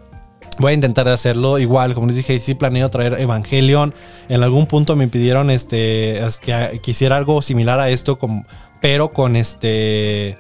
Voy 0.59 0.73
a 0.73 0.75
intentar 0.75 1.09
hacerlo 1.09 1.59
igual, 1.59 1.95
como 1.95 2.09
les 2.09 2.17
dije, 2.17 2.41
sí 2.41 2.55
planeo 2.55 2.91
traer 2.91 3.21
Evangelion. 3.21 3.95
En 4.29 4.43
algún 4.43 4.67
punto 4.67 4.97
me 4.97 5.07
pidieron 5.07 5.51
este, 5.51 6.21
que 6.41 6.81
quisiera 6.83 7.17
algo 7.17 7.43
similar 7.43 7.79
a 7.79 7.91
esto, 7.91 8.19
pero 8.81 9.13
con 9.13 9.37
este... 9.37 10.37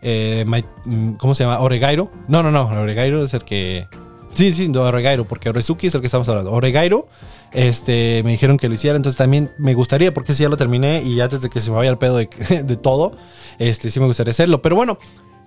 Eh, 0.00 0.44
mm, 0.84 1.14
¿Cómo 1.14 1.34
se 1.34 1.44
llama? 1.44 1.60
Oregairo. 1.60 2.10
No, 2.28 2.42
no, 2.42 2.50
no. 2.50 2.66
Oregairo 2.68 3.24
es 3.24 3.34
el 3.34 3.44
que... 3.44 3.86
Sí, 4.32 4.54
sí, 4.54 4.70
Oregairo, 4.74 5.26
porque 5.26 5.50
Orezuki 5.50 5.88
es 5.88 5.94
el 5.94 6.00
que 6.00 6.06
estamos 6.06 6.28
hablando. 6.28 6.52
Oregairo, 6.52 7.08
este, 7.52 8.22
me 8.24 8.30
dijeron 8.30 8.56
que 8.56 8.68
lo 8.68 8.74
hiciera, 8.74 8.96
entonces 8.96 9.18
también 9.18 9.50
me 9.58 9.74
gustaría, 9.74 10.14
porque 10.14 10.32
si 10.32 10.44
ya 10.44 10.48
lo 10.48 10.56
terminé 10.56 11.02
y 11.02 11.16
ya 11.16 11.28
desde 11.28 11.50
que 11.50 11.60
se 11.60 11.70
me 11.70 11.76
vaya 11.76 11.90
el 11.90 11.98
pedo 11.98 12.16
de, 12.16 12.28
de 12.64 12.76
todo, 12.76 13.12
este, 13.58 13.90
sí 13.90 14.00
me 14.00 14.06
gustaría 14.06 14.30
hacerlo. 14.30 14.62
Pero 14.62 14.76
bueno, 14.76 14.98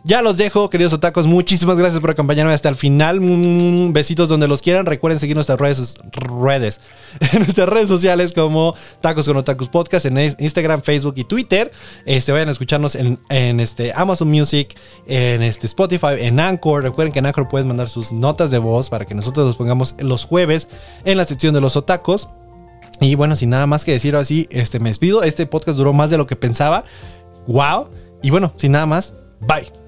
ya 0.04 0.24
los 0.24 0.38
dejo, 0.38 0.70
queridos 0.70 0.94
otacos. 0.94 1.28
Muchísimas 1.28 1.78
gracias 1.78 2.02
por 2.02 2.10
acompañarme 2.10 2.54
hasta 2.54 2.70
el 2.70 2.76
final. 2.76 3.22
Mm, 3.22 3.94
besitos 3.94 4.30
donde 4.30 4.48
los 4.48 4.62
quieran. 4.62 4.88
Recuerden 4.88 5.20
seguir 5.20 5.36
nuestras 5.36 5.60
redes, 5.60 5.96
redes, 6.12 6.82
nuestras 7.38 7.70
redes 7.70 7.88
sociales 7.88 8.34
como 8.34 8.74
Tacos 9.00 9.28
con 9.28 9.38
Otakus 9.38 9.70
Podcast 9.70 10.08
en 10.08 10.18
Instagram, 10.18 10.82
Facebook 10.82 11.14
y 11.18 11.24
Twitter. 11.24 11.72
Este, 12.06 12.32
vayan 12.32 12.50
a 12.50 12.52
escucharnos 12.52 12.96
en, 12.96 13.20
este 13.60 13.94
Amazon 13.96 14.30
Music, 14.30 14.76
en 15.06 15.44
este 15.44 15.68
Spotify, 15.68 16.16
en 16.20 16.40
Anchor. 16.40 16.82
Recuerden 16.82 17.14
que 17.14 17.20
en 17.20 17.28
Anchor 17.28 17.48
puedes 17.48 17.68
mandar 17.68 17.88
sus 17.88 18.12
notas 18.12 18.50
de 18.50 18.58
voz 18.58 18.90
para 18.90 19.06
que 19.06 19.14
nosotros 19.14 19.46
los 19.46 19.56
pongamos 19.56 19.96
los 20.00 20.26
jueves 20.26 20.68
en 21.06 21.18
la 21.18 21.26
sección 21.26 21.54
de 21.54 21.62
los 21.62 21.76
otacos. 21.76 22.28
Y 23.00 23.14
bueno, 23.16 23.36
sin 23.36 23.52
nada 23.52 23.68
más 23.68 23.86
que 23.86 23.92
decir 23.92 24.16
así, 24.16 24.48
este, 24.50 24.80
me 24.80 24.90
despido. 24.90 25.22
Este 25.22 25.46
podcast 25.46 25.78
duró 25.78 25.94
más 25.94 26.10
de 26.10 26.18
lo 26.18 26.26
que 26.26 26.36
pensaba. 26.36 26.86
¡Wow! 27.48 27.90
Y 28.24 28.32
bueno, 28.32 28.54
sin 28.58 28.72
nada 28.72 28.88
más, 28.88 29.14
bye. 29.42 29.81